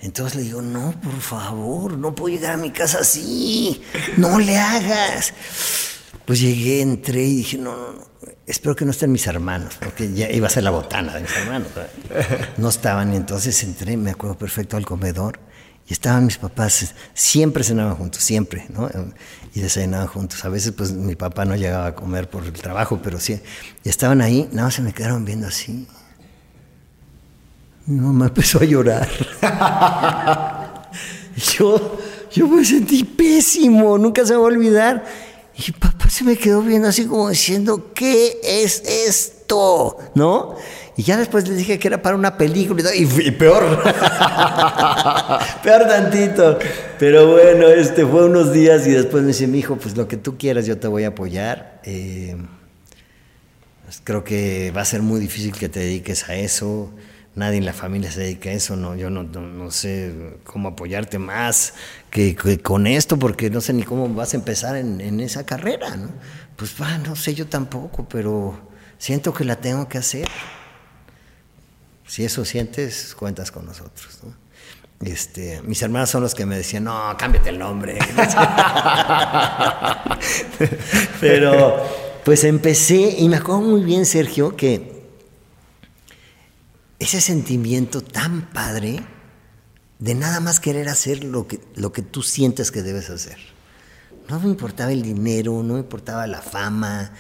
Entonces 0.03 0.37
le 0.37 0.43
digo, 0.43 0.63
no, 0.63 0.95
por 1.01 1.21
favor, 1.21 1.97
no 1.97 2.15
puedo 2.15 2.35
llegar 2.35 2.53
a 2.53 2.57
mi 2.57 2.71
casa 2.71 2.99
así, 3.01 3.83
no 4.17 4.39
le 4.39 4.57
hagas. 4.57 5.33
Pues 6.25 6.41
llegué, 6.41 6.83
entré 6.83 7.25
y 7.25 7.37
dije, 7.37 7.59
no, 7.59 7.77
no, 7.77 7.93
no, 7.93 8.05
espero 8.47 8.77
que 8.77 8.85
no 8.85 8.91
estén 8.91 9.11
mis 9.11 9.27
hermanos, 9.27 9.75
porque 9.81 10.13
ya 10.13 10.31
iba 10.31 10.47
a 10.47 10.51
ser 10.51 10.65
la 10.65 10.71
botana 10.71 11.15
de 11.15 11.23
mis 11.23 11.37
hermanos. 11.37 11.69
No 12.59 12.69
estaban, 12.69 13.13
y 13.13 13.17
entonces 13.17 13.61
entré, 13.65 13.97
me 13.97 14.11
acuerdo 14.11 14.37
perfecto, 14.37 14.77
al 14.77 14.85
comedor 14.85 15.41
y 15.89 15.93
estaban 15.93 16.27
mis 16.27 16.37
papás, 16.37 16.95
siempre 17.15 17.63
cenaban 17.63 17.95
juntos, 17.95 18.23
siempre, 18.23 18.67
¿no? 18.71 18.91
Y 19.55 19.61
desayunaban 19.61 20.09
juntos. 20.09 20.45
A 20.45 20.49
veces, 20.49 20.73
pues, 20.73 20.93
mi 20.93 21.15
papá 21.15 21.45
no 21.45 21.55
llegaba 21.55 21.87
a 21.87 21.95
comer 21.95 22.29
por 22.29 22.45
el 22.45 22.53
trabajo, 22.53 23.01
pero 23.03 23.21
sí. 23.21 23.41
Y 23.85 23.89
estaban 23.89 24.21
ahí, 24.21 24.49
nada 24.51 24.65
más 24.65 24.75
se 24.75 24.83
me 24.83 24.93
quedaron 24.93 25.25
viendo 25.25 25.47
así. 25.47 25.87
Mi 27.87 28.01
mamá 28.01 28.27
empezó 28.27 28.59
a 28.59 28.65
llorar. 28.65 29.09
yo, 31.57 31.99
yo 32.33 32.49
me 32.49 32.65
sentí 32.65 33.05
pésimo, 33.05 33.97
nunca 33.97 34.27
se 34.27 34.35
va 34.35 34.41
a 34.41 34.47
olvidar. 34.47 35.05
Y 35.57 35.71
papá 35.71 36.11
se 36.11 36.25
me 36.25 36.37
quedó 36.37 36.63
viendo 36.63 36.89
así 36.89 37.07
como 37.07 37.29
diciendo, 37.29 37.93
¿qué 37.95 38.41
es 38.43 38.83
esto? 38.85 39.99
¿No? 40.17 40.57
Y 40.97 41.03
ya 41.03 41.19
después 41.19 41.47
les 41.47 41.59
dije 41.59 41.79
que 41.79 41.89
era 41.89 42.01
para 42.01 42.17
una 42.17 42.39
película 42.39 42.95
y, 42.95 43.05
peor. 43.33 43.83
peor 45.63 45.87
tantito. 45.87 46.59
Pero 46.99 47.33
bueno, 47.33 47.69
este 47.69 48.07
fue 48.07 48.25
unos 48.25 48.51
días 48.51 48.87
y 48.87 48.93
después 48.93 49.23
me 49.23 49.29
dice, 49.29 49.47
mi 49.47 49.59
hijo, 49.59 49.77
pues 49.77 49.95
lo 49.95 50.09
que 50.09 50.17
tú 50.17 50.39
quieras 50.39 50.65
yo 50.65 50.79
te 50.79 50.89
voy 50.89 51.05
a 51.05 51.09
apoyar. 51.09 51.83
Eh, 51.85 52.35
pues 53.85 54.01
creo 54.03 54.25
que 54.25 54.73
va 54.75 54.81
a 54.81 54.85
ser 54.87 55.03
muy 55.03 55.21
difícil 55.21 55.53
que 55.53 55.69
te 55.69 55.81
dediques 55.81 56.31
a 56.31 56.35
eso. 56.35 56.91
Nadie 57.35 57.59
en 57.59 57.67
la 57.67 57.75
familia 57.75 58.11
se 58.11 58.21
dedica 58.21 58.49
a 58.49 58.55
eso, 58.55 58.77
no, 58.77 58.97
yo 58.97 59.11
no, 59.11 59.23
no, 59.23 59.71
sé 59.71 60.39
cómo 60.45 60.71
apoyarte 60.71 61.19
más 61.19 61.75
que, 62.09 62.35
con 62.63 62.87
esto, 62.87 63.19
porque 63.19 63.51
no 63.51 63.61
sé 63.61 63.75
ni 63.75 63.83
cómo 63.83 64.09
vas 64.09 64.33
a 64.33 64.39
empezar 64.39 64.75
en, 64.77 65.03
en 65.03 65.21
esa 65.21 65.45
carrera, 65.45 65.95
¿no? 65.99 66.09
Pues 66.57 66.75
va, 66.81 66.97
no 66.97 67.15
sé 67.15 67.35
yo 67.35 67.47
tampoco, 67.47 68.09
pero 68.09 68.59
siento 68.97 69.35
que 69.35 69.45
la 69.45 69.57
tengo 69.57 69.87
que 69.87 69.99
hacer. 69.99 70.27
Si 72.07 72.25
eso 72.25 72.45
sientes, 72.45 73.15
cuentas 73.15 73.51
con 73.51 73.67
nosotros. 73.67 74.21
Este, 75.01 75.61
mis 75.63 75.83
hermanos 75.83 76.09
son 76.09 76.23
los 76.23 76.35
que 76.35 76.47
me 76.47 76.57
decían, 76.57 76.85
no, 76.85 77.15
cámbiate 77.19 77.51
el 77.51 77.59
nombre. 77.59 77.99
Pero 81.21 81.85
pues 82.25 82.45
empecé, 82.45 83.17
y 83.19 83.29
me 83.29 83.37
acuerdo 83.37 83.61
muy 83.61 83.85
bien, 83.85 84.07
Sergio, 84.07 84.57
que 84.57 85.05
ese 86.99 87.21
sentimiento 87.21 88.01
tan 88.01 88.51
padre 88.53 89.01
de 89.99 90.15
nada 90.15 90.41
más 90.41 90.61
querer 90.61 90.89
hacer 90.89 91.25
lo 91.25 91.47
que, 91.47 91.61
lo 91.75 91.93
que 91.93 92.03
tú 92.03 92.23
sientes 92.23 92.71
que 92.71 92.83
debes 92.83 93.11
hacer. 93.11 93.39
No 94.29 94.41
me 94.41 94.49
importaba 94.49 94.93
el 94.93 95.03
dinero, 95.03 95.63
no 95.63 95.75
me 95.75 95.81
importaba 95.81 96.27
la 96.27 96.41
fama, 96.41 97.13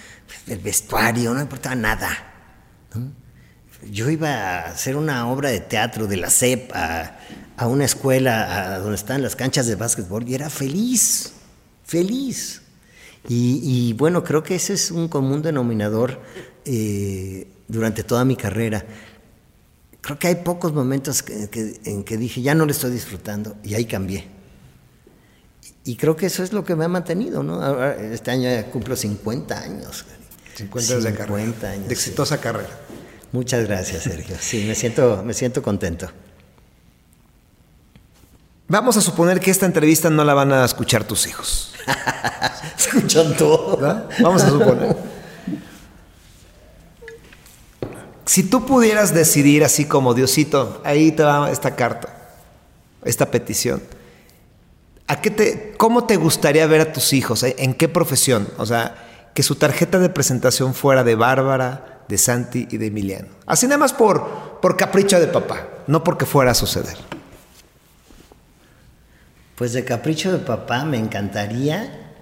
el 0.46 0.58
vestuario, 0.58 1.30
no 1.30 1.36
me 1.36 1.42
importaba 1.42 1.76
nada. 1.76 2.08
Yo 3.90 4.10
iba 4.10 4.30
a 4.30 4.66
hacer 4.70 4.96
una 4.96 5.30
obra 5.30 5.50
de 5.50 5.60
teatro 5.60 6.06
de 6.06 6.16
la 6.16 6.30
CEP 6.30 6.72
a, 6.74 7.18
una 7.66 7.84
escuela 7.84 8.78
donde 8.78 8.96
están 8.96 9.22
las 9.22 9.36
canchas 9.36 9.66
de 9.66 9.76
básquetbol 9.76 10.28
y 10.28 10.34
era 10.34 10.50
feliz, 10.50 11.32
feliz. 11.84 12.62
Y, 13.28 13.92
bueno, 13.94 14.22
creo 14.22 14.42
que 14.42 14.54
ese 14.54 14.74
es 14.74 14.90
un 14.90 15.08
común 15.08 15.42
denominador 15.42 16.20
eh, 16.64 17.48
durante 17.66 18.04
toda 18.04 18.24
mi 18.24 18.36
carrera. 18.36 18.84
Creo 20.00 20.18
que 20.18 20.28
hay 20.28 20.36
pocos 20.36 20.72
momentos 20.72 21.24
en 21.26 22.04
que 22.04 22.16
dije, 22.16 22.40
ya 22.40 22.54
no 22.54 22.66
le 22.66 22.72
estoy 22.72 22.92
disfrutando 22.92 23.56
y 23.64 23.74
ahí 23.74 23.86
cambié. 23.86 24.36
Y 25.86 25.94
creo 25.94 26.16
que 26.16 26.26
eso 26.26 26.42
es 26.42 26.52
lo 26.52 26.64
que 26.64 26.74
me 26.74 26.84
ha 26.84 26.88
mantenido, 26.88 27.44
¿no? 27.44 27.84
este 27.92 28.32
año 28.32 28.50
ya 28.50 28.66
cumplo 28.66 28.96
50 28.96 29.56
años. 29.56 30.04
50 30.56 30.92
años 30.92 31.04
de 31.04 31.14
carrera. 31.14 31.70
Años, 31.70 31.88
de 31.88 31.94
exitosa 31.94 32.40
carrera. 32.40 32.68
Muchas 33.32 33.66
gracias, 33.66 34.04
Sergio. 34.04 34.36
Sí, 34.40 34.64
me 34.66 34.74
siento, 34.74 35.22
me 35.24 35.34
siento 35.34 35.62
contento. 35.62 36.08
Vamos 38.68 38.96
a 38.96 39.00
suponer 39.00 39.40
que 39.40 39.50
esta 39.50 39.66
entrevista 39.66 40.10
no 40.10 40.24
la 40.24 40.34
van 40.34 40.52
a 40.52 40.64
escuchar 40.64 41.04
tus 41.04 41.26
hijos. 41.26 41.74
Escuchan 42.78 43.36
todo. 43.36 44.08
Vamos 44.20 44.42
a 44.42 44.50
suponer. 44.50 44.96
Si 48.24 48.42
tú 48.42 48.66
pudieras 48.66 49.14
decidir 49.14 49.64
así 49.64 49.84
como 49.84 50.14
Diosito, 50.14 50.80
ahí 50.84 51.12
te 51.12 51.22
va 51.22 51.50
esta 51.50 51.76
carta, 51.76 52.32
esta 53.04 53.30
petición 53.30 53.80
¿A 55.08 55.20
qué 55.20 55.30
te, 55.30 55.74
¿Cómo 55.76 56.04
te 56.04 56.16
gustaría 56.16 56.66
ver 56.66 56.80
a 56.80 56.92
tus 56.92 57.12
hijos? 57.12 57.44
¿En 57.44 57.74
qué 57.74 57.88
profesión? 57.88 58.48
O 58.58 58.66
sea, 58.66 59.30
que 59.34 59.44
su 59.44 59.54
tarjeta 59.54 59.98
de 60.00 60.08
presentación 60.08 60.74
fuera 60.74 61.04
de 61.04 61.14
Bárbara, 61.14 61.95
de 62.08 62.18
Santi 62.18 62.68
y 62.70 62.76
de 62.76 62.86
Emiliano. 62.86 63.28
Así 63.46 63.66
nada 63.66 63.78
más 63.78 63.92
por, 63.92 64.60
por 64.60 64.76
capricho 64.76 65.18
de 65.18 65.26
papá, 65.26 65.68
no 65.86 66.02
porque 66.04 66.26
fuera 66.26 66.52
a 66.52 66.54
suceder. 66.54 66.96
Pues 69.56 69.72
de 69.72 69.84
capricho 69.84 70.32
de 70.32 70.38
papá 70.38 70.84
me 70.84 70.98
encantaría 70.98 72.12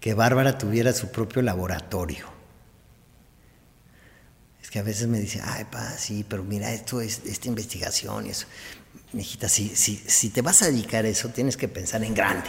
que 0.00 0.14
Bárbara 0.14 0.58
tuviera 0.58 0.92
su 0.92 1.10
propio 1.10 1.42
laboratorio. 1.42 2.26
Es 4.62 4.70
que 4.70 4.80
a 4.80 4.82
veces 4.82 5.06
me 5.06 5.20
dice, 5.20 5.40
ay, 5.44 5.64
pa, 5.70 5.90
sí, 5.90 6.24
pero 6.28 6.42
mira, 6.42 6.72
esto 6.72 7.00
es 7.00 7.22
esta 7.24 7.46
investigación 7.48 8.26
y 8.26 8.30
eso 8.30 8.46
hijita, 9.14 9.48
si, 9.48 9.74
si, 9.74 9.96
si 9.96 10.30
te 10.30 10.42
vas 10.42 10.62
a 10.62 10.66
dedicar 10.66 11.04
a 11.04 11.08
eso, 11.08 11.28
tienes 11.30 11.56
que 11.56 11.68
pensar 11.68 12.02
en 12.04 12.14
grande, 12.14 12.48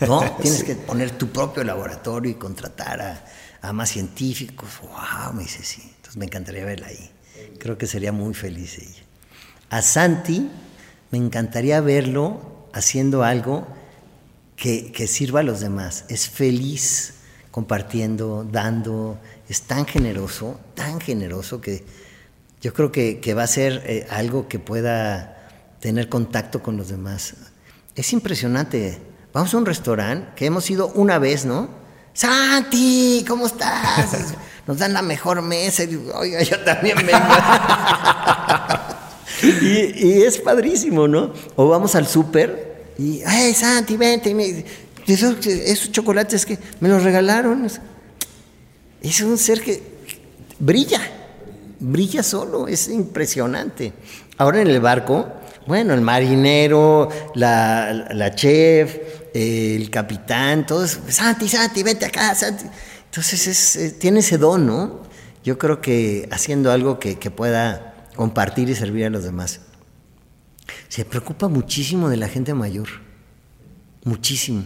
¿no? 0.00 0.20
Tienes 0.42 0.64
que 0.64 0.74
poner 0.74 1.12
tu 1.12 1.30
propio 1.30 1.64
laboratorio 1.64 2.30
y 2.30 2.34
contratar 2.34 3.00
a, 3.00 3.24
a, 3.62 3.72
más 3.72 3.90
científicos. 3.90 4.68
¡Wow! 4.82 5.34
Me 5.34 5.42
dice, 5.42 5.62
sí. 5.62 5.82
Entonces 5.82 6.16
me 6.16 6.26
encantaría 6.26 6.64
verla 6.64 6.88
ahí. 6.88 7.10
Creo 7.58 7.78
que 7.78 7.86
sería 7.86 8.12
muy 8.12 8.34
feliz 8.34 8.78
ella. 8.78 9.02
A 9.70 9.82
Santi 9.82 10.48
me 11.10 11.18
encantaría 11.18 11.80
verlo 11.80 12.68
haciendo 12.72 13.24
algo 13.24 13.66
que, 14.56 14.92
que 14.92 15.06
sirva 15.06 15.40
a 15.40 15.42
los 15.42 15.60
demás. 15.60 16.04
Es 16.08 16.28
feliz 16.28 17.14
compartiendo, 17.50 18.46
dando, 18.50 19.18
es 19.48 19.62
tan 19.62 19.86
generoso, 19.86 20.60
tan 20.74 21.00
generoso 21.00 21.60
que 21.60 21.84
yo 22.60 22.74
creo 22.74 22.92
que, 22.92 23.20
que 23.20 23.34
va 23.34 23.44
a 23.44 23.46
ser 23.46 23.82
eh, 23.86 24.06
algo 24.10 24.48
que 24.48 24.58
pueda 24.58 25.48
tener 25.80 26.08
contacto 26.08 26.62
con 26.62 26.76
los 26.76 26.88
demás. 26.88 27.34
Es 27.94 28.12
impresionante. 28.12 28.98
Vamos 29.32 29.54
a 29.54 29.58
un 29.58 29.66
restaurante 29.66 30.32
que 30.36 30.46
hemos 30.46 30.68
ido 30.70 30.88
una 30.88 31.18
vez, 31.18 31.46
¿no? 31.46 31.68
Santi, 32.16 33.24
¿cómo 33.28 33.46
estás? 33.46 34.34
Nos 34.66 34.78
dan 34.78 34.94
la 34.94 35.02
mejor 35.02 35.42
mesa. 35.42 35.82
Y 35.82 35.88
digo, 35.88 36.12
Oiga, 36.14 36.42
yo 36.42 36.58
también 36.60 36.96
vengo. 36.96 37.12
y, 39.62 40.22
es 40.22 40.38
padrísimo, 40.38 41.06
¿no? 41.06 41.34
O 41.56 41.68
vamos 41.68 41.94
al 41.94 42.06
súper 42.06 42.94
y, 42.98 43.20
hey, 43.26 43.52
Santi, 43.52 43.98
vente. 43.98 44.64
esos, 45.06 45.46
esos 45.46 45.92
chocolates 45.92 46.46
que 46.46 46.58
me 46.80 46.88
los 46.88 47.02
regalaron. 47.02 47.68
Es 49.02 49.20
un 49.20 49.36
ser 49.36 49.60
que 49.60 49.82
brilla, 50.58 51.02
brilla 51.78 52.22
solo, 52.22 52.66
es 52.66 52.88
impresionante. 52.88 53.92
Ahora 54.38 54.62
en 54.62 54.68
el 54.68 54.80
barco, 54.80 55.26
bueno, 55.66 55.94
el 55.94 56.00
marinero, 56.00 57.08
la, 57.34 58.32
chef, 58.34 58.96
el 59.36 59.90
capitán, 59.90 60.66
todos, 60.66 60.98
Santi, 61.08 61.48
Santi, 61.48 61.82
vete 61.82 62.06
acá, 62.06 62.34
Santi. 62.34 62.64
Entonces 63.04 63.46
es, 63.46 63.76
eh, 63.76 63.90
tiene 63.90 64.20
ese 64.20 64.38
don, 64.38 64.66
¿no? 64.66 65.02
Yo 65.44 65.58
creo 65.58 65.80
que 65.80 66.28
haciendo 66.32 66.72
algo 66.72 66.98
que, 66.98 67.16
pueda 67.30 67.94
compartir 68.16 68.70
y 68.70 68.74
servir 68.74 69.04
a 69.06 69.10
los 69.10 69.24
demás. 69.24 69.60
Se 70.88 71.04
preocupa 71.04 71.48
muchísimo 71.48 72.08
de 72.08 72.16
la 72.16 72.28
gente 72.28 72.54
mayor, 72.54 72.88
muchísimo. 74.04 74.64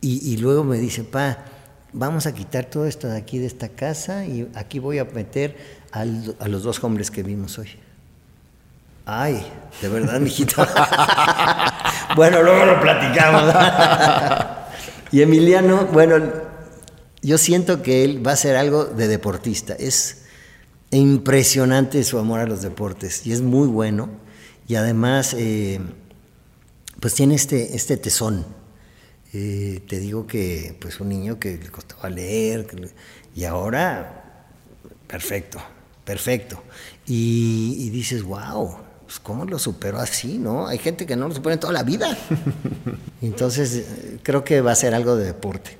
Y, 0.00 0.36
luego 0.36 0.62
me 0.62 0.78
dice, 0.78 1.02
pa, 1.02 1.44
vamos 1.92 2.26
a 2.26 2.34
quitar 2.34 2.66
todo 2.66 2.86
esto 2.86 3.08
de 3.08 3.16
aquí 3.16 3.38
de 3.38 3.46
esta 3.46 3.70
casa 3.70 4.24
y 4.24 4.48
aquí 4.54 4.78
voy 4.78 4.98
a 4.98 5.04
meter 5.04 5.56
a 5.90 6.04
los 6.04 6.62
dos 6.62 6.82
hombres 6.84 7.10
que 7.10 7.24
vimos 7.24 7.58
hoy. 7.58 7.70
Ay, 9.04 9.46
de 9.80 9.88
verdad, 9.88 10.20
mijito. 10.20 10.66
bueno, 12.16 12.42
luego 12.42 12.64
lo 12.64 12.80
platicamos. 12.80 13.54
y 15.12 15.20
Emiliano, 15.20 15.86
bueno, 15.92 16.16
yo 17.22 17.38
siento 17.38 17.82
que 17.82 18.04
él 18.04 18.26
va 18.26 18.32
a 18.32 18.36
ser 18.36 18.56
algo 18.56 18.86
de 18.86 19.06
deportista. 19.06 19.74
Es 19.74 20.22
impresionante 20.90 22.02
su 22.04 22.18
amor 22.18 22.40
a 22.40 22.46
los 22.46 22.62
deportes 22.62 23.26
y 23.26 23.32
es 23.32 23.42
muy 23.42 23.68
bueno. 23.68 24.08
Y 24.66 24.74
además, 24.76 25.34
eh, 25.38 25.78
pues 26.98 27.14
tiene 27.14 27.34
este, 27.34 27.76
este 27.76 27.98
tesón. 27.98 28.46
Eh, 29.32 29.82
te 29.86 30.00
digo 30.00 30.26
que, 30.26 30.76
pues, 30.80 30.98
un 30.98 31.10
niño 31.10 31.38
que 31.38 31.58
le 31.58 31.68
costaba 31.68 32.08
leer, 32.08 32.66
y 33.34 33.44
ahora, 33.44 34.46
perfecto, 35.06 35.58
perfecto. 36.04 36.62
Y, 37.06 37.76
y 37.78 37.90
dices, 37.90 38.22
wow, 38.22 38.85
pues 39.06 39.20
¿cómo 39.20 39.44
lo 39.44 39.58
superó 39.58 39.98
así, 39.98 40.36
no? 40.36 40.66
Hay 40.66 40.78
gente 40.78 41.06
que 41.06 41.14
no 41.14 41.28
lo 41.28 41.34
supera 41.34 41.54
en 41.54 41.60
toda 41.60 41.72
la 41.72 41.84
vida. 41.84 42.16
Entonces, 43.22 43.84
creo 44.22 44.42
que 44.42 44.60
va 44.60 44.72
a 44.72 44.74
ser 44.74 44.94
algo 44.94 45.16
de 45.16 45.26
deporte. 45.26 45.78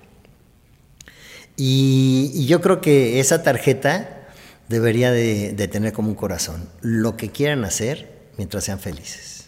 Y, 1.57 2.47
yo 2.47 2.61
creo 2.61 2.81
que 2.81 3.19
esa 3.19 3.43
tarjeta 3.43 4.29
debería 4.69 5.11
de, 5.11 5.53
tener 5.69 5.93
como 5.93 6.09
un 6.09 6.15
corazón, 6.15 6.69
lo 6.83 7.17
que 7.17 7.31
quieran 7.31 7.65
hacer 7.65 8.29
mientras 8.37 8.65
sean 8.65 8.79
felices. 8.79 9.47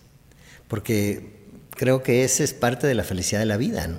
Porque 0.66 1.36
creo 1.70 2.02
que 2.02 2.24
esa 2.24 2.42
es 2.42 2.54
parte 2.54 2.86
de 2.86 2.94
la 2.94 3.04
felicidad 3.04 3.40
de 3.40 3.46
la 3.46 3.56
vida, 3.56 3.86
¿no? 3.86 3.98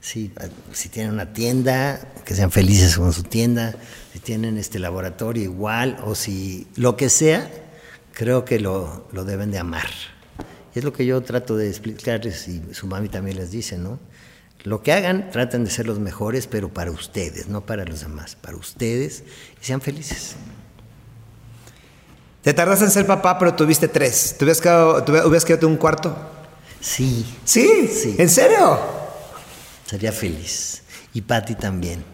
Si, 0.00 0.32
si 0.72 0.88
tienen 0.88 1.12
una 1.12 1.32
tienda, 1.32 2.00
que 2.24 2.34
sean 2.34 2.50
felices 2.50 2.96
con 2.96 3.12
su 3.12 3.22
tienda, 3.22 3.74
si 4.12 4.18
tienen 4.18 4.58
este 4.58 4.78
laboratorio 4.78 5.42
igual, 5.44 5.98
o 6.04 6.16
si 6.16 6.66
lo 6.74 6.96
que 6.96 7.08
sea, 7.08 7.48
creo 8.12 8.44
que 8.44 8.60
lo, 8.60 9.06
deben 9.12 9.50
de 9.50 9.58
amar. 9.58 9.88
Y 10.74 10.78
es 10.78 10.84
lo 10.84 10.92
que 10.92 11.04
yo 11.04 11.20
trato 11.22 11.56
de 11.56 11.68
explicarles 11.68 12.48
y 12.48 12.62
su 12.72 12.86
mami 12.86 13.08
también 13.08 13.36
les 13.36 13.50
dice, 13.50 13.78
¿no? 13.78 13.98
Lo 14.64 14.82
que 14.82 14.92
hagan, 14.92 15.30
traten 15.30 15.64
de 15.64 15.70
ser 15.70 15.86
los 15.86 15.98
mejores, 15.98 16.46
pero 16.46 16.68
para 16.68 16.90
ustedes, 16.90 17.48
no 17.48 17.66
para 17.66 17.84
los 17.84 18.00
demás, 18.00 18.36
para 18.36 18.56
ustedes 18.56 19.24
y 19.60 19.64
sean 19.64 19.80
felices. 19.80 20.36
Te 22.42 22.54
tardaste 22.54 22.84
en 22.84 22.90
ser 22.90 23.06
papá, 23.06 23.38
pero 23.38 23.54
tuviste 23.54 23.88
tres. 23.88 24.36
¿Te 24.38 24.44
hubieras 24.44 24.60
quedado, 24.60 25.02
te 25.02 25.12
hubieras 25.12 25.44
quedado 25.44 25.68
un 25.68 25.76
cuarto? 25.76 26.16
Sí. 26.80 27.26
¿Sí? 27.44 27.88
Sí. 27.88 28.16
¿En 28.18 28.28
serio? 28.28 28.80
Sería 29.86 30.12
feliz. 30.12 30.82
Y 31.12 31.22
Patti 31.22 31.54
también. 31.54 32.04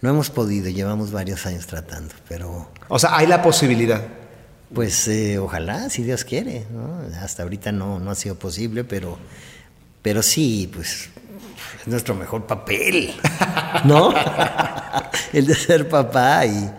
No 0.00 0.10
hemos 0.10 0.30
podido, 0.30 0.68
llevamos 0.70 1.12
varios 1.12 1.44
años 1.46 1.66
tratando, 1.66 2.14
pero 2.28 2.70
O 2.88 2.98
sea, 2.98 3.16
hay 3.16 3.26
la 3.26 3.42
posibilidad. 3.42 4.02
Pues 4.74 5.08
eh, 5.08 5.38
ojalá, 5.38 5.90
si 5.90 6.02
Dios 6.02 6.24
quiere. 6.24 6.66
¿no? 6.70 7.00
Hasta 7.20 7.42
ahorita 7.42 7.72
no, 7.72 7.98
no 7.98 8.10
ha 8.10 8.14
sido 8.14 8.36
posible, 8.36 8.84
pero, 8.84 9.18
pero 10.02 10.22
sí, 10.22 10.70
pues 10.72 11.08
es 11.80 11.88
nuestro 11.88 12.14
mejor 12.14 12.46
papel, 12.46 13.12
¿no? 13.84 14.12
El 15.32 15.46
de 15.46 15.54
ser 15.54 15.88
papá 15.88 16.46
y 16.46 16.70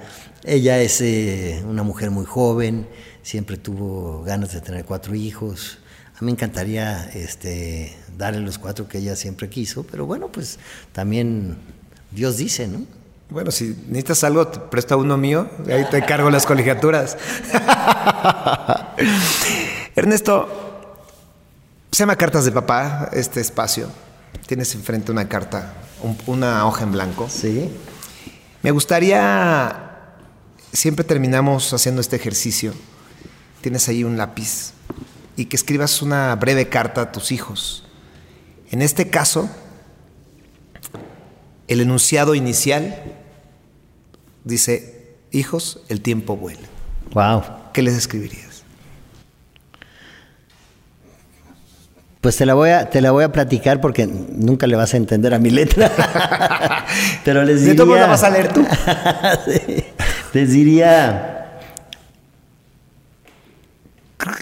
ella 0.43 0.79
es 0.79 1.01
eh, 1.01 1.63
una 1.67 1.83
mujer 1.83 2.11
muy 2.11 2.25
joven, 2.25 2.87
siempre 3.21 3.57
tuvo 3.57 4.23
ganas 4.23 4.53
de 4.53 4.61
tener 4.61 4.85
cuatro 4.85 5.15
hijos. 5.15 5.77
A 6.15 6.21
mí 6.21 6.27
me 6.27 6.31
encantaría 6.31 7.09
este, 7.13 7.95
darle 8.17 8.41
los 8.41 8.57
cuatro 8.57 8.87
que 8.87 8.99
ella 8.99 9.15
siempre 9.15 9.49
quiso, 9.49 9.83
pero 9.83 10.05
bueno, 10.05 10.31
pues 10.31 10.59
también 10.91 11.57
Dios 12.11 12.37
dice, 12.37 12.67
¿no? 12.67 12.85
Bueno, 13.31 13.49
si 13.49 13.75
necesitas 13.87 14.23
algo, 14.25 14.45
te 14.47 14.59
presto 14.59 14.97
uno 14.97 15.17
mío. 15.17 15.47
Ahí 15.71 15.85
te 15.89 16.03
cargo 16.05 16.29
las 16.29 16.45
colegiaturas. 16.45 17.17
Ernesto, 19.95 20.49
se 21.91 21.99
llama 21.99 22.17
Cartas 22.17 22.43
de 22.45 22.51
Papá 22.51 23.09
este 23.13 23.39
espacio. 23.39 23.87
Tienes 24.47 24.75
enfrente 24.75 25.11
una 25.13 25.29
carta, 25.29 25.73
un- 26.03 26.17
una 26.27 26.65
hoja 26.65 26.83
en 26.83 26.91
blanco. 26.91 27.29
Sí. 27.29 27.69
Me 28.63 28.71
gustaría, 28.71 30.09
siempre 30.73 31.05
terminamos 31.05 31.71
haciendo 31.73 32.01
este 32.01 32.17
ejercicio. 32.17 32.73
Tienes 33.61 33.87
ahí 33.87 34.03
un 34.03 34.17
lápiz 34.17 34.73
y 35.37 35.45
que 35.45 35.55
escribas 35.55 36.01
una 36.01 36.35
breve 36.35 36.67
carta 36.67 36.99
a 37.01 37.11
tus 37.13 37.31
hijos. 37.31 37.85
En 38.71 38.81
este 38.81 39.09
caso, 39.09 39.49
el 41.69 41.79
enunciado 41.79 42.35
inicial 42.35 43.19
dice, 44.43 45.15
hijos, 45.31 45.81
el 45.89 46.01
tiempo 46.01 46.37
vuela. 46.37 46.61
Wow. 47.13 47.43
¿Qué 47.73 47.81
les 47.81 47.95
escribirías? 47.95 48.63
Pues 52.21 52.37
te 52.37 52.45
la 52.45 52.53
voy 52.53 52.69
a, 52.69 52.89
te 52.89 53.01
la 53.01 53.09
voy 53.11 53.23
a 53.23 53.31
platicar 53.31 53.81
porque 53.81 54.05
nunca 54.05 54.67
le 54.67 54.75
vas 54.75 54.93
a 54.93 54.97
entender 54.97 55.33
a 55.33 55.39
mi 55.39 55.49
letra. 55.49 55.91
Pero 57.25 57.43
les 57.43 57.61
De 57.61 57.71
diría. 57.71 57.75
todos 57.75 57.87
modos 57.87 58.01
la 58.01 58.07
vas 58.07 58.23
a 58.23 58.29
leer 58.29 58.53
tú. 58.53 58.65
Sí. 59.45 59.83
Les 60.33 60.51
diría. 60.51 61.59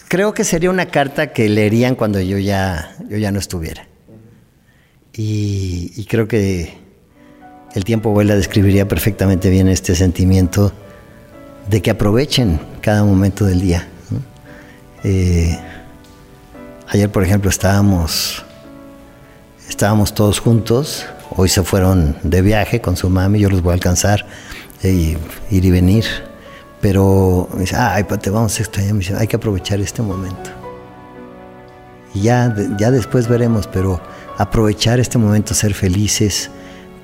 Creo 0.09 0.33
que 0.33 0.43
sería 0.43 0.69
una 0.69 0.87
carta 0.87 1.31
que 1.31 1.47
leerían 1.47 1.95
cuando 1.95 2.19
yo 2.19 2.37
ya, 2.37 2.95
yo 3.07 3.17
ya 3.17 3.31
no 3.31 3.39
estuviera. 3.39 3.87
Y, 5.13 5.93
y 5.95 6.05
creo 6.05 6.27
que 6.27 6.77
el 7.75 7.83
tiempo 7.83 8.11
vuela 8.11 8.35
describiría 8.35 8.87
perfectamente 8.87 9.49
bien 9.49 9.67
este 9.67 9.95
sentimiento 9.95 10.71
de 11.69 11.81
que 11.81 11.91
aprovechen 11.91 12.59
cada 12.81 13.03
momento 13.03 13.45
del 13.45 13.61
día. 13.61 13.87
Eh, 15.03 15.57
Ayer, 16.91 17.11
por 17.11 17.23
ejemplo, 17.23 17.51
estábamos, 17.51 18.43
estábamos 19.69 20.15
todos 20.15 20.39
juntos. 20.39 21.05
Hoy 21.29 21.47
se 21.47 21.61
fueron 21.61 22.17
de 22.23 22.41
viaje 22.41 22.81
con 22.81 22.97
su 22.97 23.11
mami. 23.11 23.39
Yo 23.39 23.47
los 23.51 23.61
voy 23.61 23.71
a 23.71 23.73
alcanzar 23.75 24.25
y 24.81 25.15
ir 25.51 25.65
y 25.65 25.69
venir. 25.69 26.05
Pero 26.81 27.47
me 27.53 27.61
dice, 27.61 27.75
ay, 27.75 28.05
te 28.05 28.31
vamos 28.31 28.57
a 28.57 28.63
extrañar. 28.63 28.93
Me 28.93 28.99
dice, 29.01 29.15
hay 29.15 29.27
que 29.27 29.35
aprovechar 29.35 29.79
este 29.81 30.01
momento. 30.01 30.49
Ya, 32.15 32.55
ya 32.79 32.89
después 32.89 33.27
veremos, 33.27 33.67
pero 33.67 34.01
aprovechar 34.39 34.99
este 34.99 35.19
momento, 35.19 35.53
ser 35.53 35.75
felices, 35.75 36.49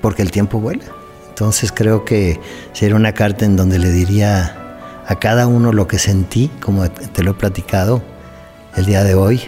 porque 0.00 0.22
el 0.22 0.30
tiempo 0.30 0.60
vuela. 0.60 0.84
Entonces 1.28 1.70
creo 1.70 2.04
que 2.04 2.40
sería 2.72 2.96
una 2.96 3.12
carta 3.12 3.44
en 3.44 3.56
donde 3.56 3.78
le 3.78 3.90
diría 3.90 4.56
a 5.06 5.18
cada 5.18 5.46
uno 5.46 5.72
lo 5.72 5.86
que 5.86 5.98
sentí, 5.98 6.50
como 6.60 6.90
te 6.90 7.22
lo 7.22 7.32
he 7.32 7.34
platicado 7.34 8.02
el 8.74 8.86
día 8.86 9.04
de 9.04 9.14
hoy, 9.14 9.42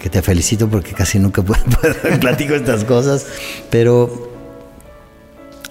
que 0.00 0.10
te 0.10 0.22
felicito 0.22 0.68
porque 0.68 0.92
casi 0.92 1.18
nunca 1.18 1.42
platico 2.20 2.54
estas 2.54 2.84
cosas, 2.84 3.26
pero 3.70 4.30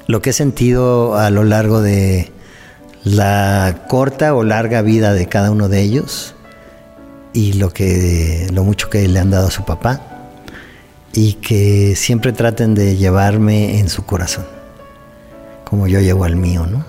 lo 0.07 0.21
que 0.21 0.29
he 0.29 0.33
sentido 0.33 1.15
a 1.15 1.29
lo 1.29 1.43
largo 1.43 1.81
de 1.81 2.31
la 3.03 3.85
corta 3.87 4.33
o 4.35 4.43
larga 4.43 4.81
vida 4.81 5.13
de 5.13 5.27
cada 5.27 5.51
uno 5.51 5.69
de 5.69 5.81
ellos 5.81 6.35
y 7.33 7.53
lo 7.53 7.71
que 7.71 8.47
lo 8.53 8.63
mucho 8.63 8.89
que 8.89 9.07
le 9.07 9.19
han 9.19 9.31
dado 9.31 9.47
a 9.47 9.51
su 9.51 9.65
papá 9.65 10.14
y 11.15 11.33
que 11.33 11.95
siempre 11.95 12.31
traten 12.33 12.75
de 12.75 12.95
llevarme 12.95 13.79
en 13.79 13.89
su 13.89 14.05
corazón 14.05 14.45
como 15.63 15.87
yo 15.87 15.99
llevo 15.99 16.23
al 16.23 16.35
mío, 16.35 16.65
¿no? 16.67 16.85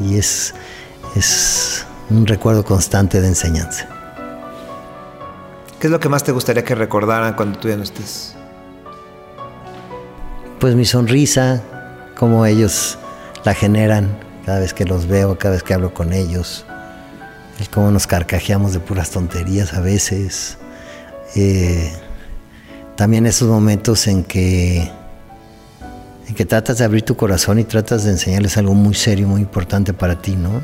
Y 0.00 0.16
es 0.16 0.54
es 1.14 1.86
un 2.10 2.26
recuerdo 2.26 2.64
constante 2.64 3.20
de 3.20 3.28
enseñanza. 3.28 3.86
¿Qué 5.78 5.86
es 5.86 5.90
lo 5.90 6.00
que 6.00 6.08
más 6.08 6.24
te 6.24 6.32
gustaría 6.32 6.64
que 6.64 6.74
recordaran 6.74 7.34
cuando 7.34 7.58
tú 7.58 7.68
ya 7.68 7.76
no 7.76 7.84
estés? 7.84 8.34
pues 10.58 10.74
mi 10.76 10.86
sonrisa, 10.86 11.62
cómo 12.16 12.46
ellos 12.46 12.96
la 13.44 13.52
generan 13.52 14.18
cada 14.46 14.60
vez 14.60 14.72
que 14.72 14.86
los 14.86 15.06
veo, 15.06 15.36
cada 15.36 15.52
vez 15.54 15.62
que 15.62 15.74
hablo 15.74 15.92
con 15.92 16.14
ellos, 16.14 16.64
el 17.60 17.68
cómo 17.68 17.90
nos 17.90 18.06
carcajeamos 18.06 18.72
de 18.72 18.80
puras 18.80 19.10
tonterías 19.10 19.74
a 19.74 19.80
veces. 19.80 20.56
Eh, 21.36 21.92
también 22.96 23.26
esos 23.26 23.48
momentos 23.48 24.06
en 24.06 24.24
que, 24.24 24.90
en 26.28 26.34
que 26.34 26.44
tratas 26.44 26.78
de 26.78 26.84
abrir 26.84 27.02
tu 27.02 27.16
corazón 27.16 27.58
y 27.58 27.64
tratas 27.64 28.04
de 28.04 28.10
enseñarles 28.10 28.56
algo 28.56 28.74
muy 28.74 28.94
serio, 28.94 29.26
muy 29.26 29.40
importante 29.40 29.92
para 29.92 30.20
ti, 30.20 30.36
¿no? 30.36 30.62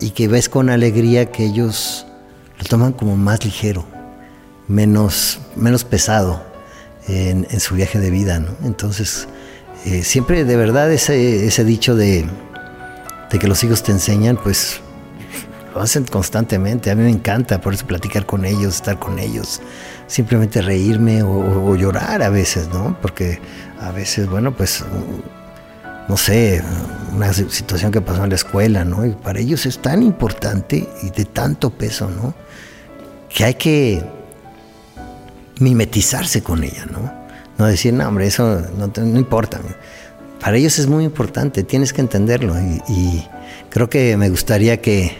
Y 0.00 0.10
que 0.10 0.28
ves 0.28 0.48
con 0.48 0.70
alegría 0.70 1.26
que 1.26 1.44
ellos 1.44 2.06
lo 2.58 2.64
toman 2.64 2.92
como 2.92 3.16
más 3.16 3.44
ligero, 3.44 3.84
menos, 4.68 5.40
menos 5.56 5.84
pesado 5.84 6.42
en, 7.08 7.60
su 7.60 7.74
viaje 7.74 7.98
de 7.98 8.10
vida, 8.10 8.38
¿no? 8.38 8.50
Entonces, 8.64 9.26
eh, 9.84 10.02
siempre 10.04 10.44
de 10.44 10.56
verdad 10.56 10.92
ese, 10.92 11.46
ese 11.46 11.64
dicho 11.64 11.96
de, 11.96 12.24
de 13.30 13.38
que 13.38 13.48
los 13.48 13.64
hijos 13.64 13.82
te 13.82 13.90
enseñan, 13.90 14.36
pues 14.36 14.80
lo 15.74 15.80
hacen 15.80 16.04
constantemente. 16.04 16.90
A 16.90 16.94
mí 16.94 17.02
me 17.02 17.10
encanta 17.10 17.60
por 17.60 17.74
eso 17.74 17.86
platicar 17.86 18.26
con 18.26 18.44
ellos, 18.44 18.76
estar 18.76 18.98
con 18.98 19.18
ellos, 19.18 19.60
simplemente 20.06 20.62
reírme 20.62 21.22
o, 21.22 21.74
llorar 21.76 22.22
a 22.22 22.28
veces, 22.28 22.68
¿no? 22.68 22.96
Porque 23.00 23.40
a 23.80 23.90
veces, 23.92 24.28
bueno, 24.28 24.54
pues, 24.54 24.84
no 26.08 26.16
sé, 26.16 26.62
una 27.14 27.32
si- 27.32 27.48
situación 27.48 27.92
que 27.92 28.00
pasó 28.00 28.24
en 28.24 28.30
la 28.30 28.36
escuela, 28.36 28.84
¿no? 28.84 29.06
Y 29.06 29.10
para 29.10 29.40
ellos 29.40 29.66
es 29.66 29.78
tan 29.78 30.02
importante 30.02 30.88
y 31.02 31.10
de 31.10 31.24
tanto 31.24 31.70
peso, 31.70 32.08
¿no? 32.08 32.34
Que 33.28 33.44
hay 33.44 33.54
que 33.54 34.02
mimetizarse 35.60 36.42
con 36.42 36.64
ella, 36.64 36.86
¿no? 36.90 37.12
No 37.58 37.66
decir, 37.66 37.92
no, 37.94 38.06
hombre, 38.08 38.26
eso 38.26 38.62
no, 38.76 39.18
importa. 39.18 39.60
Para 40.40 40.56
ellos 40.56 40.78
es 40.78 40.86
muy 40.86 41.04
importante, 41.04 41.62
tienes 41.62 41.92
que 41.92 42.00
entenderlo. 42.00 42.54
Y 42.88 43.24
creo 43.70 43.88
que 43.88 44.16
me 44.16 44.28
gustaría 44.28 44.80
que, 44.80 45.16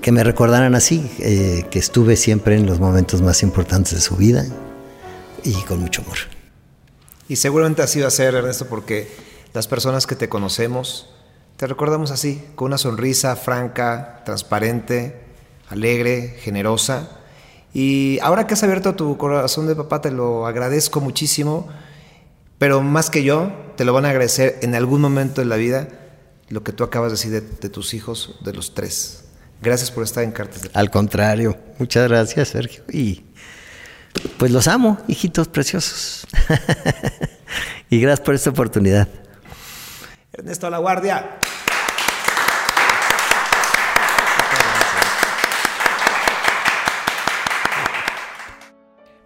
que 0.00 0.12
me 0.12 0.24
recordaran 0.24 0.74
así, 0.74 1.10
eh, 1.18 1.66
que 1.70 1.78
estuve 1.78 2.16
siempre 2.16 2.56
en 2.56 2.66
los 2.66 2.80
momentos 2.80 3.22
más 3.22 3.42
importantes 3.42 3.94
de 3.94 4.00
su 4.00 4.16
vida 4.16 4.46
y 5.44 5.54
con 5.62 5.80
mucho 5.80 6.02
amor. 6.02 6.18
Y 7.28 7.36
seguramente 7.36 7.82
así 7.82 8.00
va 8.00 8.08
a 8.08 8.10
ser, 8.10 8.34
Ernesto, 8.34 8.66
porque 8.66 9.10
las 9.52 9.68
personas 9.68 10.06
que 10.06 10.16
te 10.16 10.28
conocemos 10.28 11.10
te 11.60 11.66
recordamos 11.66 12.10
así, 12.10 12.42
con 12.54 12.68
una 12.68 12.78
sonrisa 12.78 13.36
franca, 13.36 14.22
transparente, 14.24 15.20
alegre, 15.68 16.38
generosa. 16.40 17.18
Y 17.74 18.18
ahora 18.22 18.46
que 18.46 18.54
has 18.54 18.62
abierto 18.62 18.94
tu 18.94 19.18
corazón 19.18 19.66
de 19.66 19.76
papá, 19.76 20.00
te 20.00 20.10
lo 20.10 20.46
agradezco 20.46 21.02
muchísimo, 21.02 21.68
pero 22.56 22.80
más 22.80 23.10
que 23.10 23.24
yo, 23.24 23.52
te 23.76 23.84
lo 23.84 23.92
van 23.92 24.06
a 24.06 24.08
agradecer 24.08 24.58
en 24.62 24.74
algún 24.74 25.02
momento 25.02 25.42
de 25.42 25.48
la 25.48 25.56
vida 25.56 25.88
lo 26.48 26.62
que 26.64 26.72
tú 26.72 26.82
acabas 26.82 27.10
de 27.10 27.16
decir 27.18 27.30
de, 27.30 27.42
de 27.42 27.68
tus 27.68 27.92
hijos, 27.92 28.38
de 28.42 28.54
los 28.54 28.72
tres. 28.72 29.19
Gracias 29.62 29.90
por 29.90 30.04
estar 30.04 30.24
en 30.24 30.32
Cartas 30.32 30.62
de 30.62 30.70
Al 30.72 30.90
contrario, 30.90 31.58
muchas 31.78 32.08
gracias, 32.08 32.48
Sergio. 32.48 32.82
Y 32.90 33.24
pues 34.38 34.50
los 34.50 34.66
amo, 34.68 34.98
hijitos 35.06 35.48
preciosos. 35.48 36.26
y 37.90 38.00
gracias 38.00 38.24
por 38.24 38.34
esta 38.34 38.50
oportunidad. 38.50 39.06
Ernesto 40.32 40.66
a 40.66 40.70
la 40.70 40.78
Guardia. 40.78 41.38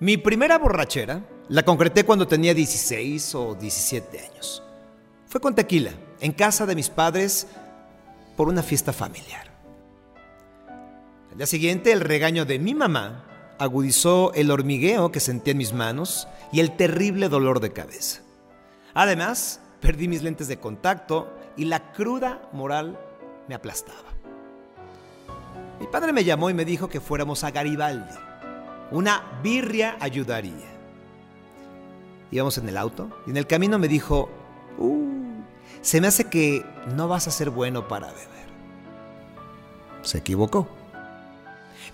Mi 0.00 0.16
primera 0.18 0.58
borrachera 0.58 1.22
La 1.48 1.62
concreté 1.62 2.04
cuando 2.04 2.26
tenía 2.26 2.52
16 2.52 3.34
o 3.36 3.54
17 3.54 4.20
años. 4.20 4.62
Fue 5.28 5.40
con 5.40 5.54
tequila, 5.54 5.92
en 6.20 6.32
casa 6.32 6.66
de 6.66 6.74
mis 6.74 6.90
padres, 6.90 7.46
por 8.36 8.48
una 8.48 8.62
fiesta 8.62 8.92
familiar. 8.92 9.53
Al 11.34 11.38
día 11.38 11.46
siguiente, 11.48 11.90
el 11.90 12.00
regaño 12.00 12.44
de 12.44 12.60
mi 12.60 12.76
mamá 12.76 13.24
agudizó 13.58 14.32
el 14.34 14.52
hormigueo 14.52 15.10
que 15.10 15.18
sentía 15.18 15.50
en 15.50 15.58
mis 15.58 15.72
manos 15.72 16.28
y 16.52 16.60
el 16.60 16.76
terrible 16.76 17.28
dolor 17.28 17.58
de 17.58 17.72
cabeza. 17.72 18.20
Además, 18.94 19.60
perdí 19.80 20.06
mis 20.06 20.22
lentes 20.22 20.46
de 20.46 20.60
contacto 20.60 21.36
y 21.56 21.64
la 21.64 21.90
cruda 21.90 22.40
moral 22.52 22.96
me 23.48 23.56
aplastaba. 23.56 24.14
Mi 25.80 25.88
padre 25.88 26.12
me 26.12 26.22
llamó 26.22 26.50
y 26.50 26.54
me 26.54 26.64
dijo 26.64 26.88
que 26.88 27.00
fuéramos 27.00 27.42
a 27.42 27.50
Garibaldi. 27.50 28.14
Una 28.92 29.40
birria 29.42 29.96
ayudaría. 29.98 30.70
Íbamos 32.30 32.58
en 32.58 32.68
el 32.68 32.76
auto 32.76 33.10
y 33.26 33.30
en 33.30 33.38
el 33.38 33.48
camino 33.48 33.76
me 33.80 33.88
dijo, 33.88 34.30
uh, 34.78 35.42
se 35.80 36.00
me 36.00 36.06
hace 36.06 36.30
que 36.30 36.64
no 36.94 37.08
vas 37.08 37.26
a 37.26 37.32
ser 37.32 37.50
bueno 37.50 37.88
para 37.88 38.06
beber. 38.06 38.28
Se 40.02 40.18
equivocó. 40.18 40.68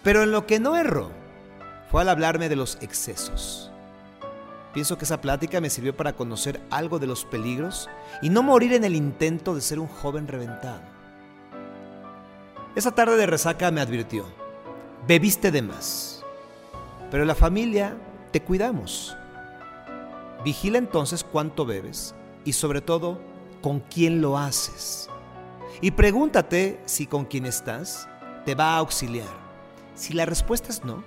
Pero 0.03 0.22
en 0.22 0.32
lo 0.32 0.46
que 0.46 0.61
no 0.61 0.76
erró 0.76 1.11
fue 1.90 2.03
al 2.03 2.09
hablarme 2.09 2.48
de 2.48 2.57
los 2.57 2.78
excesos. 2.80 3.70
Pienso 4.72 4.96
que 4.96 5.05
esa 5.05 5.20
plática 5.20 5.61
me 5.61 5.68
sirvió 5.68 5.96
para 5.96 6.12
conocer 6.12 6.61
algo 6.70 6.98
de 6.98 7.09
los 7.09 7.24
peligros 7.24 7.88
y 8.22 8.30
no 8.30 8.42
morir 8.42 8.72
en 8.72 8.84
el 8.84 8.94
intento 8.94 9.55
de 9.55 9.61
ser 9.61 9.80
un 9.80 9.88
joven 9.88 10.28
reventado. 10.28 10.82
Esa 12.76 12.92
tarde 12.92 13.16
de 13.16 13.26
resaca 13.26 13.70
me 13.72 13.80
advirtió, 13.80 14.24
bebiste 15.09 15.51
de 15.51 15.61
más, 15.61 16.24
pero 17.11 17.24
la 17.24 17.34
familia 17.34 17.96
te 18.30 18.40
cuidamos. 18.42 19.16
Vigila 20.44 20.78
entonces 20.78 21.24
cuánto 21.24 21.66
bebes 21.66 22.14
y 22.44 22.53
sobre 22.53 22.80
todo 22.80 23.20
con 23.61 23.80
quién 23.80 24.22
lo 24.22 24.38
haces. 24.38 25.11
Y 25.80 25.90
pregúntate 25.90 26.80
si 26.86 27.09
con 27.09 27.24
quien 27.24 27.44
estás 27.44 28.09
te 28.46 28.55
va 28.55 28.74
a 28.74 28.78
auxiliar. 28.78 29.39
Si 30.01 30.14
la 30.14 30.24
respuesta 30.24 30.70
es 30.70 30.82
no, 30.82 31.05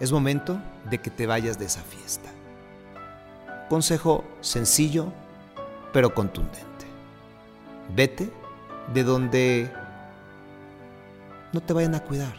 es 0.00 0.12
momento 0.12 0.60
de 0.90 0.98
que 0.98 1.08
te 1.08 1.26
vayas 1.26 1.58
de 1.58 1.64
esa 1.64 1.80
fiesta. 1.80 2.28
Consejo 3.70 4.22
sencillo, 4.42 5.14
pero 5.94 6.12
contundente. 6.12 6.84
Vete 7.94 8.30
de 8.92 9.02
donde 9.02 9.72
no 11.54 11.62
te 11.62 11.72
vayan 11.72 11.94
a 11.94 12.04
cuidar, 12.04 12.34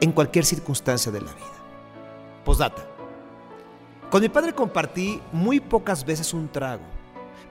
en 0.00 0.12
cualquier 0.12 0.44
circunstancia 0.44 1.10
de 1.10 1.22
la 1.22 1.32
vida. 1.32 1.58
Postdata. 2.44 2.86
Con 4.12 4.22
mi 4.22 4.28
padre 4.28 4.52
compartí 4.52 5.20
muy 5.32 5.58
pocas 5.58 6.04
veces 6.04 6.32
un 6.32 6.48
trago, 6.48 6.84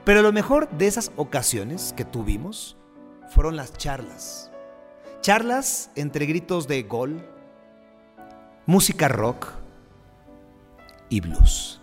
pero 0.02 0.22
lo 0.22 0.32
mejor 0.32 0.70
de 0.70 0.86
esas 0.86 1.12
ocasiones 1.16 1.92
que 1.94 2.06
tuvimos 2.06 2.78
fueron 3.28 3.54
las 3.54 3.74
charlas. 3.74 4.50
Charlas 5.20 5.90
entre 5.94 6.24
gritos 6.24 6.68
de 6.68 6.82
gol, 6.84 7.33
música 8.66 9.08
rock 9.08 9.48
y 11.08 11.20
blues. 11.20 11.80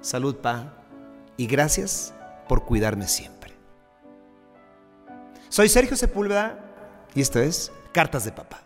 Salud, 0.00 0.36
Pa, 0.36 0.72
y 1.36 1.46
gracias 1.46 2.14
por 2.48 2.64
cuidarme 2.64 3.08
siempre. 3.08 3.52
Soy 5.48 5.68
Sergio 5.68 5.96
Sepúlveda 5.96 6.58
y 7.14 7.20
esto 7.20 7.40
es 7.40 7.72
Cartas 7.92 8.24
de 8.24 8.32
Papá. 8.32 8.65